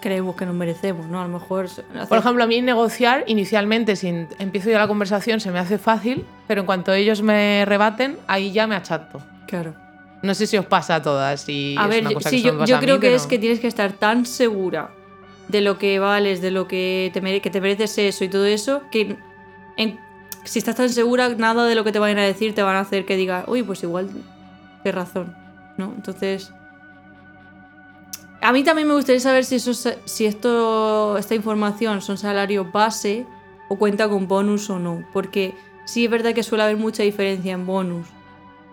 [0.00, 1.20] creemos que nos merecemos, ¿no?
[1.20, 1.66] A lo mejor...
[1.66, 4.08] hacer- Por ejemplo, a mí negociar inicialmente, si
[4.40, 8.50] empiezo yo la conversación, se me hace fácil, pero en cuanto ellos me rebaten, ahí
[8.50, 9.20] ya me achato.
[9.46, 9.74] Claro.
[10.22, 11.48] No sé si os pasa a todas.
[11.48, 13.38] Y A es ver, una cosa sí, que yo, mí, creo que pero- es que
[13.38, 14.90] tienes que estar tan segura
[15.46, 18.46] de lo que vales, de lo que te, mere- que te mereces eso y todo
[18.46, 19.16] eso, que
[19.76, 19.98] en-
[20.48, 22.80] si estás tan segura, nada de lo que te vayan a decir te van a
[22.80, 24.08] hacer que digas, uy, pues igual
[24.82, 25.34] tienes razón,
[25.76, 25.92] ¿no?
[25.96, 26.52] Entonces,
[28.40, 32.70] a mí también me gustaría saber si, eso, es- si esto, esta información son salarios
[32.72, 33.26] base
[33.68, 35.54] o cuenta con bonus o no, porque
[35.84, 38.06] sí es verdad que suele haber mucha diferencia en bonus.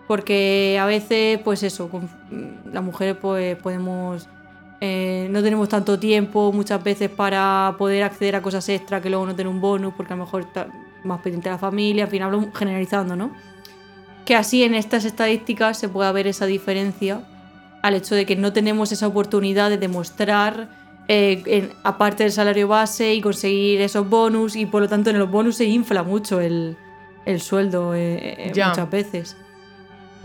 [0.06, 2.08] Porque a veces, pues eso, con-
[2.72, 4.28] las mujeres pues podemos...
[4.80, 9.26] eh, no tenemos tanto tiempo muchas veces para poder acceder a cosas extra que luego
[9.26, 10.46] no tener un bonus, porque a lo mejor
[11.06, 13.30] más pendiente de la familia, en fin, hablo generalizando, ¿no?
[14.24, 17.20] Que así en estas estadísticas se pueda ver esa diferencia
[17.82, 20.68] al hecho de que no tenemos esa oportunidad de demostrar
[21.08, 25.18] eh, en- aparte del salario base y conseguir esos bonus y por lo tanto en
[25.20, 26.76] los bonus se infla mucho el,
[27.24, 28.16] el sueldo eh,
[28.48, 29.36] eh, muchas veces.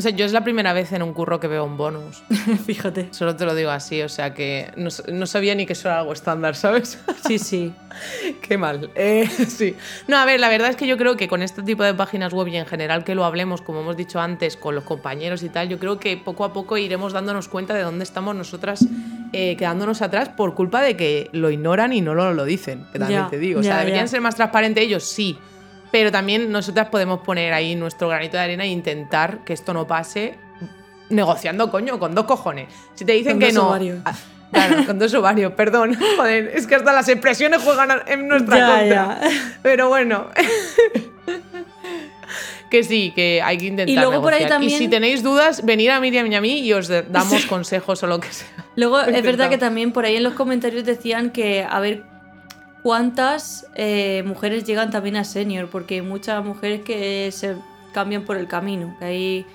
[0.01, 2.23] O sea, yo es la primera vez en un curro que veo un bonus.
[2.65, 3.09] Fíjate.
[3.11, 6.11] Solo te lo digo así, o sea que no, sabía ni que eso era algo
[6.11, 6.97] estándar, ¿sabes?
[7.27, 7.71] Sí, sí.
[8.41, 8.89] Qué mal.
[8.95, 9.75] Eh, sí.
[10.07, 12.33] No, a ver, la verdad es que yo creo que con este tipo de páginas
[12.33, 15.49] web y en general que lo hablemos, como hemos dicho antes, con los compañeros y
[15.49, 18.83] tal, yo creo que poco a poco iremos dándonos cuenta de dónde estamos nosotras
[19.33, 22.97] eh, quedándonos atrás por culpa de que lo ignoran y no lo, lo dicen, que
[22.97, 23.59] también Ya, te digo.
[23.59, 24.09] O sea, ya, deberían ya.
[24.09, 25.37] ser más transparentes ellos, sí.
[25.91, 29.87] Pero también nosotras podemos poner ahí nuestro granito de arena e intentar que esto no
[29.87, 30.35] pase
[31.09, 32.69] negociando, coño, con dos cojones.
[32.95, 33.67] Si te dicen Con que dos no.
[33.69, 33.99] ovarios.
[34.05, 34.13] Ah,
[34.51, 35.97] Claro, con dos ovarios, perdón.
[36.17, 38.89] Joder, es que hasta las expresiones juegan en nuestra Ya, contra.
[38.89, 39.21] ya.
[39.61, 40.27] Pero bueno.
[42.69, 43.89] que sí, que hay que intentar.
[43.89, 46.59] Y luego por ahí también- Y si tenéis dudas, venid a Miriam y a mí
[46.59, 48.47] y os damos consejos o lo que sea.
[48.75, 52.03] Luego es verdad que también por ahí en los comentarios decían que a ver
[52.83, 57.55] cuántas eh, mujeres llegan también a senior, porque hay muchas mujeres que se
[57.93, 59.45] cambian por el camino, que hay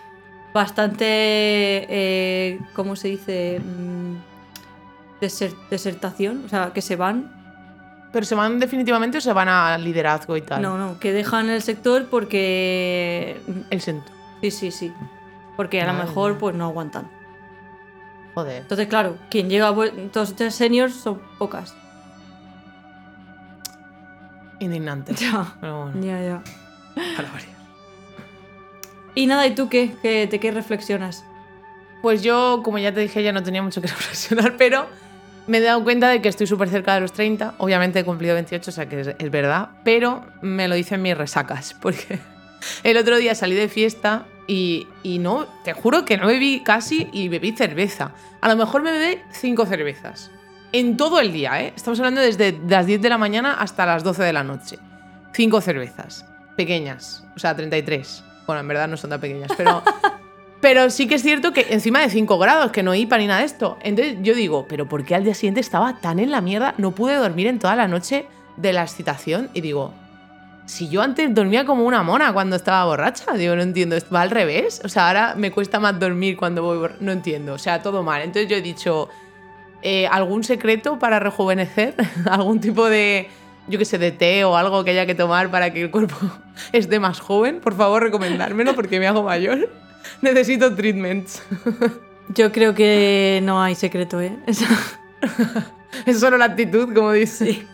[0.54, 3.60] bastante, eh, ¿cómo se dice?
[3.60, 4.16] Mm,
[5.20, 7.32] deser- desertación, o sea, que se van.
[8.12, 10.62] Pero se van definitivamente o se van a liderazgo y tal.
[10.62, 13.38] No, no, que dejan el sector porque...
[13.68, 14.14] El centro.
[14.40, 14.92] Sí, sí, sí.
[15.56, 17.10] Porque a lo mejor pues no aguantan.
[18.34, 18.62] Joder.
[18.62, 19.74] Entonces, claro, quien llega a
[20.12, 21.74] todos estos seniors son pocas.
[24.58, 25.14] Indignante.
[25.14, 26.42] Ya, Pero bueno, ya, ya.
[27.16, 27.56] para variar.
[29.14, 29.94] Y nada, ¿y tú qué?
[30.02, 31.24] ¿Qué ¿De qué reflexionas?
[32.02, 34.86] Pues yo, como ya te dije, ya no tenía mucho que reflexionar, pero
[35.46, 37.54] me he dado cuenta de que estoy súper cerca de los 30.
[37.58, 41.16] Obviamente he cumplido 28, o sea que es, es verdad, pero me lo dicen mis
[41.16, 42.18] resacas, porque
[42.82, 47.08] el otro día salí de fiesta y, y no, te juro que no bebí casi
[47.12, 48.12] y bebí cerveza.
[48.40, 50.30] A lo mejor me bebí cinco cervezas.
[50.72, 51.72] En todo el día, ¿eh?
[51.76, 54.78] Estamos hablando desde las 10 de la mañana hasta las 12 de la noche.
[55.32, 56.26] Cinco cervezas.
[56.56, 57.24] Pequeñas.
[57.36, 58.24] O sea, 33.
[58.46, 59.82] Bueno, en verdad no son tan pequeñas, pero...
[60.58, 63.40] Pero sí que es cierto que encima de 5 grados, que no hipa ni nada
[63.40, 63.76] de esto.
[63.82, 66.74] Entonces yo digo, ¿pero por qué al día siguiente estaba tan en la mierda?
[66.78, 68.26] No pude dormir en toda la noche
[68.56, 69.50] de la excitación.
[69.52, 69.92] Y digo,
[70.64, 74.22] si yo antes dormía como una mona cuando estaba borracha, digo, no entiendo, ¿esto va
[74.22, 74.80] al revés?
[74.82, 77.00] O sea, ahora me cuesta más dormir cuando voy borracha.
[77.00, 78.22] No entiendo, o sea, todo mal.
[78.22, 79.08] Entonces yo he dicho,
[79.88, 81.94] eh, ¿algún secreto para rejuvenecer?
[82.30, 83.28] ¿Algún tipo de,
[83.68, 86.16] yo qué sé, de té o algo que haya que tomar para que el cuerpo
[86.72, 87.60] esté más joven?
[87.60, 89.70] Por favor, recomendármelo porque me hago mayor.
[90.22, 91.40] Necesito treatments.
[92.34, 94.36] Yo creo que no hay secreto, ¿eh?
[96.06, 97.64] Es solo la actitud, como dice.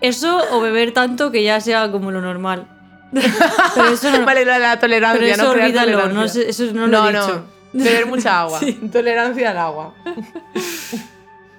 [0.00, 2.66] Eso o beber tanto que ya sea como lo normal.
[3.12, 6.20] Pero eso no, Vale, la, la tolerancia, pero eso no olvídalo, tolerancia.
[6.20, 7.44] no, sé- eso no lo he no, dicho.
[7.72, 8.58] Beber mucha agua.
[8.60, 8.72] Sí.
[8.92, 9.94] Tolerancia al agua.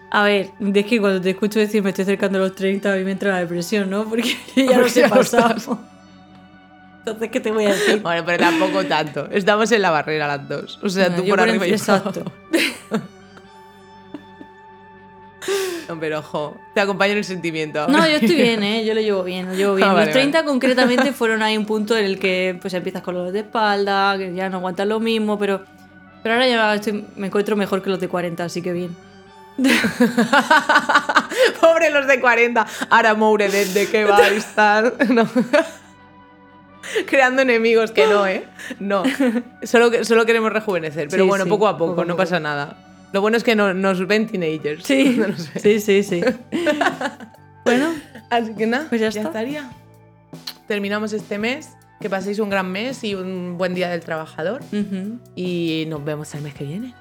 [0.10, 2.96] A ver, es que cuando te escucho decir me estoy acercando a los 30 a
[2.98, 4.04] mí me entra la depresión, ¿no?
[4.06, 5.22] Porque ya lo pasado.
[5.22, 5.70] estás.
[7.00, 8.00] Entonces, ¿qué te voy a decir?
[8.02, 9.28] Bueno, pero tampoco tanto.
[9.32, 10.80] Estamos en la barrera las dos.
[10.84, 12.24] O sea, No, tú por arriba y Exacto.
[15.90, 17.88] No, pero ojo, te acompaño en el sentimiento.
[17.88, 18.86] No, yo estoy bien, ¿eh?
[18.86, 19.90] Yo lo llevo bien, lo llevo bien.
[19.90, 23.16] Ah, vale, los 30 concretamente fueron ahí un punto en el que pues empiezas con
[23.16, 25.66] los de espalda, que ya no aguantas lo mismo, pero,
[26.24, 28.96] pero ahora ya estoy- me encuentro mejor que los de 40, así que bien.
[31.62, 32.66] Pobre los de 40.
[32.90, 34.94] Ahora Moure, ¿de qué va a estar?
[35.10, 35.28] No.
[37.06, 38.44] Creando enemigos que no, ¿eh?
[38.80, 39.04] No.
[39.64, 41.08] Solo, solo queremos rejuvenecer.
[41.10, 42.18] Pero Sí, bueno, sí, poco a poco, no poco.
[42.18, 42.78] pasa nada.
[43.14, 44.84] Lo bueno es que no, nos ven teenagers.
[44.86, 46.22] Sí, No sí, sí, sí.
[47.66, 47.94] bueno,
[48.30, 49.70] Así que nada, Pues ya estaría.
[50.68, 51.70] Terminamos este mes.
[52.02, 54.62] Que paséis un gran mes y un buen día del trabajador.
[55.36, 56.96] Y nos vemos el mes que viene.